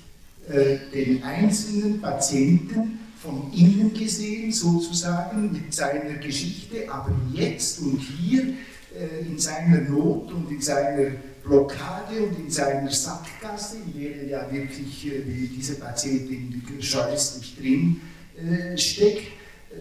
äh, 0.49 0.77
den 0.93 1.23
einzelnen 1.23 2.01
Patienten 2.01 2.99
von 3.21 3.51
innen 3.53 3.93
gesehen 3.93 4.51
sozusagen 4.51 5.51
mit 5.51 5.73
seiner 5.73 6.15
Geschichte, 6.15 6.91
aber 6.91 7.11
jetzt 7.33 7.79
und 7.79 7.99
hier 7.99 8.53
äh, 8.95 9.25
in 9.25 9.37
seiner 9.37 9.81
Not 9.81 10.31
und 10.31 10.51
in 10.51 10.61
seiner 10.61 11.11
Blockade 11.43 12.23
und 12.23 12.39
in 12.39 12.49
seiner 12.49 12.89
Sackgasse, 12.89 13.77
in 13.85 13.99
der 13.99 14.15
er 14.15 14.27
ja 14.27 14.51
wirklich 14.51 15.07
äh, 15.07 15.21
wie 15.25 15.47
diese 15.47 15.75
Patientin 15.75 16.61
scheußlich 16.79 17.57
drin 17.57 18.01
äh, 18.37 18.77
steckt, 18.77 19.27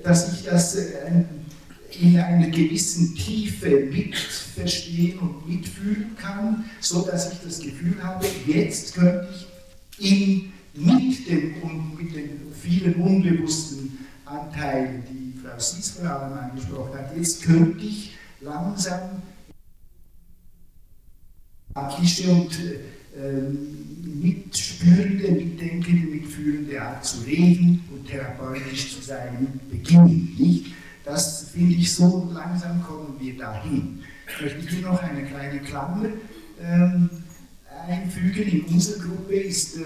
dass 0.02 0.32
ich 0.32 0.44
das 0.44 0.76
äh, 0.76 1.24
in 2.00 2.18
einer 2.18 2.48
gewissen 2.48 3.14
Tiefe 3.14 3.68
mitverstehen 3.68 5.18
und 5.18 5.48
mitfühlen 5.48 6.16
kann, 6.16 6.64
so 6.80 7.02
dass 7.02 7.32
ich 7.32 7.38
das 7.44 7.58
Gefühl 7.58 8.02
habe, 8.02 8.26
jetzt 8.46 8.94
könnte 8.94 9.28
ich 9.98 10.12
in, 10.12 10.52
mit, 10.74 11.28
den, 11.28 11.54
mit 11.98 12.14
den 12.14 12.40
vielen 12.60 12.94
unbewussten 12.94 13.98
Anteilen, 14.24 15.02
die 15.10 15.38
Frau 15.38 15.58
Sies 15.58 15.90
vor 15.90 16.08
allem 16.08 16.38
angesprochen 16.38 16.98
hat, 16.98 17.16
jetzt 17.16 17.42
könnte 17.42 17.84
ich 17.84 18.16
langsam 18.40 19.22
akische 21.74 22.30
und 22.30 22.52
äh, 23.16 23.40
mitspürende, 24.04 25.32
mitdenkende, 25.32 26.06
mitfühlende 26.06 26.80
Art 26.80 27.04
zu 27.04 27.20
reden 27.22 27.82
und 27.92 28.06
therapeutisch 28.06 28.96
zu 28.96 29.02
sein 29.02 29.60
beginnen. 29.70 30.36
Nicht? 30.38 30.66
Das 31.04 31.50
finde 31.50 31.74
ich 31.74 31.92
so, 31.92 32.30
langsam 32.32 32.82
kommen 32.82 33.16
wir 33.18 33.36
dahin. 33.36 34.00
Ich 34.28 34.40
möchte 34.42 34.76
hier 34.76 34.86
noch 34.86 35.02
eine 35.02 35.24
kleine 35.24 35.60
Klammer 35.60 36.06
ähm, 36.62 37.10
einfügen. 37.88 38.42
In 38.42 38.64
unserer 38.66 39.04
Gruppe 39.04 39.34
ist 39.34 39.78
äh, 39.78 39.82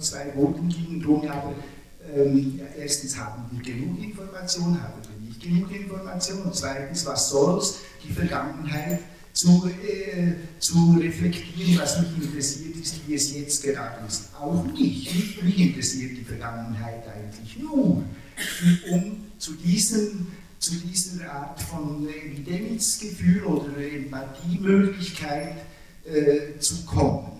zwei 0.00 0.32
Voten 0.32 0.68
gingen 0.68 1.02
drum, 1.02 1.28
aber 1.28 1.54
ähm, 2.14 2.60
erstens 2.78 3.16
haben 3.16 3.44
wir 3.50 3.62
genug 3.62 4.02
Informationen, 4.02 4.82
haben 4.82 4.94
wir 5.02 5.28
nicht 5.28 5.40
genug 5.40 5.70
Informationen 5.70 6.42
und 6.42 6.54
zweitens, 6.54 7.04
was 7.06 7.30
soll 7.30 7.58
es, 7.58 7.78
die 8.04 8.12
Vergangenheit 8.12 9.00
zu, 9.32 9.68
äh, 9.68 10.32
zu 10.58 10.96
reflektieren, 10.98 11.78
was 11.78 12.00
mich 12.00 12.24
interessiert 12.24 12.76
ist, 12.76 13.06
wie 13.06 13.14
es 13.14 13.34
jetzt 13.34 13.62
gerade 13.62 14.06
ist. 14.06 14.30
Auch 14.34 14.64
mich, 14.64 15.42
mich 15.42 15.58
interessiert 15.58 16.12
die 16.16 16.24
Vergangenheit 16.24 17.04
eigentlich 17.06 17.58
nur, 17.58 18.02
um 18.90 19.16
zu, 19.36 19.52
diesen, 19.54 20.28
zu 20.58 20.74
dieser 20.76 21.30
Art 21.30 21.60
von 21.60 22.08
Evidenzgefühl 22.08 23.44
oder 23.44 23.76
Empathiemöglichkeit 23.76 25.58
äh, 26.04 26.58
zu 26.58 26.84
kommen. 26.86 27.32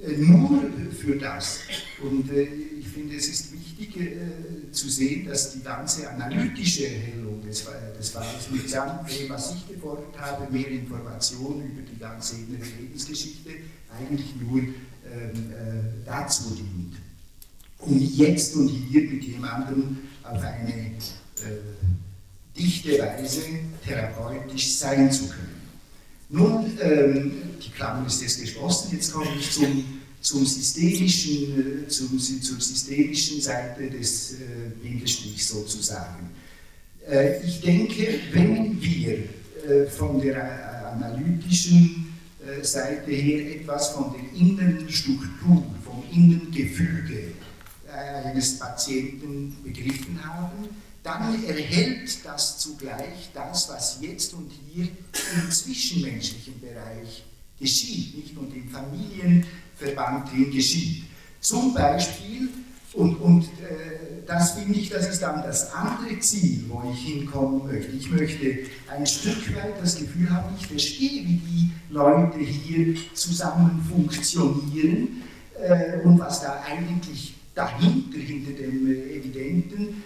Äh, 0.00 0.16
nur 0.18 0.62
für 0.96 1.16
das. 1.16 1.60
Und 2.00 2.30
äh, 2.30 2.44
ich 2.78 2.86
finde, 2.86 3.16
es 3.16 3.28
ist 3.28 3.52
wichtig 3.52 3.96
äh, 3.96 4.70
zu 4.70 4.88
sehen, 4.88 5.26
dass 5.26 5.52
die 5.52 5.62
ganze 5.62 6.08
analytische 6.08 6.86
Erhellung 6.86 7.42
des, 7.42 7.64
des 7.98 8.10
Falles 8.10 8.50
mitsamt 8.50 9.10
dem, 9.10 9.28
was 9.28 9.54
ich 9.54 9.74
gefordert 9.74 10.16
habe, 10.18 10.52
mehr 10.52 10.68
Informationen 10.68 11.72
über 11.72 11.82
die 11.82 11.98
ganze 11.98 12.36
innere 12.36 12.68
Lebensgeschichte, 12.80 13.50
eigentlich 13.98 14.34
nur 14.40 14.60
ähm, 14.60 14.72
äh, 15.04 16.06
dazu 16.06 16.54
dient. 16.54 16.94
Um 17.78 17.98
jetzt 17.98 18.54
und 18.56 18.68
hier 18.68 19.02
mit 19.02 19.22
jemandem 19.22 19.98
auf 20.24 20.42
eine 20.42 20.92
dichte 22.56 22.98
Weise 22.98 23.42
therapeutisch 23.84 24.76
sein 24.76 25.10
zu 25.12 25.28
können. 25.28 25.57
Nun, 26.30 26.78
ähm, 26.82 27.32
die 27.62 27.70
Klammer 27.70 28.06
ist 28.06 28.20
jetzt 28.20 28.40
geschlossen, 28.40 28.90
jetzt 28.92 29.12
komme 29.12 29.30
ich 29.38 29.50
zum, 29.50 30.00
zum 30.20 30.44
systemischen, 30.44 31.84
äh, 31.84 31.88
zum, 31.88 32.18
zur 32.18 32.60
systemischen 32.60 33.40
Seite 33.40 33.88
des 33.88 34.34
äh, 34.34 34.36
Bindestrichs 34.82 35.48
sozusagen. 35.48 36.30
Äh, 37.08 37.42
ich 37.46 37.62
denke, 37.62 38.20
wenn 38.32 38.80
wir 38.80 39.14
äh, 39.14 39.86
von 39.86 40.20
der 40.20 40.36
äh, 40.36 40.86
analytischen 40.92 42.04
Seite 42.62 43.10
her 43.10 43.56
etwas 43.56 43.90
von 43.90 44.14
der 44.14 44.40
inneren 44.40 44.88
Struktur, 44.88 45.66
vom 45.84 46.02
inneren 46.10 46.50
Gefüge 46.50 47.32
eines 47.92 48.58
Patienten 48.58 49.54
begriffen 49.62 50.18
haben, 50.24 50.68
dann 51.02 51.44
erhält 51.44 52.24
das 52.24 52.58
zugleich 52.58 53.30
das, 53.32 53.68
was 53.68 53.98
jetzt 54.00 54.34
und 54.34 54.50
hier 54.70 54.84
im 54.84 55.50
zwischenmenschlichen 55.50 56.60
Bereich 56.60 57.24
geschieht, 57.58 58.16
nicht 58.16 58.36
und 58.36 58.54
im 58.54 58.68
Familienverband 58.68 60.30
drin 60.30 60.50
geschieht. 60.50 61.04
Zum 61.40 61.72
Beispiel, 61.74 62.48
und, 62.94 63.16
und 63.16 63.44
äh, 63.44 64.08
das 64.26 64.52
finde 64.52 64.78
ich, 64.78 64.90
das 64.90 65.08
ist 65.08 65.22
dann 65.22 65.42
das 65.42 65.72
andere 65.72 66.18
Ziel, 66.20 66.64
wo 66.68 66.90
ich 66.92 67.00
hinkommen 67.00 67.66
möchte. 67.66 67.92
Ich 67.92 68.10
möchte 68.10 68.58
ein 68.90 69.06
Stück 69.06 69.54
weit 69.56 69.80
das 69.80 69.98
Gefühl 69.98 70.30
haben, 70.30 70.54
ich 70.58 70.66
verstehe, 70.66 71.22
wie 71.24 71.36
die 71.38 71.70
Leute 71.90 72.38
hier 72.38 72.94
zusammen 73.14 73.86
funktionieren 73.88 75.22
äh, 75.60 76.00
und 76.04 76.18
was 76.18 76.42
da 76.42 76.62
eigentlich 76.66 77.34
dahinter, 77.54 78.18
hinter 78.18 78.52
dem 78.52 78.86
äh, 78.86 79.16
Evidenten, 79.16 80.02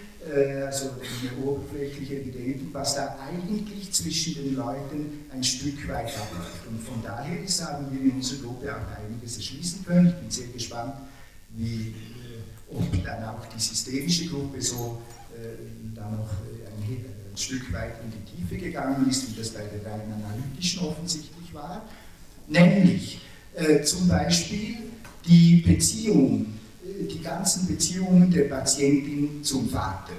also 0.65 0.91
dem 1.21 1.43
oberflächlich 1.43 2.11
Evidenten, 2.11 2.69
was 2.73 2.95
da 2.95 3.17
eigentlich 3.19 3.91
zwischen 3.91 4.35
den 4.35 4.55
Leuten 4.55 5.25
ein 5.31 5.43
Stück 5.43 5.87
weit 5.87 6.13
abläuft. 6.17 6.67
Und 6.69 6.81
von 6.81 7.01
daher 7.03 7.43
ist, 7.43 7.63
haben 7.65 7.87
wir 7.91 7.99
in 7.99 8.11
unserer 8.11 8.43
Gruppe 8.43 8.73
auch 8.73 8.97
einiges 8.97 9.37
erschließen 9.37 9.85
können. 9.85 10.07
Ich 10.07 10.15
bin 10.15 10.31
sehr 10.31 10.47
gespannt, 10.47 10.93
wie, 11.49 11.89
äh, 11.89 12.75
ob 12.75 13.03
dann 13.03 13.23
auch 13.25 13.45
die 13.47 13.59
systemische 13.59 14.27
Gruppe 14.27 14.61
so 14.61 15.01
dann 15.95 16.17
noch 16.17 16.29
ein, 16.29 17.05
ein 17.31 17.37
Stück 17.37 17.71
weit 17.73 17.95
in 18.03 18.11
die 18.11 18.37
Tiefe 18.37 18.57
gegangen 18.63 19.09
ist, 19.09 19.29
wie 19.29 19.39
das 19.39 19.49
bei 19.49 19.61
der 19.61 19.91
rein 19.91 20.01
analytischen 20.11 20.83
offensichtlich 20.83 21.53
war. 21.53 21.85
Nämlich 22.47 23.21
äh, 23.55 23.81
zum 23.81 24.07
Beispiel 24.07 24.77
die 25.25 25.57
Beziehung 25.57 26.47
die 26.99 27.21
ganzen 27.21 27.67
Beziehungen 27.67 28.29
der 28.31 28.43
Patientin 28.43 29.43
zum 29.43 29.69
Vater, 29.69 30.13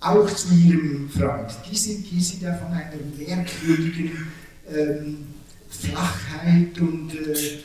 auch 0.00 0.28
zu 0.30 0.52
ihrem 0.54 1.08
Freund, 1.08 1.50
die 1.70 1.76
sind, 1.76 2.10
die 2.10 2.20
sind 2.20 2.42
ja 2.42 2.54
von 2.54 2.72
einer 2.72 2.92
merkwürdigen 3.16 4.26
ähm, 4.70 5.26
Flachheit 5.68 6.78
und, 6.78 7.14
äh, 7.14 7.58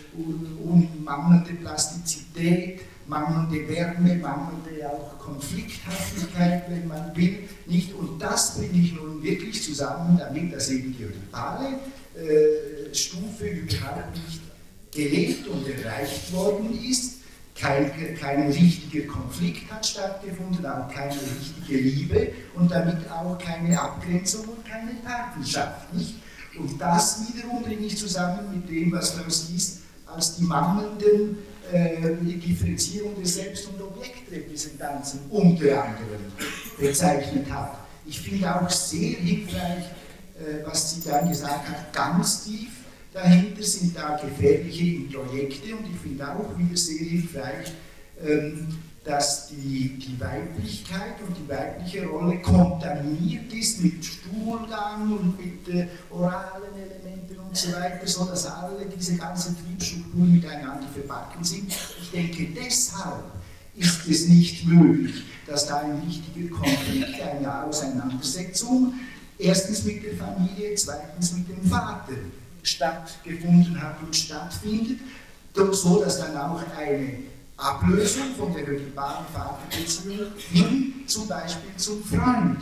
und, 0.64 1.04
mangelnde 1.04 1.54
Plastizität, 1.54 2.82
mangelnde 3.08 3.68
Wärme, 3.68 4.16
mangelnde 4.16 4.90
auch 4.90 5.18
Konflikthaftigkeit, 5.20 6.64
wenn 6.70 6.88
man 6.88 7.16
will, 7.16 7.40
nicht. 7.68 7.94
Und 7.94 8.20
das 8.22 8.58
bringe 8.58 8.80
ich 8.82 8.94
nun 8.94 9.22
wirklich 9.22 9.62
zusammen 9.62 10.18
damit, 10.18 10.54
dass 10.54 10.70
eben 10.70 10.96
die 10.98 11.06
rituale 11.06 11.80
äh, 12.16 12.94
Stufe 12.94 13.48
überhaupt 13.48 14.16
nicht 14.16 14.42
gelebt 14.92 15.48
und 15.48 15.68
erreicht 15.68 16.32
worden 16.34 16.80
ist 16.90 17.19
kein, 17.60 17.92
kein 18.16 18.52
richtiger 18.52 19.06
Konflikt 19.08 19.72
hat 19.72 19.86
stattgefunden, 19.86 20.66
auch 20.66 20.88
keine 20.88 21.14
richtige 21.14 21.78
Liebe 21.78 22.32
und 22.56 22.72
damit 22.72 23.10
auch 23.12 23.38
keine 23.38 23.80
Abgrenzung 23.80 24.46
und 24.46 24.66
keine 24.66 24.92
Partnerschaft. 25.04 25.94
Nicht? 25.94 26.16
Und 26.58 26.80
das 26.80 27.22
wiederum 27.28 27.64
bringe 27.64 27.86
ich 27.86 27.98
zusammen 27.98 28.50
mit 28.54 28.70
dem, 28.70 28.92
was 28.92 29.12
Frau 29.12 29.30
Sties 29.30 29.80
als 30.08 30.38
die 30.38 30.44
mangelnden 30.44 31.38
äh, 31.72 32.16
Differenzierung 32.24 33.16
der 33.16 33.26
Selbst- 33.26 33.68
und 33.68 33.82
Objektrepräsentanzen 33.82 35.22
unter 35.30 35.84
anderem 35.84 36.32
bezeichnet 36.80 37.52
hat. 37.52 37.78
Ich 38.06 38.20
finde 38.22 38.56
auch 38.56 38.70
sehr 38.70 39.18
hilfreich, 39.18 39.86
äh, 40.40 40.66
was 40.66 40.96
sie 40.96 41.10
dann 41.10 41.30
gesagt 41.30 41.70
hat, 41.70 41.94
ganz 41.94 42.46
tief, 42.46 42.70
Dahinter 43.22 43.64
sind 43.64 43.98
da 43.98 44.18
gefährliche 44.18 45.02
Projekte 45.12 45.76
und 45.76 45.86
ich 45.94 46.00
finde 46.02 46.26
auch 46.26 46.58
wieder 46.58 46.78
sehr 46.78 47.00
hilfreich, 47.00 47.74
ähm, 48.24 48.68
dass 49.04 49.50
die, 49.50 49.98
die 49.98 50.18
Weiblichkeit 50.20 51.16
und 51.28 51.36
die 51.36 51.50
weibliche 51.50 52.06
Rolle 52.06 52.42
kontaminiert 52.42 53.52
ist 53.52 53.84
mit 53.84 54.06
Stuhlgang 54.06 55.12
und 55.12 55.38
mit 55.38 55.68
äh, 55.76 55.88
oralen 56.10 56.74
Elementen 56.76 57.40
und 57.40 57.58
so 57.58 57.74
weiter, 57.74 58.08
sodass 58.08 58.46
alle 58.46 58.86
diese 58.86 59.18
ganzen 59.18 59.58
Triebstrukturen 59.58 60.36
miteinander 60.36 60.88
verbacken 60.94 61.44
sind. 61.44 61.74
Ich 62.02 62.12
denke, 62.12 62.48
deshalb 62.56 63.26
ist 63.76 64.08
es 64.08 64.28
nicht 64.28 64.66
möglich, 64.66 65.24
dass 65.46 65.68
da 65.68 65.80
ein 65.80 66.08
wichtiger 66.08 66.56
Konflikt, 66.56 67.22
eine 67.22 67.66
Auseinandersetzung, 67.66 68.94
erstens 69.38 69.84
mit 69.84 70.04
der 70.04 70.16
Familie, 70.16 70.76
zweitens 70.76 71.34
mit 71.34 71.50
dem 71.50 71.64
Vater 71.64 72.14
stattgefunden 72.70 73.82
hat 73.82 74.02
und 74.02 74.16
stattfindet, 74.16 75.00
so 75.72 76.02
dass 76.02 76.20
dann 76.20 76.38
auch 76.38 76.62
eine 76.78 77.20
Ablösung 77.58 78.36
von 78.38 78.54
der 78.54 78.68
ödipalen 78.68 79.26
Vaterbeziehung 79.34 80.32
hin 80.52 80.94
zum 81.06 81.28
Beispiel 81.28 81.76
zum 81.76 82.04
Freund 82.04 82.58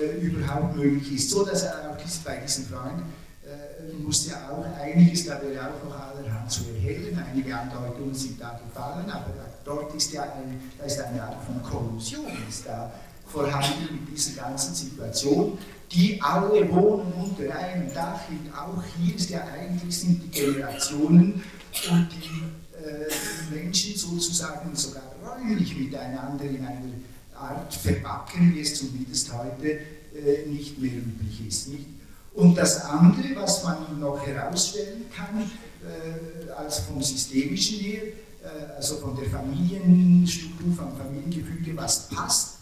äh, 0.00 0.18
überhaupt 0.20 0.76
möglich 0.76 1.12
ist, 1.12 1.30
so 1.30 1.44
dass 1.44 1.62
er 1.62 1.90
auch 1.90 1.96
dies, 2.02 2.18
bei 2.18 2.36
diesem 2.38 2.66
Freund 2.66 3.02
äh, 3.44 3.92
muss 4.02 4.26
ja 4.26 4.50
auch 4.50 4.64
einiges, 4.80 5.26
da 5.26 5.40
wäre 5.40 5.68
auch 5.68 5.84
noch 5.84 5.96
allerhand 5.96 6.50
zu 6.50 6.64
erhellen, 6.74 7.16
einige 7.30 7.56
Andeutungen 7.56 8.14
sind 8.14 8.40
da 8.40 8.58
gefallen, 8.66 9.08
aber 9.08 9.30
dort 9.64 9.94
ist 9.94 10.12
ja 10.12 10.22
eine, 10.22 10.56
da 10.78 10.84
ist 10.84 11.00
eine 11.00 11.22
Art 11.22 11.36
von 11.44 11.62
Kollusion 11.62 12.26
ist 12.48 12.66
da 12.66 12.90
vorhanden 13.26 14.00
mit 14.00 14.16
dieser 14.16 14.42
ganzen 14.42 14.74
Situation, 14.74 15.58
die 15.92 16.20
alle 16.22 16.70
wohnen 16.70 17.12
unter 17.12 17.54
einem 17.54 17.92
Dach. 17.92 18.20
Auch 18.56 18.82
hier 18.98 19.16
ist 19.16 19.30
ja 19.30 19.44
eigentlich 19.44 19.98
sind 19.98 20.22
die 20.22 20.30
Generationen 20.30 21.42
und 21.90 22.08
die 22.12 22.42
äh, 22.80 23.54
Menschen 23.54 23.96
sozusagen 23.96 24.74
sogar 24.74 25.02
räumlich 25.24 25.76
miteinander 25.76 26.44
in 26.44 26.64
einer 26.64 26.94
Art 27.34 27.74
verbacken, 27.74 28.54
wie 28.54 28.60
es 28.60 28.78
zumindest 28.78 29.32
heute 29.32 29.68
äh, 29.68 30.46
nicht 30.46 30.78
mehr 30.78 30.92
üblich 30.92 31.46
ist. 31.48 31.68
Nicht? 31.68 31.86
Und 32.34 32.56
das 32.56 32.84
andere, 32.84 33.34
was 33.34 33.64
man 33.64 33.98
noch 33.98 34.24
herausstellen 34.24 35.04
kann, 35.14 35.50
äh, 35.82 36.50
als 36.52 36.80
vom 36.80 37.02
Systemischen 37.02 37.80
her, 37.80 38.02
äh, 38.04 38.76
also 38.76 38.96
von 38.96 39.16
der 39.16 39.28
Familienstruktur, 39.28 40.72
vom 40.74 40.96
Familiengefüge, 40.96 41.76
was 41.76 42.08
passt, 42.08 42.58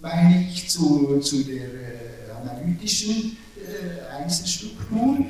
meine 0.00 0.48
ich 0.48 0.68
zu, 0.70 1.18
zu 1.20 1.44
der 1.44 1.64
äh, 1.64 2.19
analytischen 2.40 3.36
äh, 3.56 4.22
Einzelstruktur. 4.22 5.26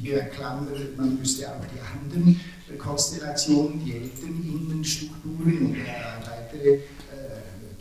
Hier 0.00 0.20
klammert, 0.26 0.96
man 0.96 1.18
müsste 1.18 1.48
auch 1.48 1.60
die 1.74 1.80
anderen 1.80 2.40
äh, 2.68 2.76
Konstellationen, 2.76 3.84
die 3.84 3.94
Elterninnenstrukturen 3.94 5.66
und 5.66 5.74
äh, 5.74 5.86
weitere, 6.24 6.74
äh, 6.74 6.80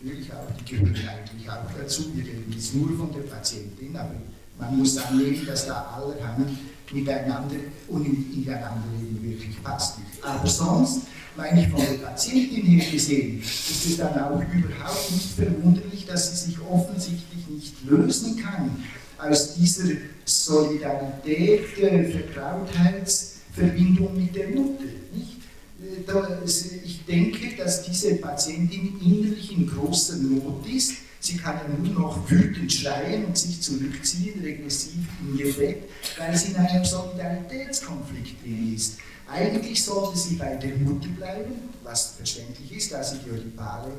natürlich 0.01 0.31
auch, 0.33 0.47
die 0.59 0.75
gehören 0.75 0.95
eigentlich 0.95 1.49
auch 1.49 1.71
dazu. 1.77 2.05
Wir 2.15 2.23
reden 2.25 2.51
jetzt 2.51 2.75
nur 2.75 2.97
von 2.97 3.11
der 3.13 3.21
Patientin, 3.21 3.95
aber 3.95 4.15
man 4.59 4.77
muss 4.77 4.97
annehmen, 4.97 5.45
dass 5.45 5.67
da 5.67 5.95
allerhand 5.95 6.57
miteinander 6.91 7.55
und 7.87 8.05
ineinander 8.05 8.87
eben 8.99 9.21
wirklich 9.21 9.61
passt. 9.61 9.97
Aber 10.21 10.47
sonst, 10.47 11.01
meine 11.37 11.67
der 11.67 12.05
Patientin 12.05 12.65
her 12.65 12.91
gesehen, 12.91 13.41
ist 13.41 13.85
es 13.85 13.95
dann 13.97 14.19
auch 14.19 14.41
überhaupt 14.41 15.11
nicht 15.11 15.29
verwunderlich, 15.35 16.05
dass 16.05 16.31
sie 16.31 16.37
sich 16.51 16.59
offensichtlich 16.61 17.47
nicht 17.47 17.75
lösen 17.85 18.41
kann 18.43 18.83
aus 19.17 19.55
dieser 19.55 19.93
Solidarität, 20.25 21.65
Vertrautheitsverbindung 21.67 24.17
mit 24.17 24.35
der 24.35 24.49
Mutter. 24.49 24.83
Nicht? 25.13 25.37
Äh, 25.81 26.03
ich 26.83 27.05
denke, 27.05 27.55
dass 27.55 27.83
diese 27.83 28.15
Patientin 28.15 28.99
innerlich 28.99 29.55
in 29.55 29.69
großer 29.69 30.17
Not 30.17 30.67
ist 30.67 30.95
Sie 31.19 31.37
kann 31.37 31.59
nur 31.83 31.93
noch 31.93 32.29
wütend 32.29 32.71
schreien 32.71 33.25
und 33.25 33.37
sich 33.37 33.59
zurückziehen, 33.59 34.39
regressiv 34.41 35.07
in 35.21 35.37
ihr 35.37 35.53
Bett, 35.53 35.83
weil 36.17 36.37
sie 36.37 36.51
in 36.51 36.57
einem 36.57 36.85
Solidaritätskonflikt 36.85 38.43
drin 38.43 38.75
ist. 38.75 38.97
Eigentlich 39.29 39.83
sollte 39.83 40.17
sie 40.17 40.35
bei 40.35 40.55
der 40.55 40.77
Mutter 40.77 41.09
bleiben, 41.09 41.53
was 41.83 42.13
verständlich 42.17 42.71
ist, 42.71 42.89
sie 42.89 43.17
die 43.25 43.31
oedipale 43.31 43.91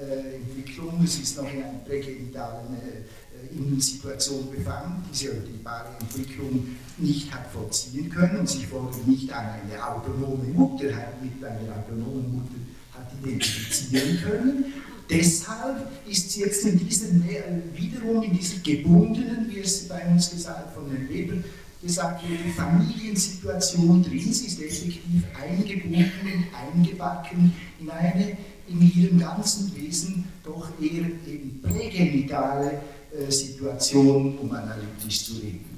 äh, 0.00 0.36
Entwicklung, 0.36 1.06
sie 1.06 1.22
ist 1.22 1.36
noch 1.36 1.52
in 1.52 1.62
einer 1.62 1.78
prägenitalen 1.86 2.74
äh, 2.74 3.54
Innensituation 3.56 4.50
befangen, 4.50 5.04
diese 5.12 5.30
oedipale 5.30 5.90
Entwicklung 6.00 6.76
nicht 6.98 7.32
hat 7.32 7.46
vollziehen 7.52 8.10
können 8.10 8.40
und 8.40 8.48
sich 8.48 8.66
vorher 8.66 9.04
nicht 9.06 9.32
an 9.32 9.60
eine 9.62 9.86
autonome 9.86 10.44
Mutter, 10.44 10.86
mit 11.22 11.44
einer 11.44 11.76
autonomen 11.76 12.32
Mutter 12.34 12.58
hat 12.92 13.08
identifizieren 13.22 14.18
können. 14.20 14.64
Deshalb 15.08 15.88
ist 16.08 16.30
sie 16.30 16.40
jetzt 16.40 16.64
in 16.64 16.78
diesem, 16.78 17.22
äh, 17.28 17.42
wiederum 17.74 18.22
in 18.22 18.36
dieser 18.36 18.58
gebundenen, 18.60 19.46
wie 19.48 19.60
es 19.60 19.86
bei 19.86 20.06
uns 20.06 20.30
gesagt, 20.30 20.74
von 20.74 20.90
den 20.90 21.08
Weber 21.08 21.36
gesagt 21.82 22.22
wurde, 22.22 22.52
Familiensituation 22.56 24.02
drin. 24.02 24.32
Sie 24.32 24.46
ist 24.46 24.62
effektiv 24.62 25.24
eingebunden, 25.40 26.46
eingebacken 26.54 27.52
in 27.80 27.90
eine 27.90 28.36
in 28.68 28.92
ihrem 28.96 29.18
ganzen 29.18 29.74
Wesen 29.76 30.24
doch 30.44 30.68
eher 30.80 31.06
eben 31.26 31.60
prägenitale 31.62 32.80
äh, 33.12 33.30
Situation, 33.30 34.38
um 34.38 34.52
analytisch 34.52 35.26
zu 35.26 35.34
reden. 35.34 35.72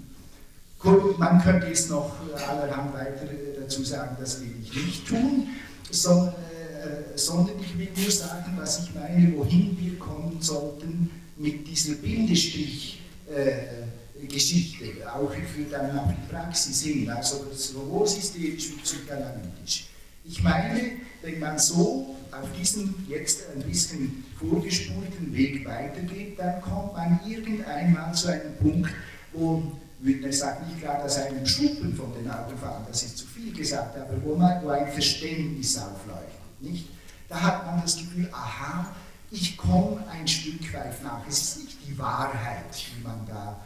Gut, 0.79 1.19
man 1.19 1.43
könnte 1.43 1.69
jetzt 1.69 1.91
noch 1.91 2.15
allerhand 2.47 2.93
weiter 2.93 3.27
dazu 3.59 3.83
sagen, 3.83 4.17
das 4.21 4.41
will 4.41 4.51
ich 4.63 4.75
nicht 4.75 5.09
tun, 5.09 5.49
sondern, 5.91 6.35
äh, 6.35 7.17
sondern 7.17 7.57
ich 7.61 7.79
will 7.79 7.89
nur 7.97 8.11
sagen, 8.11 8.53
was 8.59 8.85
ich 8.85 8.95
meine, 8.95 9.35
wohin 9.37 9.77
wir 9.81 9.99
kommen 9.99 10.37
sollten 10.41 11.11
mit 11.37 11.67
dieser 11.67 11.95
Bindestrich. 11.95 13.01
Äh, 13.27 13.85
Geschichte, 14.27 14.85
auch 15.13 15.33
für 15.33 15.65
dann 15.71 16.09
die 16.09 16.33
Praxis 16.33 16.83
hin, 16.83 17.09
also 17.11 17.47
sowohl 17.53 18.07
systemisch 18.07 18.71
wie 18.71 18.81
psychoanalytisch. 18.83 19.87
Ich 20.25 20.43
meine, 20.43 20.81
wenn 21.23 21.39
man 21.39 21.59
so 21.59 22.17
auf 22.31 22.53
diesem 22.59 22.95
jetzt 23.09 23.45
ein 23.55 23.63
bisschen 23.63 24.25
vorgespulten 24.39 25.33
Weg 25.33 25.65
weitergeht, 25.67 26.39
dann 26.39 26.61
kommt 26.61 26.95
man 26.95 27.21
irgendeinmal 27.27 28.15
zu 28.15 28.29
einem 28.29 28.57
Punkt, 28.57 28.91
wo, 29.33 29.63
ich 30.03 30.39
sage 30.39 30.67
nicht 30.67 30.81
gerade, 30.81 31.05
dass 31.05 31.19
einem 31.19 31.47
Schuppen 31.47 31.95
von 31.95 32.13
den 32.15 32.31
Augen 32.31 32.57
fallen, 32.59 32.85
das 32.89 33.03
ist 33.03 33.19
zu 33.19 33.27
viel 33.27 33.53
gesagt, 33.53 33.97
aber 33.97 34.23
wo, 34.23 34.35
man, 34.35 34.63
wo 34.63 34.69
ein 34.69 34.91
Verständnis 34.91 35.79
aufleuchtet. 35.79 36.61
Nicht? 36.61 36.89
Da 37.29 37.41
hat 37.41 37.67
man 37.67 37.81
das 37.83 37.97
Gefühl, 37.97 38.29
aha, 38.33 38.95
ich 39.31 39.57
komme 39.57 40.03
ein 40.11 40.29
Stück 40.29 40.73
weit 40.73 41.03
nach. 41.03 41.27
Es 41.29 41.41
ist 41.41 41.65
nicht 41.65 41.79
die 41.87 41.99
Wahrheit, 41.99 42.65
die 42.73 43.03
man 43.03 43.27
da 43.27 43.61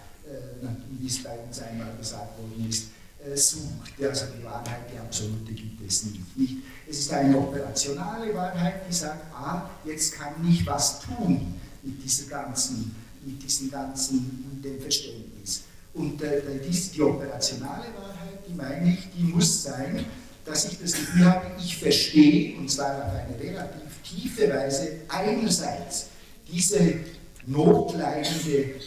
wie 0.99 1.07
es 1.07 1.23
bei 1.23 1.39
uns 1.39 1.61
einmal 1.61 1.97
gesagt 1.97 2.39
worden 2.39 2.69
ist, 2.69 2.89
äh, 3.25 3.37
sucht. 3.37 3.93
Also 4.03 4.27
die 4.39 4.45
Wahrheit, 4.45 4.91
die 4.93 4.99
absolute 4.99 5.53
gibt 5.53 5.87
es 5.87 6.05
nicht. 6.05 6.37
nicht. 6.37 6.57
Es 6.89 7.01
ist 7.01 7.13
eine 7.13 7.37
operationale 7.37 8.35
Wahrheit, 8.35 8.83
die 8.89 8.95
sagt, 8.95 9.33
ah, 9.35 9.71
jetzt 9.85 10.15
kann 10.15 10.35
ich 10.49 10.67
was 10.67 11.01
tun 11.01 11.55
mit 11.83 12.03
dieser 12.03 12.29
ganzen, 12.29 12.95
mit 13.25 13.43
diesem 13.43 13.71
ganzen 13.71 14.45
mit 14.55 14.65
dem 14.65 14.81
Verständnis. 14.81 15.63
Und 15.95 16.23
äh, 16.23 16.43
die, 16.65 16.71
die 16.71 17.03
operationale 17.03 17.87
Wahrheit, 17.97 18.39
die 18.49 18.55
meine 18.55 18.93
ich, 18.93 19.09
die 19.17 19.25
muss 19.25 19.65
sein, 19.65 20.05
dass 20.45 20.67
ich 20.67 20.79
das 20.81 20.93
Gefühl 20.93 21.25
habe, 21.25 21.47
ich 21.59 21.77
verstehe, 21.77 22.57
und 22.57 22.71
zwar 22.71 22.97
auf 23.05 23.13
eine 23.13 23.39
relativ 23.39 24.03
tiefe 24.03 24.49
Weise, 24.49 25.01
einerseits 25.09 26.07
diese 26.51 27.01
notleidende 27.47 28.57
äh, 28.57 28.81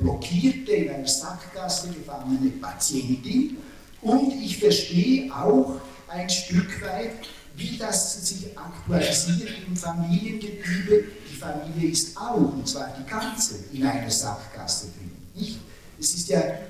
blockierte, 0.00 0.72
in 0.72 0.90
einer 0.90 1.06
Sackgasse 1.06 1.88
gefangene 1.88 2.50
Patientin. 2.60 3.56
Und 4.02 4.32
ich 4.34 4.58
verstehe 4.58 5.34
auch 5.34 5.80
ein 6.08 6.28
Stück 6.28 6.82
weit, 6.82 7.26
wie 7.56 7.76
das 7.78 8.26
sich 8.26 8.46
aktualisiert 8.56 9.50
im 9.66 9.76
Familiengetriebe. 9.76 11.04
Die 11.30 11.36
Familie 11.36 11.90
ist 11.90 12.16
auch, 12.16 12.36
und 12.36 12.68
zwar 12.68 12.94
die 12.98 13.08
ganze, 13.08 13.56
in 13.72 13.86
einer 13.86 14.10
Sackgasse 14.10 14.88
drin. 14.88 15.12
Nicht? 15.34 15.58
Es 15.98 16.14
ist 16.14 16.28
ja, 16.28 16.40
äh, 16.40 16.60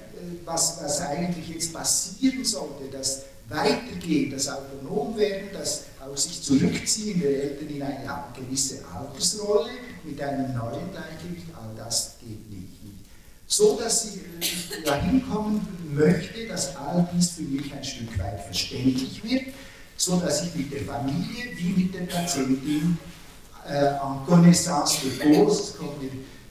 was, 0.44 0.78
was 0.82 1.00
eigentlich 1.00 1.48
jetzt 1.48 1.72
passieren 1.72 2.44
sollte, 2.44 2.84
das 2.92 3.22
Weitergehen, 3.48 4.30
das 4.30 4.48
Autonomwerden, 4.48 5.48
das 5.52 5.84
auch 6.00 6.16
sich 6.16 6.42
zurückziehen 6.42 7.20
der 7.20 7.42
Eltern 7.42 7.68
in 7.68 7.82
eine 7.82 8.24
gewisse 8.34 8.84
Altersrolle 8.86 9.70
mit 10.04 10.20
einem 10.20 10.54
neuen 10.54 10.90
Gleichgewicht, 10.92 11.48
all 11.54 11.74
das 11.76 12.16
geht 12.20 12.50
nicht 12.50 12.63
so 13.46 13.78
dass 13.78 14.06
ich 14.06 14.82
dahin 14.84 15.22
kommen 15.28 15.66
möchte, 15.92 16.46
dass 16.48 16.76
all 16.76 17.08
dies 17.14 17.30
für 17.30 17.42
mich 17.42 17.72
ein 17.72 17.84
Stück 17.84 18.18
weit 18.18 18.40
verständlich 18.44 19.22
wird, 19.22 19.54
so 19.96 20.16
dass 20.16 20.44
ich 20.44 20.54
mit 20.54 20.72
der 20.72 20.82
Familie 20.82 21.56
wie 21.56 21.82
mit 21.82 21.94
der 21.94 22.02
Patientin 22.02 22.98
äh, 23.68 23.86
en 23.86 24.26
connaissance 24.26 24.98
de 25.02 25.34
cause, 25.34 25.74
kommt 25.78 26.02
die 26.02 26.10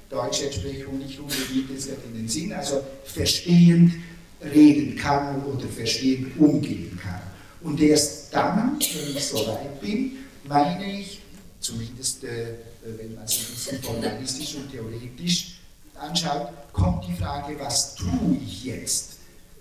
deutsche 0.10 0.46
Entsprechung 0.46 0.98
nicht 1.00 1.20
unbedingt 1.20 1.70
jetzt 1.70 1.90
in 1.90 2.14
den 2.14 2.28
Sinn, 2.28 2.54
also 2.54 2.84
verstehend 3.04 3.94
reden 4.42 4.96
kann 4.96 5.44
oder 5.46 5.68
verstehend 5.68 6.38
umgehen 6.40 7.00
kann. 7.02 7.22
Und 7.62 7.80
erst 7.82 8.34
dann, 8.34 8.78
wenn 8.80 9.18
ich 9.18 9.26
so 9.26 9.48
weit 9.48 9.80
bin, 9.82 10.18
meine 10.44 11.00
ich, 11.00 11.22
zumindest 11.60 12.24
äh, 12.26 12.56
wenn 12.84 13.16
man 13.16 13.24
es 13.24 13.38
ein 13.38 13.54
bisschen 13.54 13.82
formalistisch 13.82 14.56
und 14.56 14.72
theoretisch 14.72 15.53
anschaut, 16.04 16.50
kommt 16.72 17.06
die 17.08 17.14
Frage, 17.14 17.56
was 17.60 17.96
tue 17.96 18.38
ich 18.46 18.66
jetzt? 18.66 19.14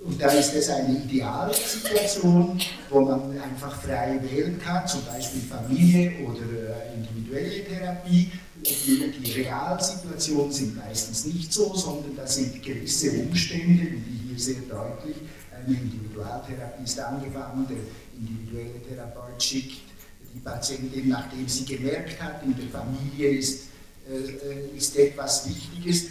Und 0.04 0.20
da 0.20 0.28
ist 0.28 0.52
es 0.54 0.68
eine 0.68 0.98
Idealsituation, 0.98 2.60
wo 2.90 3.00
man 3.02 3.38
einfach 3.40 3.80
frei 3.80 4.18
wählen 4.20 4.58
kann, 4.58 4.86
zum 4.86 5.04
Beispiel 5.04 5.42
Familie 5.42 6.12
oder 6.26 6.40
äh, 6.40 6.94
individuelle 6.94 7.64
Therapie. 7.64 8.32
Die, 8.64 9.12
die 9.20 9.32
Realsituationen 9.42 10.52
sind 10.52 10.76
meistens 10.76 11.24
nicht 11.26 11.52
so, 11.52 11.74
sondern 11.74 12.16
da 12.16 12.26
sind 12.26 12.62
gewisse 12.62 13.10
Umstände, 13.12 13.82
wie 13.82 14.28
hier 14.28 14.38
sehr 14.38 14.62
deutlich, 14.68 15.16
eine 15.52 15.76
Individualtherapie 15.76 16.84
ist 16.84 16.98
angefangen, 16.98 17.66
der 17.68 17.78
individuelle 18.18 18.82
Therapeut 18.82 19.42
schickt 19.42 19.92
die 20.34 20.40
Patientin, 20.40 21.08
nachdem 21.08 21.46
sie 21.46 21.64
gemerkt 21.64 22.20
hat, 22.20 22.42
in 22.42 22.56
der 22.56 22.68
Familie 22.68 23.38
ist, 23.38 23.64
äh, 24.08 24.14
äh 24.14 24.76
ist 24.76 24.96
etwas 24.96 25.48
Wichtiges, 25.48 26.06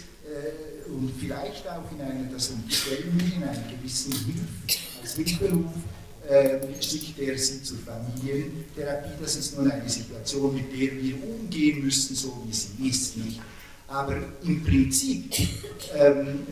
und 0.88 1.12
vielleicht 1.18 1.66
auch 1.68 1.90
in 1.92 2.00
einer, 2.00 2.30
das 2.32 2.50
unterstellen 2.50 3.16
mich, 3.16 3.36
in 3.36 3.42
einer 3.42 3.64
gewissen 3.68 4.12
Hilfe, 4.12 4.80
als 5.00 5.14
Hilferuf, 5.14 5.72
äh, 6.28 6.58
schickt 6.80 7.18
er 7.18 7.36
sie 7.36 7.62
zur 7.62 7.78
Familientherapie. 7.78 9.10
Das 9.20 9.36
ist 9.36 9.58
nun 9.58 9.70
eine 9.70 9.88
Situation, 9.88 10.54
mit 10.54 10.72
der 10.72 11.02
wir 11.02 11.16
umgehen 11.22 11.84
müssen, 11.84 12.14
so 12.14 12.42
wie 12.46 12.52
sie 12.52 12.88
ist. 12.88 13.16
Nicht? 13.16 13.40
Aber 13.88 14.16
im 14.44 14.62
Prinzip 14.62 15.34
ähm, 15.94 16.46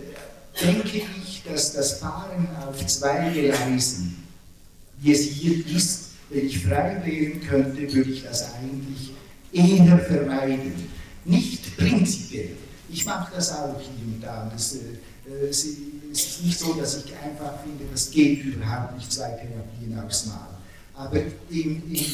denke 0.61 1.03
ich, 1.23 1.43
dass 1.45 1.73
das 1.73 1.99
Fahren 1.99 2.49
auf 2.67 2.85
zwei 2.87 3.31
Gleisen, 3.31 4.25
wie 4.99 5.13
es 5.13 5.23
hier 5.23 5.67
ist, 5.67 6.11
wenn 6.29 6.47
ich 6.47 6.59
frei 6.65 7.01
wählen 7.05 7.41
könnte, 7.41 7.93
würde 7.93 8.11
ich 8.11 8.23
das 8.23 8.55
eigentlich 8.55 9.11
eher 9.53 9.99
vermeiden. 9.99 10.73
Nicht 11.25 11.77
prinzipiell, 11.77 12.57
ich 12.93 13.07
mache 13.07 13.33
das 13.35 13.53
auch 13.53 13.79
hier 13.81 14.15
und 14.15 14.21
da. 14.21 14.51
Das, 14.53 14.75
äh, 14.75 15.49
es 15.49 15.65
ist 15.65 16.43
nicht 16.43 16.59
so, 16.59 16.75
dass 16.75 17.05
ich 17.05 17.13
einfach 17.17 17.63
finde, 17.63 17.85
das 17.91 18.11
geht 18.11 18.45
überhaupt 18.45 18.97
nicht, 18.97 19.13
zwei 19.13 19.29
Therapien 19.29 19.99
aufs 20.05 20.27
Mal. 20.27 20.49
Aber 20.95 21.17
in, 21.49 21.83
in, 21.91 22.07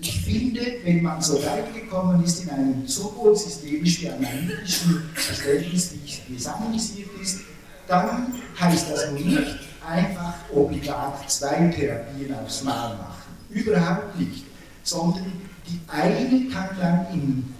ich 0.00 0.20
finde, 0.22 0.60
wenn 0.82 1.02
man 1.02 1.22
so 1.22 1.42
weit 1.44 1.72
gekommen 1.72 2.22
ist 2.24 2.42
in 2.42 2.50
einem 2.50 2.86
sowohl 2.86 3.34
systemisch 3.36 4.02
wie 4.02 4.10
analytischen 4.10 5.02
Verständnis, 5.14 5.92
wie 6.28 6.36
es 6.36 6.46
analysiert 6.46 7.08
ist, 7.22 7.40
dann 7.86 8.34
heißt 8.58 8.90
das 8.90 9.12
nicht 9.12 9.38
einfach 9.86 10.34
obligat 10.52 11.30
zwei 11.30 11.68
Therapien 11.68 12.34
aufs 12.34 12.62
Mal 12.64 12.96
machen. 12.96 13.34
Überhaupt 13.50 14.18
nicht. 14.18 14.44
Sondern 14.82 15.32
die 15.66 15.80
eine 15.88 16.50
kann 16.50 16.68
dann 16.78 17.06
im 17.14 17.53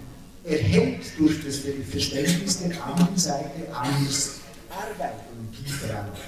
erhält 0.45 1.01
durch 1.17 1.43
das 1.43 1.61
Verständnis 1.89 2.59
der 2.59 2.85
anderen 2.85 3.17
Seite 3.17 3.67
anders 3.73 4.39
arbeiten 4.69 5.25
und 5.39 5.51
tiefer 5.55 5.89
arbeiten. 5.89 6.19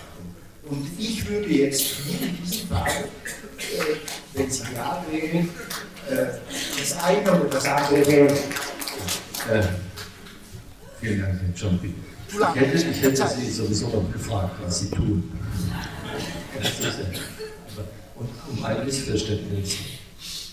Und 0.70 0.88
ich 1.00 1.28
würde 1.30 1.48
jetzt 1.48 1.82
hier 1.82 2.28
in 2.28 2.38
diesem 2.44 2.68
Fall, 2.68 2.88
äh, 2.88 3.96
wenn 4.34 4.52
Sie 4.52 4.64
ja 4.76 5.06
wäre, 5.10 5.38
äh, 5.38 6.40
das 6.78 6.98
eine 7.04 7.32
oder 7.32 7.50
das 7.50 7.66
andere 7.66 8.06
wählen. 8.08 8.38
Äh, 9.50 9.64
vielen 11.00 11.22
Dank, 11.22 11.40
Herr 11.40 11.70
Jumpy. 11.70 11.94
Ich 12.30 12.62
hätte, 12.62 12.90
ich 12.90 13.02
hätte 13.02 13.28
Sie 13.30 13.50
sowieso 13.50 13.88
noch 13.88 14.12
gefragt, 14.12 14.56
was 14.62 14.80
Sie 14.80 14.90
tun. 14.90 15.32
Und 18.16 18.30
um 18.50 18.66
ein 18.66 18.84
Missverständnis 18.84 19.78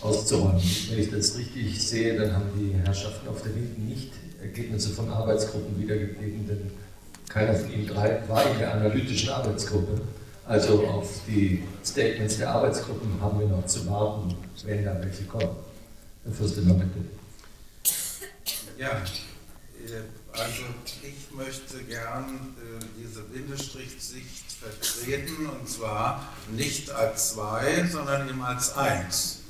auszuräumen. 0.05 0.63
Wenn 0.91 0.99
ich 0.99 1.11
das 1.11 1.37
richtig 1.37 1.83
sehe, 1.83 2.19
dann 2.19 2.33
haben 2.33 2.51
die 2.57 2.75
Herrschaften 2.85 3.27
auf 3.29 3.43
der 3.43 3.53
Linken 3.53 3.89
nicht 3.89 4.13
Ergebnisse 4.41 4.91
von 4.91 5.09
Arbeitsgruppen 5.09 5.81
wiedergegeben, 5.81 6.47
denn 6.47 6.71
keiner 7.29 7.55
von 7.55 7.73
ihnen 7.73 7.87
drei 7.87 8.23
war 8.29 8.49
in 8.51 8.59
der 8.59 8.75
analytischen 8.75 9.31
Arbeitsgruppe. 9.31 10.03
Also 10.47 10.87
auf 10.87 11.09
die 11.27 11.65
Statements 11.83 12.37
der 12.37 12.51
Arbeitsgruppen 12.51 13.19
haben 13.21 13.41
wir 13.41 13.47
noch 13.47 13.65
zu 13.65 13.87
warten, 13.87 14.37
wenn 14.65 14.85
da 14.85 15.03
welche 15.03 15.25
kommen. 15.25 15.57
Herr 16.25 16.33
Fürstenau, 16.33 16.75
bitte. 16.75 17.09
Ja, 18.79 18.91
äh, 18.91 20.39
also 20.39 20.63
ich 21.03 21.35
möchte 21.35 21.83
gern 21.85 22.55
äh, 22.59 22.85
diese 22.99 23.23
Bindestrichsicht 23.23 24.53
vertreten 24.53 25.47
und 25.47 25.69
zwar 25.69 26.29
nicht 26.53 26.91
als 26.91 27.31
zwei, 27.31 27.87
sondern 27.91 28.29
eben 28.29 28.43
als 28.43 28.77
eins. 28.77 29.44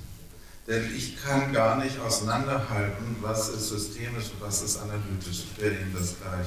Denn 0.67 0.95
ich 0.97 1.23
kann 1.23 1.53
gar 1.53 1.77
nicht 1.77 1.99
auseinanderhalten, 2.01 3.17
was 3.21 3.51
ist 3.51 3.69
systemisch 3.69 4.31
und 4.33 4.41
was 4.41 4.63
ist 4.63 4.79
analytisch. 4.79 5.45
Ich 5.53 5.63
werde 5.63 5.77
Ihnen 5.77 5.95
das 5.95 6.15
gleich 6.21 6.47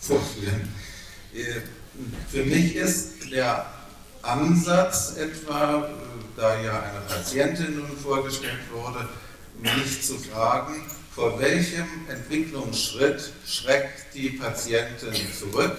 vorführen. 0.00 0.72
Äh, 1.34 1.60
für 2.30 2.44
mich 2.44 2.76
ist 2.76 3.30
der 3.30 3.66
Ansatz 4.22 5.16
etwa, 5.16 5.84
äh, 5.84 5.88
da 6.36 6.60
ja 6.60 6.82
eine 6.82 7.00
Patientin 7.00 7.76
nun 7.76 7.96
vorgestellt 7.96 8.60
wurde, 8.72 9.08
mich 9.60 10.02
zu 10.02 10.18
fragen, 10.18 10.84
vor 11.14 11.38
welchem 11.40 11.86
Entwicklungsschritt 12.08 13.32
schreckt 13.46 14.14
die 14.14 14.30
Patientin 14.30 15.14
zurück? 15.36 15.76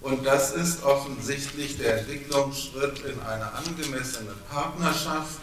Und 0.00 0.26
das 0.26 0.52
ist 0.52 0.82
offensichtlich 0.84 1.78
der 1.78 1.98
Entwicklungsschritt 1.98 3.00
in 3.04 3.20
eine 3.20 3.52
angemessene 3.52 4.32
Partnerschaft 4.50 5.40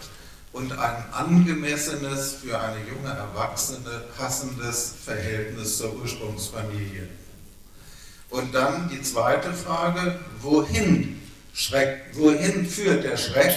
und 0.56 0.72
ein 0.72 1.04
angemessenes, 1.12 2.36
für 2.42 2.58
eine 2.58 2.78
junge 2.88 3.10
Erwachsene 3.10 4.04
passendes 4.16 4.94
Verhältnis 5.04 5.76
zur 5.76 5.94
Ursprungsfamilie. 5.96 7.08
Und 8.30 8.54
dann 8.54 8.88
die 8.88 9.02
zweite 9.02 9.52
Frage, 9.52 10.18
wohin, 10.40 11.20
Schreck, 11.52 12.06
wohin 12.14 12.66
führt 12.66 13.04
der 13.04 13.18
Schreck? 13.18 13.54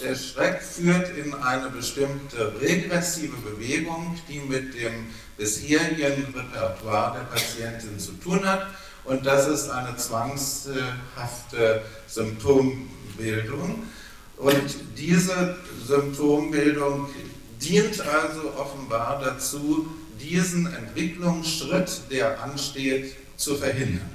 Der 0.00 0.14
Schreck 0.14 0.62
führt 0.62 1.16
in 1.18 1.34
eine 1.34 1.68
bestimmte 1.68 2.54
regressive 2.60 3.36
Bewegung, 3.38 4.16
die 4.28 4.38
mit 4.38 4.72
dem 4.74 5.08
bisherigen 5.36 6.32
Repertoire 6.32 7.18
der 7.18 7.24
Patientin 7.24 7.98
zu 7.98 8.12
tun 8.12 8.46
hat. 8.46 8.68
Und 9.04 9.26
das 9.26 9.48
ist 9.48 9.68
eine 9.68 9.96
zwangshafte 9.96 11.82
Symptombildung. 12.06 13.82
Und 14.36 14.74
diese 14.96 15.56
Symptombildung 15.86 17.08
dient 17.60 18.00
also 18.00 18.52
offenbar 18.56 19.20
dazu, 19.24 19.88
diesen 20.20 20.66
Entwicklungsschritt, 20.66 22.02
der 22.10 22.42
ansteht, 22.42 23.16
zu 23.36 23.56
verhindern. 23.56 24.10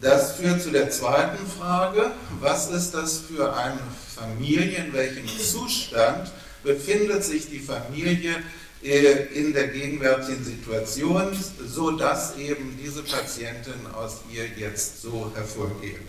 Das 0.00 0.32
führt 0.32 0.62
zu 0.62 0.70
der 0.70 0.90
zweiten 0.90 1.46
Frage, 1.46 2.12
was 2.40 2.70
ist 2.70 2.92
das 2.92 3.18
für 3.18 3.54
eine 3.56 3.80
Familie, 4.14 4.84
in 4.84 4.92
welchem 4.92 5.26
Zustand 5.26 6.30
befindet 6.62 7.24
sich 7.24 7.48
die 7.48 7.60
Familie 7.60 8.36
äh, 8.82 9.26
in 9.34 9.52
der 9.52 9.68
gegenwärtigen 9.68 10.44
Situation, 10.44 11.36
sodass 11.66 12.36
eben 12.36 12.78
diese 12.82 13.02
Patientin 13.02 13.86
aus 13.94 14.18
ihr 14.32 14.46
jetzt 14.46 15.00
so 15.00 15.32
hervorgeht. 15.34 16.00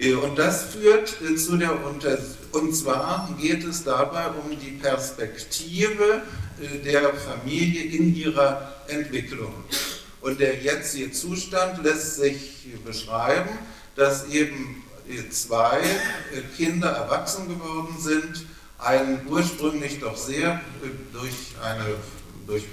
Äh, 0.00 0.14
und 0.14 0.38
das 0.38 0.64
führt 0.64 1.16
äh, 1.22 1.36
zu 1.36 1.56
der 1.56 1.84
Untersuchung, 1.84 2.36
und 2.52 2.74
zwar 2.74 3.32
geht 3.40 3.64
es 3.64 3.84
dabei 3.84 4.26
um 4.28 4.58
die 4.58 4.72
Perspektive 4.72 6.22
der 6.84 7.14
Familie 7.14 7.84
in 7.84 8.14
ihrer 8.14 8.74
Entwicklung. 8.88 9.54
Und 10.20 10.40
der 10.40 10.56
jetzige 10.56 11.12
Zustand 11.12 11.82
lässt 11.84 12.16
sich 12.16 12.66
beschreiben, 12.84 13.50
dass 13.94 14.26
eben 14.26 14.82
zwei 15.30 15.80
Kinder 16.56 16.88
erwachsen 16.88 17.48
geworden 17.48 17.94
sind, 18.00 18.46
ein 18.78 19.24
ursprünglich 19.28 20.00
doch 20.00 20.16
sehr 20.16 20.60
durch, 21.12 21.34
eine, 21.62 21.86
durch 22.48 22.64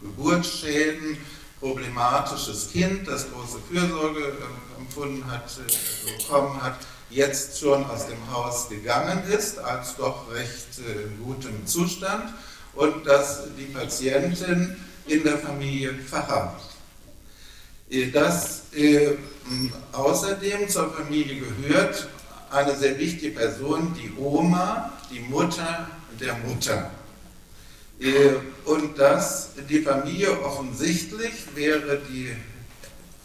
Geburtsschäden 0.00 1.18
problematisches 1.60 2.70
Kind, 2.70 3.08
das 3.08 3.26
große 3.30 3.58
Fürsorge 3.70 4.20
äh, 4.20 4.80
empfunden 4.80 5.24
hat, 5.30 5.50
äh, 5.58 6.18
bekommen 6.18 6.62
hat, 6.62 6.76
jetzt 7.10 7.58
schon 7.58 7.84
aus 7.86 8.06
dem 8.06 8.18
Haus 8.32 8.68
gegangen 8.68 9.22
ist, 9.30 9.58
als 9.58 9.96
doch 9.96 10.30
recht 10.32 10.78
äh, 10.78 11.22
gutem 11.22 11.66
Zustand 11.66 12.32
und 12.74 13.06
dass 13.06 13.44
die 13.56 13.64
Patientin 13.64 14.76
in 15.06 15.22
der 15.22 15.38
Familie 15.38 15.94
verharrt. 15.94 16.60
Dass 18.12 18.64
äh, 18.74 19.16
außerdem 19.92 20.68
zur 20.68 20.92
Familie 20.92 21.40
gehört 21.40 22.08
eine 22.50 22.76
sehr 22.76 22.98
wichtige 22.98 23.38
Person, 23.38 23.94
die 23.94 24.12
Oma, 24.20 24.92
die 25.10 25.20
Mutter 25.20 25.88
der 26.20 26.34
Mutter. 26.38 26.90
Und 28.64 28.98
dass 28.98 29.50
die 29.68 29.80
Familie 29.80 30.38
offensichtlich 30.42 31.32
wäre 31.54 32.00
die 32.10 32.36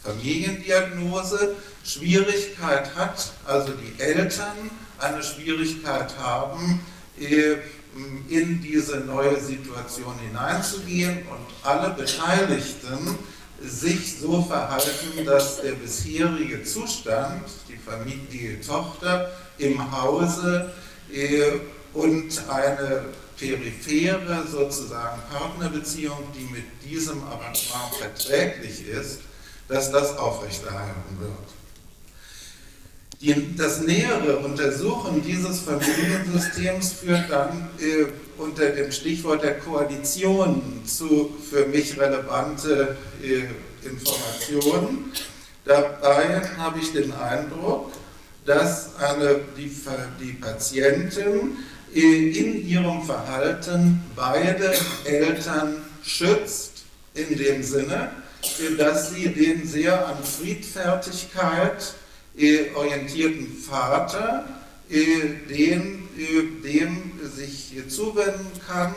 Familiendiagnose 0.02 1.56
Schwierigkeit 1.84 2.94
hat, 2.94 3.32
also 3.44 3.72
die 3.72 4.00
Eltern 4.00 4.70
eine 4.98 5.22
Schwierigkeit 5.22 6.16
haben, 6.18 6.80
äh, 7.20 7.56
in 8.28 8.62
diese 8.62 9.00
neue 9.00 9.38
Situation 9.38 10.14
hineinzugehen 10.26 11.18
und 11.28 11.46
alle 11.62 11.90
Beteiligten 11.90 13.18
sich 13.60 14.18
so 14.18 14.42
verhalten, 14.42 15.24
dass 15.26 15.60
der 15.60 15.72
bisherige 15.72 16.64
Zustand, 16.64 17.42
die, 17.68 17.76
Familie, 17.76 18.56
die 18.56 18.60
Tochter 18.66 19.30
im 19.58 19.92
Hause 19.92 20.72
äh, 21.12 21.52
und 21.92 22.42
eine 22.48 23.04
periphere 23.42 24.46
sozusagen 24.48 25.20
Partnerbeziehung, 25.30 26.18
die 26.34 26.52
mit 26.52 26.64
diesem 26.84 27.22
Arrangement 27.24 27.94
verträglich 27.98 28.86
ist, 28.86 29.20
dass 29.68 29.90
das 29.90 30.16
aufrechterhalten 30.16 31.18
wird. 31.18 31.32
Die, 33.20 33.56
das 33.56 33.82
nähere 33.82 34.38
Untersuchen 34.38 35.22
dieses 35.24 35.60
Familiensystems 35.60 36.92
führt 36.92 37.30
dann 37.30 37.68
äh, 37.78 38.06
unter 38.38 38.70
dem 38.70 38.90
Stichwort 38.90 39.42
der 39.42 39.58
Koalition 39.60 40.82
zu 40.84 41.32
für 41.50 41.66
mich 41.66 41.98
relevante 41.98 42.96
äh, 43.22 43.86
Informationen. 43.86 45.12
Dabei 45.64 46.42
habe 46.56 46.80
ich 46.80 46.92
den 46.92 47.12
Eindruck, 47.12 47.92
dass 48.44 48.96
eine, 48.96 49.40
die, 49.56 49.70
die 50.20 50.32
Patientin 50.32 51.58
in 51.94 52.66
ihrem 52.66 53.02
Verhalten 53.02 54.02
beide 54.16 54.74
Eltern 55.04 55.76
schützt, 56.02 56.84
in 57.14 57.36
dem 57.36 57.62
Sinne, 57.62 58.10
äh, 58.42 58.76
dass 58.76 59.10
sie 59.10 59.28
den 59.28 59.66
sehr 59.66 60.06
an 60.06 60.16
Friedfertigkeit 60.24 61.94
äh, 62.36 62.72
orientierten 62.74 63.56
Vater, 63.56 64.46
den, 64.88 66.06
dem 66.62 67.12
sich 67.34 67.72
zuwenden 67.88 68.46
kann, 68.66 68.94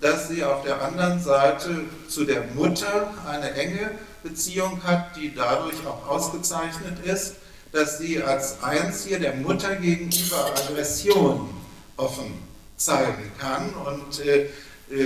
dass 0.00 0.28
sie 0.28 0.44
auf 0.44 0.62
der 0.62 0.80
anderen 0.80 1.20
Seite 1.20 1.80
zu 2.06 2.24
der 2.24 2.44
Mutter 2.54 3.12
eine 3.26 3.50
enge 3.54 3.90
Beziehung 4.22 4.80
hat, 4.84 5.16
die 5.16 5.34
dadurch 5.34 5.84
auch 5.84 6.06
ausgezeichnet 6.06 7.04
ist, 7.04 7.34
dass 7.72 7.98
sie 7.98 8.22
als 8.22 8.62
einzige 8.62 9.18
der 9.18 9.34
Mutter 9.34 9.74
gegenüber 9.74 10.52
Aggression 10.54 11.48
offen 11.96 12.32
zeigen 12.76 13.30
kann 13.38 13.72
und 13.74 14.24
äh, 14.24 14.48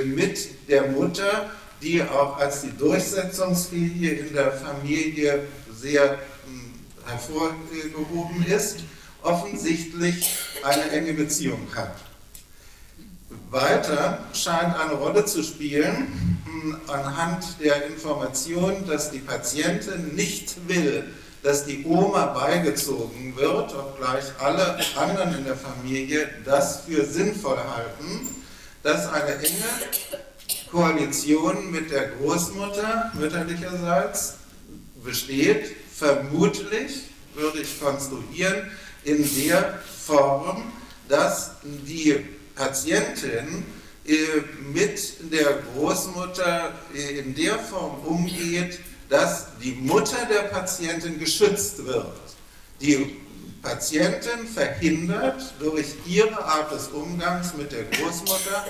mit 0.04 0.68
der 0.68 0.88
Mutter, 0.88 1.50
die 1.82 2.02
auch 2.02 2.38
als 2.38 2.62
die 2.62 2.76
Durchsetzungsfähige 2.76 4.10
in 4.10 4.34
der 4.34 4.52
Familie 4.52 5.46
sehr 5.72 6.18
hervorgehoben 7.06 8.44
ist, 8.46 8.80
offensichtlich 9.22 10.38
eine 10.62 10.90
enge 10.90 11.12
Beziehung 11.14 11.66
hat. 11.74 11.94
Weiter 13.50 14.24
scheint 14.32 14.78
eine 14.78 14.94
Rolle 14.94 15.24
zu 15.24 15.42
spielen 15.42 16.40
hm, 16.44 16.80
anhand 16.88 17.60
der 17.60 17.86
Information, 17.86 18.86
dass 18.86 19.10
die 19.10 19.18
Patientin 19.18 20.14
nicht 20.14 20.68
will, 20.68 21.04
dass 21.46 21.64
die 21.64 21.84
Oma 21.84 22.26
beigezogen 22.26 23.36
wird, 23.36 23.72
obgleich 23.72 24.24
alle 24.40 24.80
anderen 24.96 25.32
in 25.38 25.44
der 25.44 25.56
Familie 25.56 26.28
das 26.44 26.80
für 26.80 27.04
sinnvoll 27.04 27.56
halten, 27.56 28.34
dass 28.82 29.06
eine 29.12 29.36
enge 29.36 29.64
Koalition 30.72 31.70
mit 31.70 31.92
der 31.92 32.08
Großmutter 32.08 33.12
mütterlicherseits 33.14 34.38
besteht, 35.04 35.76
vermutlich, 35.94 37.02
würde 37.36 37.60
ich 37.60 37.80
konstruieren, 37.80 38.68
in 39.04 39.18
der 39.46 39.78
Form, 40.04 40.72
dass 41.08 41.52
die 41.62 42.26
Patientin 42.56 43.64
äh, 44.04 44.14
mit 44.74 45.32
der 45.32 45.62
Großmutter 45.76 46.72
äh, 46.92 47.20
in 47.20 47.36
der 47.36 47.56
Form 47.60 48.00
umgeht, 48.04 48.80
dass 49.08 49.46
die 49.62 49.72
Mutter 49.72 50.26
der 50.30 50.48
Patientin 50.48 51.18
geschützt 51.18 51.84
wird. 51.84 52.06
Die 52.80 53.16
Patientin 53.62 54.46
verhindert 54.52 55.54
durch 55.58 55.86
ihre 56.06 56.44
Art 56.44 56.72
des 56.72 56.88
Umgangs 56.88 57.54
mit 57.54 57.72
der 57.72 57.84
Großmutter, 57.84 58.66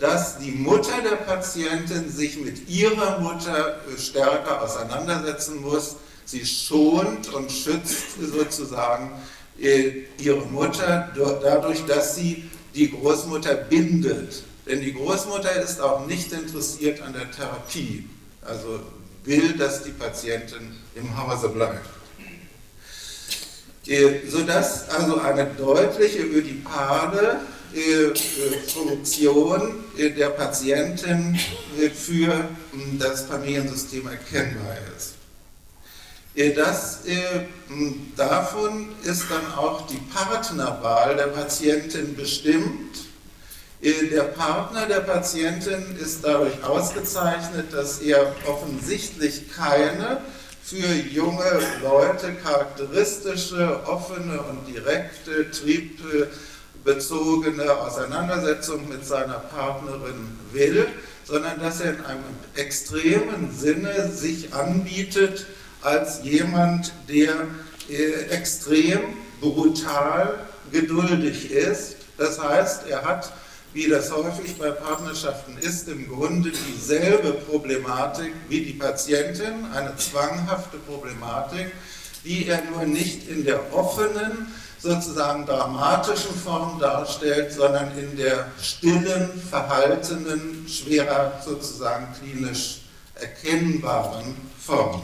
dass 0.00 0.38
die 0.38 0.50
Mutter 0.50 1.02
der 1.02 1.16
Patientin 1.16 2.10
sich 2.10 2.38
mit 2.38 2.68
ihrer 2.68 3.20
Mutter 3.20 3.80
stärker 3.96 4.62
auseinandersetzen 4.62 5.60
muss 5.60 5.96
Sie 6.30 6.46
schont 6.46 7.28
und 7.34 7.50
schützt 7.50 8.20
sozusagen 8.20 9.10
äh, 9.60 10.04
ihre 10.18 10.46
Mutter 10.46 11.10
dadurch, 11.42 11.84
dass 11.86 12.14
sie 12.14 12.48
die 12.72 12.88
Großmutter 12.92 13.54
bindet. 13.54 14.44
Denn 14.64 14.80
die 14.80 14.94
Großmutter 14.94 15.60
ist 15.60 15.80
auch 15.80 16.06
nicht 16.06 16.32
interessiert 16.32 17.02
an 17.02 17.14
der 17.14 17.32
Therapie, 17.32 18.08
also 18.42 18.78
will, 19.24 19.52
dass 19.56 19.82
die 19.82 19.90
Patientin 19.90 20.76
im 20.94 21.16
Hause 21.16 21.48
bleibt. 21.48 21.86
Äh, 23.86 24.28
sodass 24.28 24.88
also 24.90 25.20
eine 25.20 25.46
deutliche 25.46 26.20
ödipale 26.20 27.40
äh, 27.74 28.14
Funktion 28.68 29.84
der 29.96 30.30
Patientin 30.30 31.38
für 31.94 32.48
hm, 32.72 32.98
das 32.98 33.22
Familiensystem 33.22 34.06
erkennbar 34.06 34.76
ist. 34.96 35.14
Äh, 36.34 36.52
das, 36.52 37.00
hm, 37.68 38.12
davon 38.16 38.90
ist 39.02 39.24
dann 39.30 39.54
auch 39.56 39.86
die 39.86 40.00
Partnerwahl 40.14 41.16
der 41.16 41.28
Patientin 41.28 42.14
bestimmt. 42.14 43.09
Der 43.82 44.24
Partner 44.24 44.84
der 44.84 45.00
Patientin 45.00 45.96
ist 45.98 46.22
dadurch 46.22 46.62
ausgezeichnet, 46.62 47.72
dass 47.72 48.02
er 48.02 48.34
offensichtlich 48.46 49.50
keine 49.56 50.20
für 50.62 50.92
junge 51.10 51.62
Leute 51.82 52.34
charakteristische, 52.44 53.80
offene 53.86 54.42
und 54.42 54.68
direkte, 54.68 55.50
triebbezogene 55.50 57.72
Auseinandersetzung 57.72 58.86
mit 58.86 59.06
seiner 59.06 59.38
Partnerin 59.38 60.28
will, 60.52 60.86
sondern 61.24 61.58
dass 61.58 61.80
er 61.80 61.94
in 61.94 62.04
einem 62.04 62.24
extremen 62.56 63.50
Sinne 63.56 64.12
sich 64.12 64.52
anbietet 64.52 65.46
als 65.80 66.22
jemand, 66.22 66.92
der 67.08 67.32
äh, 67.88 68.26
extrem 68.28 69.00
brutal 69.40 70.40
geduldig 70.70 71.50
ist. 71.50 71.96
Das 72.18 72.42
heißt, 72.42 72.86
er 72.86 73.06
hat 73.06 73.32
wie 73.72 73.88
das 73.88 74.10
häufig 74.12 74.58
bei 74.58 74.70
Partnerschaften 74.70 75.56
ist, 75.58 75.88
im 75.88 76.08
Grunde 76.08 76.50
dieselbe 76.50 77.32
Problematik 77.32 78.32
wie 78.48 78.64
die 78.64 78.72
Patientin, 78.72 79.66
eine 79.72 79.96
zwanghafte 79.96 80.76
Problematik, 80.78 81.72
die 82.24 82.46
er 82.46 82.62
nur 82.64 82.84
nicht 82.84 83.28
in 83.28 83.44
der 83.44 83.72
offenen, 83.72 84.52
sozusagen 84.78 85.46
dramatischen 85.46 86.34
Form 86.34 86.78
darstellt, 86.80 87.52
sondern 87.52 87.96
in 87.98 88.16
der 88.16 88.46
stillen, 88.60 89.30
verhaltenen, 89.48 90.66
schwerer 90.68 91.40
sozusagen 91.44 92.08
klinisch 92.18 92.80
erkennbaren 93.14 94.34
Form. 94.58 95.02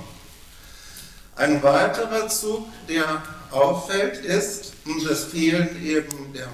Ein 1.37 1.63
weiterer 1.63 2.29
Zug, 2.29 2.67
der 2.89 3.23
auffällt, 3.51 4.25
ist 4.25 4.73
das 5.07 5.25
Fehlen 5.25 5.85
eben 5.85 6.33
der 6.33 6.47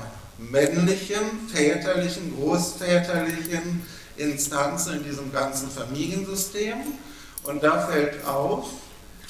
männlichen, 0.51 1.49
väterlichen, 1.53 2.37
großväterlichen 2.37 3.87
Instanzen 4.17 4.99
in 4.99 5.05
diesem 5.05 5.33
ganzen 5.33 5.71
Familiensystem. 5.71 6.79
Und 7.45 7.63
da 7.63 7.87
fällt 7.87 8.25
auf, 8.27 8.69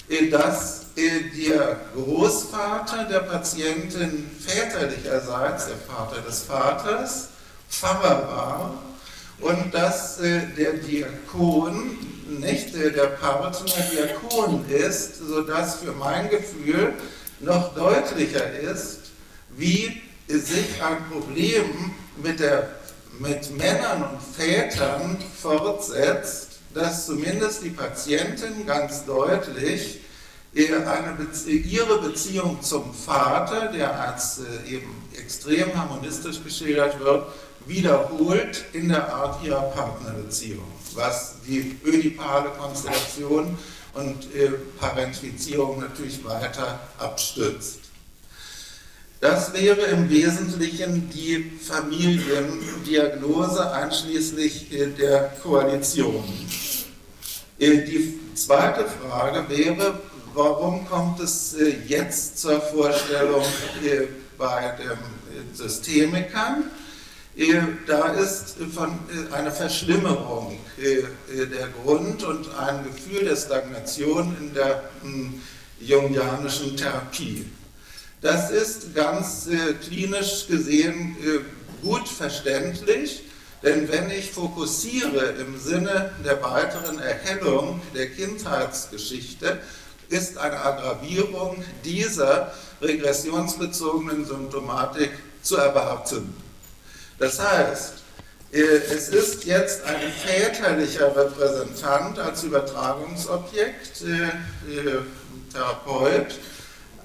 äh, 0.08 0.28
dass 0.28 0.86
äh, 0.96 1.22
der 1.36 1.80
Großvater 1.94 3.04
der 3.04 3.20
Patientin 3.20 4.30
väterlicherseits, 4.38 5.66
der 5.66 5.76
Vater 5.76 6.20
des 6.20 6.42
Vaters, 6.42 7.28
Pfarrer 7.68 8.28
war 8.28 8.74
und 9.40 9.72
dass 9.72 10.20
äh, 10.20 10.42
der 10.56 10.74
Diakon 10.74 11.98
nicht 12.38 12.74
der 12.74 13.06
Partner 13.06 13.72
Diakon 13.90 14.64
ist, 14.68 15.18
sodass 15.26 15.76
für 15.76 15.92
mein 15.92 16.28
Gefühl 16.30 16.94
noch 17.40 17.74
deutlicher 17.74 18.52
ist, 18.60 18.98
wie 19.56 20.02
sich 20.28 20.82
ein 20.82 21.04
Problem 21.10 21.92
mit, 22.22 22.40
der, 22.40 22.76
mit 23.18 23.56
Männern 23.56 24.02
und 24.02 24.20
Vätern 24.22 25.18
fortsetzt, 25.40 26.48
dass 26.74 27.06
zumindest 27.06 27.62
die 27.62 27.70
Patientin 27.70 28.66
ganz 28.66 29.04
deutlich 29.04 30.00
ihre 30.54 31.98
Beziehung 32.02 32.60
zum 32.62 32.92
Vater, 32.92 33.68
der 33.72 33.98
als 33.98 34.40
äh, 34.40 34.74
eben 34.74 35.02
extrem 35.18 35.74
harmonistisch 35.74 36.42
geschildert 36.42 36.98
wird, 37.00 37.26
wiederholt 37.66 38.64
in 38.72 38.88
der 38.88 39.12
Art 39.12 39.42
ihrer 39.44 39.62
Partnerbeziehung, 39.62 40.64
was 40.94 41.36
die 41.46 41.78
ödipale 41.84 42.50
Konstellation 42.50 43.56
und 43.94 44.34
äh, 44.34 44.50
Parentifizierung 44.78 45.80
natürlich 45.80 46.22
weiter 46.24 46.80
abstützt. 46.98 47.81
Das 49.22 49.54
wäre 49.54 49.80
im 49.82 50.10
Wesentlichen 50.10 51.08
die 51.10 51.52
Familiendiagnose 51.64 53.72
einschließlich 53.72 54.66
der 54.98 55.32
Koalition. 55.40 56.24
Äh, 57.56 57.84
die 57.84 58.18
zweite 58.34 58.84
Frage 58.84 59.48
wäre, 59.48 60.00
warum 60.34 60.84
kommt 60.88 61.20
es 61.20 61.54
äh, 61.54 61.76
jetzt 61.86 62.38
zur 62.38 62.60
Vorstellung 62.60 63.44
äh, 63.84 64.08
bei 64.36 64.74
den 64.76 64.98
Systemikern? 65.54 66.64
Da 67.86 68.14
ist 68.14 68.56
eine 69.30 69.52
Verschlimmerung 69.52 70.58
der 70.76 71.68
Grund 71.82 72.22
und 72.24 72.54
ein 72.58 72.84
Gefühl 72.84 73.24
der 73.24 73.36
Stagnation 73.36 74.36
in 74.38 74.52
der 74.52 74.82
hm, 75.02 75.40
jungianischen 75.80 76.76
Therapie. 76.76 77.46
Das 78.22 78.52
ist 78.52 78.94
ganz 78.94 79.48
äh, 79.48 79.74
klinisch 79.74 80.46
gesehen 80.46 81.16
äh, 81.24 81.40
gut 81.84 82.08
verständlich, 82.08 83.24
denn 83.64 83.88
wenn 83.90 84.10
ich 84.10 84.30
fokussiere 84.30 85.34
im 85.40 85.58
Sinne 85.58 86.12
der 86.24 86.40
weiteren 86.40 87.00
Erhellung 87.00 87.82
der 87.94 88.10
Kindheitsgeschichte, 88.10 89.58
ist 90.08 90.38
eine 90.38 90.56
Aggravierung 90.56 91.64
dieser 91.84 92.54
regressionsbezogenen 92.80 94.24
Symptomatik 94.24 95.10
zu 95.42 95.56
erwarten. 95.56 96.32
Das 97.18 97.40
heißt, 97.40 97.94
äh, 98.52 98.58
es 98.60 99.08
ist 99.08 99.44
jetzt 99.46 99.82
ein 99.82 100.12
väterlicher 100.24 101.16
Repräsentant 101.16 102.20
als 102.20 102.44
Übertragungsobjekt, 102.44 104.02
äh, 104.02 104.98
Therapeut, 105.52 106.38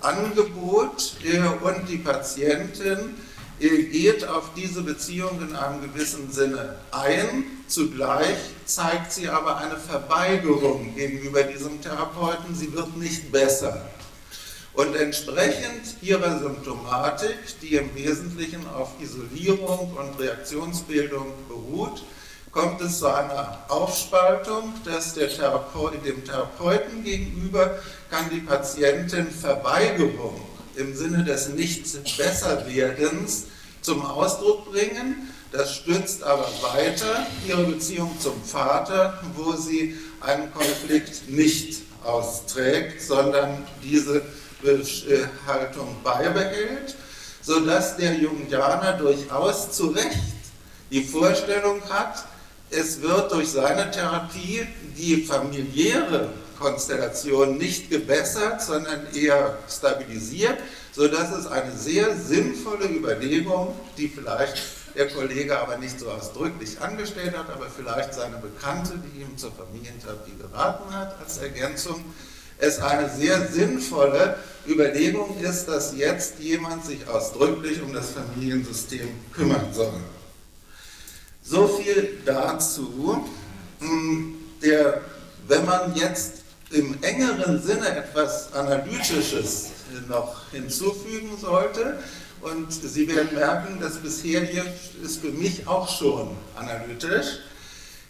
Angebot 0.01 1.13
äh, 1.23 1.39
und 1.39 1.89
die 1.89 1.97
Patientin 1.97 3.15
äh, 3.59 3.83
geht 3.83 4.27
auf 4.27 4.51
diese 4.55 4.83
Beziehung 4.83 5.41
in 5.41 5.55
einem 5.55 5.81
gewissen 5.81 6.31
Sinne 6.31 6.75
ein. 6.91 7.43
Zugleich 7.67 8.37
zeigt 8.65 9.11
sie 9.11 9.29
aber 9.29 9.57
eine 9.57 9.77
Verweigerung 9.77 10.95
gegenüber 10.95 11.43
diesem 11.43 11.81
Therapeuten. 11.81 12.55
Sie 12.55 12.73
wird 12.73 12.95
nicht 12.97 13.31
besser. 13.31 13.89
Und 14.73 14.95
entsprechend 14.95 16.01
ihrer 16.03 16.37
Symptomatik, 16.37 17.35
die 17.63 17.75
im 17.75 17.95
Wesentlichen 17.95 18.67
auf 18.67 18.91
Isolierung 19.01 19.97
und 19.97 20.19
Reaktionsbildung 20.19 21.25
beruht, 21.47 22.03
kommt 22.57 22.81
es 22.81 22.97
zu 22.97 23.05
einer 23.05 23.59
Aufspaltung, 23.67 24.73
dass 24.83 25.13
der 25.13 25.29
Therapeut, 25.29 26.03
dem 26.03 26.25
Therapeuten 26.25 27.03
gegenüber 27.03 27.77
kann 28.09 28.31
die 28.31 28.39
Patientin 28.39 29.29
Verweigerung 29.29 30.41
im 30.75 30.95
Sinne 30.95 31.23
des 31.23 31.49
Nicht-Besserwerdens 31.49 33.45
zum 33.81 34.03
Ausdruck 34.03 34.71
bringen. 34.71 35.31
Das 35.51 35.75
stützt 35.75 36.23
aber 36.23 36.49
weiter 36.73 37.27
ihre 37.47 37.63
Beziehung 37.63 38.19
zum 38.19 38.41
Vater, 38.43 39.21
wo 39.35 39.51
sie 39.53 39.95
einen 40.21 40.51
Konflikt 40.51 41.29
nicht 41.29 41.83
austrägt, 42.03 43.03
sondern 43.03 43.67
diese 43.83 44.23
Haltung 45.45 45.95
beibehält, 46.03 46.95
sodass 47.39 47.97
der 47.97 48.15
Jungianer 48.15 48.93
durchaus 48.93 49.73
zu 49.73 49.89
Recht 49.89 50.17
die 50.89 51.03
Vorstellung 51.03 51.87
hat, 51.87 52.25
es 52.69 53.01
wird 53.01 53.31
durch 53.31 53.49
seine 53.49 53.89
Therapie 53.91 54.67
die 54.97 55.23
familiäre 55.23 56.29
Konstellation 56.59 57.57
nicht 57.57 57.89
gebessert, 57.89 58.61
sondern 58.61 59.13
eher 59.13 59.57
stabilisiert, 59.69 60.57
sodass 60.91 61.31
es 61.31 61.47
eine 61.47 61.71
sehr 61.71 62.15
sinnvolle 62.15 62.87
Überlegung, 62.87 63.75
die 63.97 64.07
vielleicht 64.07 64.57
der 64.95 65.07
Kollege 65.09 65.59
aber 65.59 65.77
nicht 65.77 65.99
so 65.99 66.09
ausdrücklich 66.09 66.81
angestellt 66.81 67.37
hat, 67.37 67.49
aber 67.51 67.67
vielleicht 67.69 68.15
seine 68.15 68.37
Bekannte, 68.37 68.93
die 68.97 69.21
ihm 69.21 69.37
zur 69.37 69.51
Familientherapie 69.51 70.33
geraten 70.39 70.91
hat, 70.93 71.19
als 71.19 71.37
Ergänzung, 71.37 72.03
es 72.57 72.79
eine 72.79 73.07
sehr 73.07 73.47
sinnvolle 73.47 74.37
Überlegung 74.67 75.37
ist, 75.39 75.67
dass 75.67 75.95
jetzt 75.95 76.39
jemand 76.39 76.83
sich 76.83 77.07
ausdrücklich 77.07 77.81
um 77.83 77.93
das 77.93 78.09
Familiensystem 78.09 79.07
kümmern 79.31 79.67
soll. 79.71 79.93
So 81.49 81.67
viel 81.67 82.19
dazu. 82.25 83.25
Der, 84.61 85.01
wenn 85.47 85.65
man 85.65 85.95
jetzt 85.95 86.33
im 86.71 87.01
engeren 87.01 87.61
Sinne 87.61 87.87
etwas 87.95 88.51
Analytisches 88.53 89.67
noch 90.09 90.51
hinzufügen 90.51 91.37
sollte 91.39 91.97
Und 92.41 92.71
Sie 92.71 93.07
werden 93.07 93.33
merken, 93.33 93.79
das 93.79 93.97
bisher 93.97 94.41
hier 94.41 94.65
ist 95.03 95.21
für 95.21 95.31
mich 95.31 95.67
auch 95.67 95.89
schon 95.89 96.35
analytisch. 96.55 97.39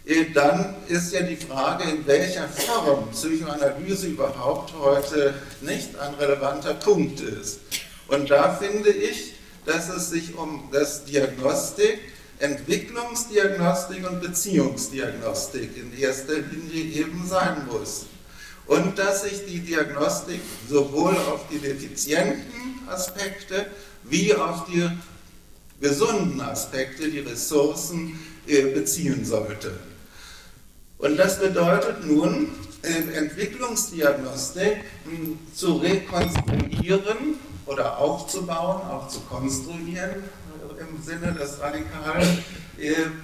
Äh, 0.04 0.26
dann 0.34 0.76
ist 0.88 1.12
ja 1.12 1.22
die 1.22 1.36
Frage, 1.36 1.84
in 1.84 2.06
welcher 2.06 2.48
Form 2.48 3.10
Psychoanalyse 3.10 4.08
überhaupt 4.08 4.72
heute 4.78 5.34
nicht 5.60 5.98
ein 5.98 6.14
relevanter 6.14 6.74
Punkt 6.74 7.20
ist. 7.20 7.60
Und 8.08 8.30
da 8.30 8.54
finde 8.54 8.90
ich, 8.90 9.34
dass 9.64 9.88
es 9.88 10.10
sich 10.10 10.36
um 10.36 10.68
das 10.72 11.04
Diagnostik, 11.04 11.98
Entwicklungsdiagnostik 12.38 14.08
und 14.08 14.20
Beziehungsdiagnostik 14.20 15.76
in 15.76 15.98
erster 15.98 16.38
Linie 16.38 17.02
eben 17.02 17.26
sein 17.26 17.66
muss. 17.70 18.06
Und 18.66 18.98
dass 18.98 19.22
sich 19.22 19.46
die 19.46 19.60
Diagnostik 19.60 20.40
sowohl 20.68 21.16
auf 21.16 21.48
die 21.50 21.58
defizienten 21.58 22.86
Aspekte 22.88 23.66
wie 24.04 24.34
auf 24.34 24.66
die 24.66 24.88
gesunden 25.80 26.40
Aspekte, 26.40 27.08
die 27.08 27.20
Ressourcen 27.20 28.18
äh, 28.46 28.62
beziehen 28.74 29.24
sollte. 29.24 29.72
Und 30.98 31.16
das 31.16 31.38
bedeutet 31.38 32.04
nun, 32.04 32.48
äh, 32.82 33.16
Entwicklungsdiagnostik 33.16 34.78
hm, 35.04 35.38
zu 35.54 35.76
rekonstruieren 35.76 37.36
oder 37.66 37.98
aufzubauen, 37.98 38.82
auch 38.82 39.08
zu 39.08 39.20
konstruieren 39.20 40.24
im 40.80 41.02
Sinne 41.02 41.32
des 41.32 41.60
radikalen 41.60 42.44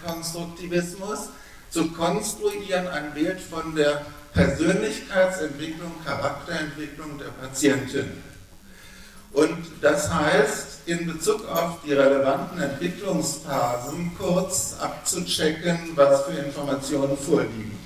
Konstruktivismus, 0.04 1.28
zu 1.70 1.90
konstruieren 1.90 2.86
ein 2.86 3.12
Bild 3.14 3.40
von 3.40 3.74
der 3.74 4.06
Persönlichkeitsentwicklung, 4.32 5.92
Charakterentwicklung 6.04 7.18
der 7.18 7.30
Patientin. 7.46 8.22
Und 9.32 9.58
das 9.80 10.12
heißt, 10.12 10.86
in 10.86 11.06
Bezug 11.06 11.48
auf 11.48 11.78
die 11.84 11.92
relevanten 11.92 12.60
Entwicklungsphasen 12.60 14.12
kurz 14.16 14.76
abzuchecken, 14.78 15.90
was 15.96 16.22
für 16.24 16.38
Informationen 16.38 17.16
vorliegen. 17.18 17.76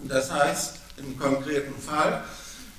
Das 0.00 0.30
heißt, 0.30 0.76
im 0.98 1.18
konkreten 1.18 1.74
Fall, 1.80 2.24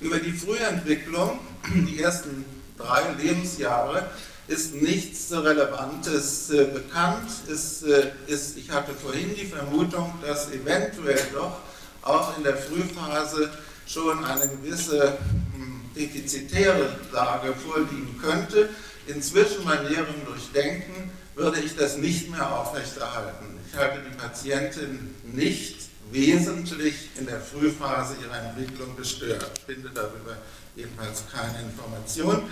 über 0.00 0.18
die 0.18 0.32
Frühentwicklung, 0.32 1.40
die 1.74 2.00
ersten 2.00 2.44
drei 2.76 3.02
Lebensjahre, 3.20 4.10
ist 4.46 4.74
nichts 4.74 5.32
Relevantes 5.32 6.50
äh, 6.50 6.64
bekannt. 6.64 7.30
Ist, 7.48 7.82
äh, 7.84 8.10
ist, 8.26 8.56
ich 8.56 8.70
hatte 8.70 8.92
vorhin 8.92 9.34
die 9.34 9.46
Vermutung, 9.46 10.12
dass 10.22 10.50
eventuell 10.52 11.22
doch 11.32 11.58
auch 12.02 12.36
in 12.36 12.44
der 12.44 12.56
Frühphase 12.56 13.50
schon 13.86 14.24
eine 14.24 14.48
gewisse 14.48 15.18
hm, 15.54 15.80
defizitäre 15.96 16.98
Lage 17.12 17.54
vorliegen 17.54 18.18
könnte. 18.20 18.68
Inzwischen 19.06 19.64
bei 19.64 19.76
näherem 19.76 20.24
Durchdenken 20.26 21.10
würde 21.34 21.60
ich 21.60 21.76
das 21.76 21.96
nicht 21.96 22.30
mehr 22.30 22.58
aufrechterhalten. 22.58 23.58
Ich 23.68 23.76
halte 23.76 23.98
die 24.08 24.16
Patientin 24.16 25.14
nicht 25.24 25.76
wesentlich 26.10 27.10
in 27.18 27.26
der 27.26 27.40
Frühphase 27.40 28.14
ihrer 28.22 28.38
Entwicklung 28.50 28.96
gestört. 28.96 29.50
Ich 29.58 29.74
finde 29.74 29.90
darüber 29.94 30.36
jedenfalls 30.76 31.24
keine 31.32 31.60
Information. 31.62 32.44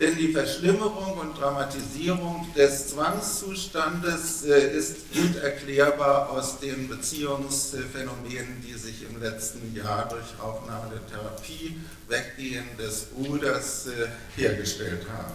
Denn 0.00 0.16
die 0.16 0.32
Verschlimmerung 0.32 1.18
und 1.18 1.38
Dramatisierung 1.38 2.52
des 2.56 2.88
Zwangszustandes 2.88 4.44
äh, 4.44 4.76
ist 4.76 5.12
gut 5.12 5.36
erklärbar 5.36 6.30
aus 6.30 6.58
den 6.58 6.88
Beziehungsphänomenen, 6.88 8.60
die 8.66 8.74
sich 8.74 9.08
im 9.08 9.22
letzten 9.22 9.72
Jahr 9.72 10.08
durch 10.08 10.40
Aufnahme 10.42 10.90
der 10.90 11.06
Therapie, 11.06 11.80
Weggehen 12.08 12.64
des 12.76 13.04
Bruders 13.04 13.86
äh, 13.86 14.08
hergestellt 14.40 15.06
haben. 15.16 15.34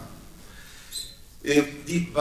Äh, 1.42 1.64
die, 1.88 2.12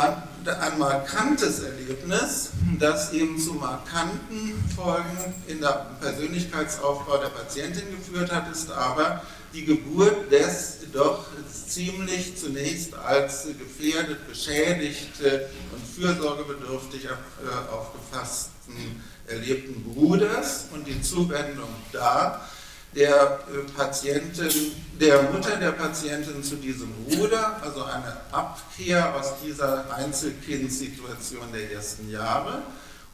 ein 0.46 0.78
markantes 0.78 1.64
Erlebnis, 1.64 2.50
das 2.78 3.12
eben 3.12 3.36
zu 3.36 3.54
markanten 3.54 4.54
Folgen 4.76 5.34
in 5.48 5.60
der 5.60 5.90
Persönlichkeitsaufbau 6.00 7.18
der 7.18 7.30
Patientin 7.30 7.90
geführt 7.90 8.30
hat, 8.30 8.48
ist 8.52 8.70
aber 8.70 9.22
die 9.52 9.64
Geburt 9.64 10.30
des 10.30 10.78
doch 10.92 11.26
ziemlich 11.66 12.36
zunächst 12.36 12.94
als 12.94 13.46
gefährdet, 13.58 14.26
beschädigt 14.28 15.20
und 15.20 15.86
fürsorgebedürftig 15.94 17.04
äh, 17.04 17.72
aufgefassten 17.72 19.02
erlebten 19.26 19.82
Bruders. 19.84 20.66
Und 20.72 20.86
die 20.86 21.00
Zuwendung 21.02 21.68
da 21.92 22.48
der 22.94 23.40
äh, 23.52 23.70
Patientin, 23.76 24.72
der 24.98 25.22
Mutter 25.24 25.56
der 25.56 25.72
Patientin 25.72 26.42
zu 26.42 26.56
diesem 26.56 26.92
Bruder, 27.04 27.62
also 27.62 27.84
eine 27.84 28.16
Abkehr 28.32 29.14
aus 29.14 29.34
dieser 29.44 29.92
Einzelkindsituation 29.94 31.52
der 31.52 31.72
ersten 31.72 32.10
Jahre. 32.10 32.62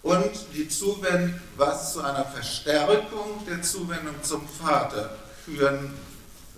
Und 0.02 0.30
die 0.54 0.68
Zuwendung, 0.68 1.34
was 1.56 1.94
zu 1.94 2.02
einer 2.02 2.24
Verstärkung 2.26 3.44
der 3.48 3.62
Zuwendung 3.62 4.22
zum 4.22 4.46
Vater 4.46 5.16
führen, 5.44 5.94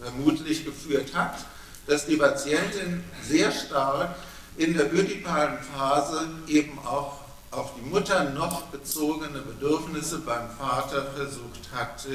vermutlich 0.00 0.64
geführt 0.64 1.14
hat, 1.14 1.36
dass 1.86 2.06
die 2.06 2.16
Patientin 2.16 3.04
sehr 3.22 3.52
stark 3.52 4.16
in 4.56 4.74
der 4.76 4.92
ödipalen 4.92 5.58
Phase 5.58 6.28
eben 6.48 6.78
auch 6.80 7.20
auf 7.50 7.72
die 7.76 7.88
Mutter 7.88 8.30
noch 8.30 8.62
bezogene 8.64 9.38
Bedürfnisse 9.40 10.18
beim 10.18 10.48
Vater 10.58 11.06
versucht 11.16 11.70
hat 11.72 12.06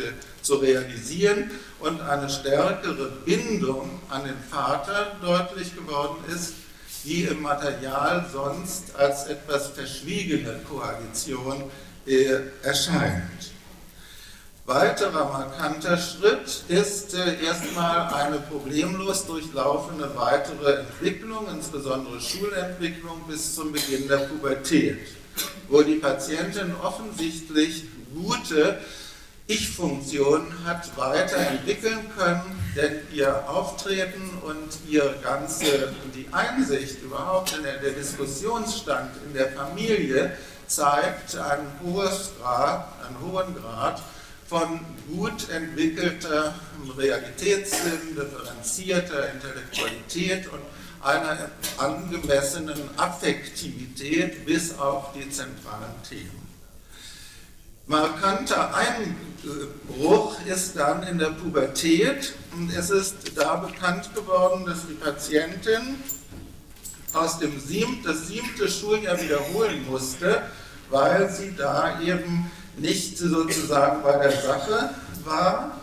zu 0.41 0.55
realisieren 0.55 1.51
und 1.79 2.01
eine 2.01 2.29
stärkere 2.29 3.11
Bindung 3.25 4.01
an 4.09 4.25
den 4.25 4.37
Vater 4.49 5.15
deutlich 5.21 5.75
geworden 5.75 6.17
ist, 6.33 6.53
die 7.03 7.23
im 7.23 7.41
Material 7.41 8.25
sonst 8.31 8.95
als 8.95 9.25
etwas 9.25 9.69
verschwiegene 9.69 10.59
Koalition 10.69 11.63
äh, 12.05 12.39
erscheint. 12.61 13.50
Weiterer 14.73 15.25
markanter 15.25 15.97
Schritt 15.97 16.63
ist 16.69 17.13
äh, 17.13 17.43
erstmal 17.43 18.13
eine 18.13 18.39
problemlos 18.39 19.25
durchlaufende 19.25 20.11
weitere 20.15 20.79
Entwicklung, 20.79 21.47
insbesondere 21.51 22.21
Schulentwicklung 22.21 23.21
bis 23.27 23.53
zum 23.55 23.73
Beginn 23.73 24.07
der 24.07 24.17
Pubertät 24.17 24.99
wo 25.71 25.81
die 25.81 25.95
Patientin 25.95 26.75
offensichtlich 26.83 27.85
gute 28.13 28.79
Ich-Funktionen 29.47 30.65
hat 30.65 30.95
weiterentwickeln 30.97 32.09
können, 32.17 32.41
denn 32.75 32.99
ihr 33.11 33.49
Auftreten 33.49 34.37
und 34.43 34.89
ihre 34.89 35.15
ganze 35.23 35.93
die 36.15 36.27
Einsicht 36.31 37.01
überhaupt 37.01 37.55
in 37.57 37.63
der, 37.63 37.77
der 37.77 37.91
Diskussionsstand 37.91 39.11
in 39.25 39.33
der 39.33 39.51
Familie 39.51 40.31
zeigt 40.67 41.35
einen, 41.37 41.67
hohes 41.83 42.31
Grad, 42.39 42.87
einen 43.05 43.31
hohen 43.31 43.55
Grad 43.55 44.01
von 44.51 44.81
gut 45.09 45.49
entwickelter 45.49 46.53
Realitätssinn, 46.97 48.17
differenzierter 48.17 49.31
Intellektualität 49.31 50.51
und 50.51 50.59
einer 51.01 51.49
angemessenen 51.77 52.77
Affektivität 52.97 54.45
bis 54.45 54.77
auf 54.77 55.13
die 55.13 55.29
zentralen 55.29 55.95
Themen. 56.07 56.41
Markanter 57.87 58.75
Einbruch 58.75 60.35
ist 60.45 60.75
dann 60.75 61.03
in 61.03 61.17
der 61.17 61.29
Pubertät 61.29 62.33
und 62.51 62.75
es 62.75 62.89
ist 62.89 63.15
da 63.35 63.55
bekannt 63.55 64.13
geworden, 64.13 64.65
dass 64.65 64.85
die 64.85 64.95
Patientin 64.95 65.95
aus 67.13 67.39
dem 67.39 67.57
siebten, 67.57 68.03
das 68.03 68.27
siebte 68.27 68.67
Schuljahr 68.69 69.19
wiederholen 69.21 69.85
musste, 69.89 70.41
weil 70.89 71.29
sie 71.29 71.55
da 71.55 72.01
eben 72.01 72.51
nicht 72.77 73.17
sozusagen 73.17 74.03
bei 74.03 74.17
der 74.17 74.31
Sache 74.31 74.89
war. 75.25 75.79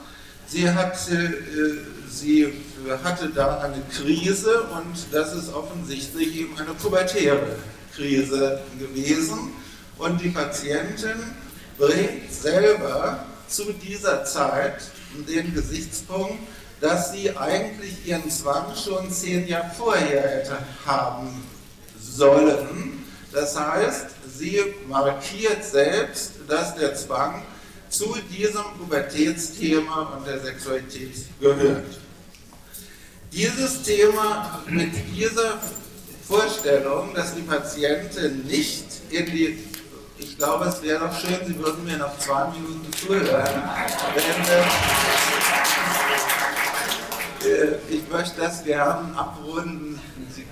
Sie 0.47 0.71
hatte 0.71 1.15
äh, 1.15 1.99
sie 2.11 2.53
hatte 3.05 3.29
da 3.29 3.61
eine 3.61 3.83
Krise 3.93 4.63
und 4.63 4.97
das 5.13 5.35
ist 5.35 5.53
offensichtlich 5.53 6.37
eben 6.37 6.59
eine 6.59 6.73
pubertäre 6.75 7.57
Krise 7.95 8.61
gewesen. 8.79 9.53
Und 9.99 10.21
die 10.21 10.31
Patientin 10.31 11.17
bringt 11.77 12.33
selber 12.33 13.25
zu 13.49 13.73
dieser 13.73 14.25
Zeit 14.25 14.83
den 15.29 15.55
Gesichtspunkt, 15.55 16.39
dass 16.81 17.13
sie 17.13 17.37
eigentlich 17.37 18.07
ihren 18.07 18.31
Zwang 18.31 18.75
schon 18.77 19.11
zehn 19.11 19.49
Jahre 19.49 19.71
vorher 19.77 20.23
hätte 20.23 20.59
haben 20.87 21.45
sollen. 22.01 23.05
Das 23.33 23.59
heißt, 23.59 24.07
sie 24.39 24.61
markiert 24.89 25.65
selbst, 25.65 26.33
dass 26.47 26.77
der 26.77 26.95
Zwang 26.95 27.43
zu 27.89 28.17
diesem 28.31 28.63
Pubertätsthema 28.79 30.15
und 30.17 30.27
der 30.27 30.41
Sexualität 30.41 31.15
gehört. 31.41 31.85
Dieses 33.33 33.83
Thema 33.83 34.63
mit 34.69 34.93
dieser 35.15 35.59
Vorstellung, 36.27 37.15
dass 37.15 37.35
die 37.35 37.43
Patientin 37.43 38.45
nicht 38.47 38.85
in 39.11 39.27
die, 39.27 39.59
ich 40.19 40.37
glaube, 40.37 40.67
es 40.67 40.83
wäre 40.83 41.01
doch 41.01 41.19
schön, 41.19 41.39
Sie 41.47 41.59
würden 41.59 41.85
mir 41.85 41.97
noch 41.97 42.19
zwei 42.19 42.49
Minuten 42.49 42.93
zuhören, 42.93 43.63
wenn, 44.15 44.45
Äh, 47.45 47.77
ich 47.89 48.09
möchte 48.11 48.41
das 48.41 48.65
gern 48.65 49.15
abrunden. 49.17 50.01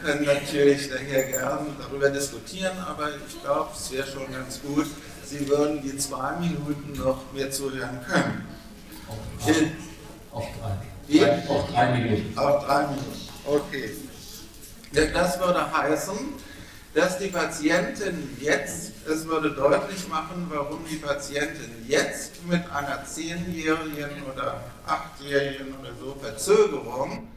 Können 0.02 0.24
natürlich 0.24 0.88
daher 0.90 1.24
gern 1.24 1.66
darüber 1.80 2.10
diskutieren, 2.10 2.76
aber 2.86 3.08
ich 3.26 3.42
glaube, 3.42 3.70
es 3.74 3.90
wäre 3.90 4.06
schon 4.06 4.30
ganz 4.32 4.60
gut, 4.60 4.86
Sie 5.24 5.48
würden 5.48 5.82
die 5.82 5.96
zwei 5.96 6.36
Minuten 6.36 6.92
noch 6.96 7.32
mir 7.32 7.50
zuhören 7.50 8.00
können. 8.06 8.46
Auf 9.08 9.18
drei. 9.44 9.72
Auf 10.30 10.46
drei. 10.60 11.48
Auf 11.48 11.70
drei 11.72 11.98
Minuten. 11.98 12.38
Auf 12.38 12.64
drei 12.64 12.86
Minuten. 12.86 13.28
Okay. 13.44 13.90
Das 15.12 15.40
würde 15.40 15.76
heißen, 15.76 16.16
dass 16.94 17.18
die 17.18 17.26
Patientin 17.26 18.36
jetzt, 18.40 18.92
es 19.06 19.26
würde 19.26 19.50
deutlich 19.50 20.08
machen, 20.08 20.46
warum 20.48 20.78
die 20.90 20.96
Patientin 20.96 21.84
jetzt 21.86 22.46
mit 22.46 22.62
einer 22.70 23.04
zehnjährigen 23.04 24.22
oder 24.32 24.62
achtjährigen 24.86 25.74
oder 25.78 25.90
so 26.00 26.16
Verzögerung 26.20 27.28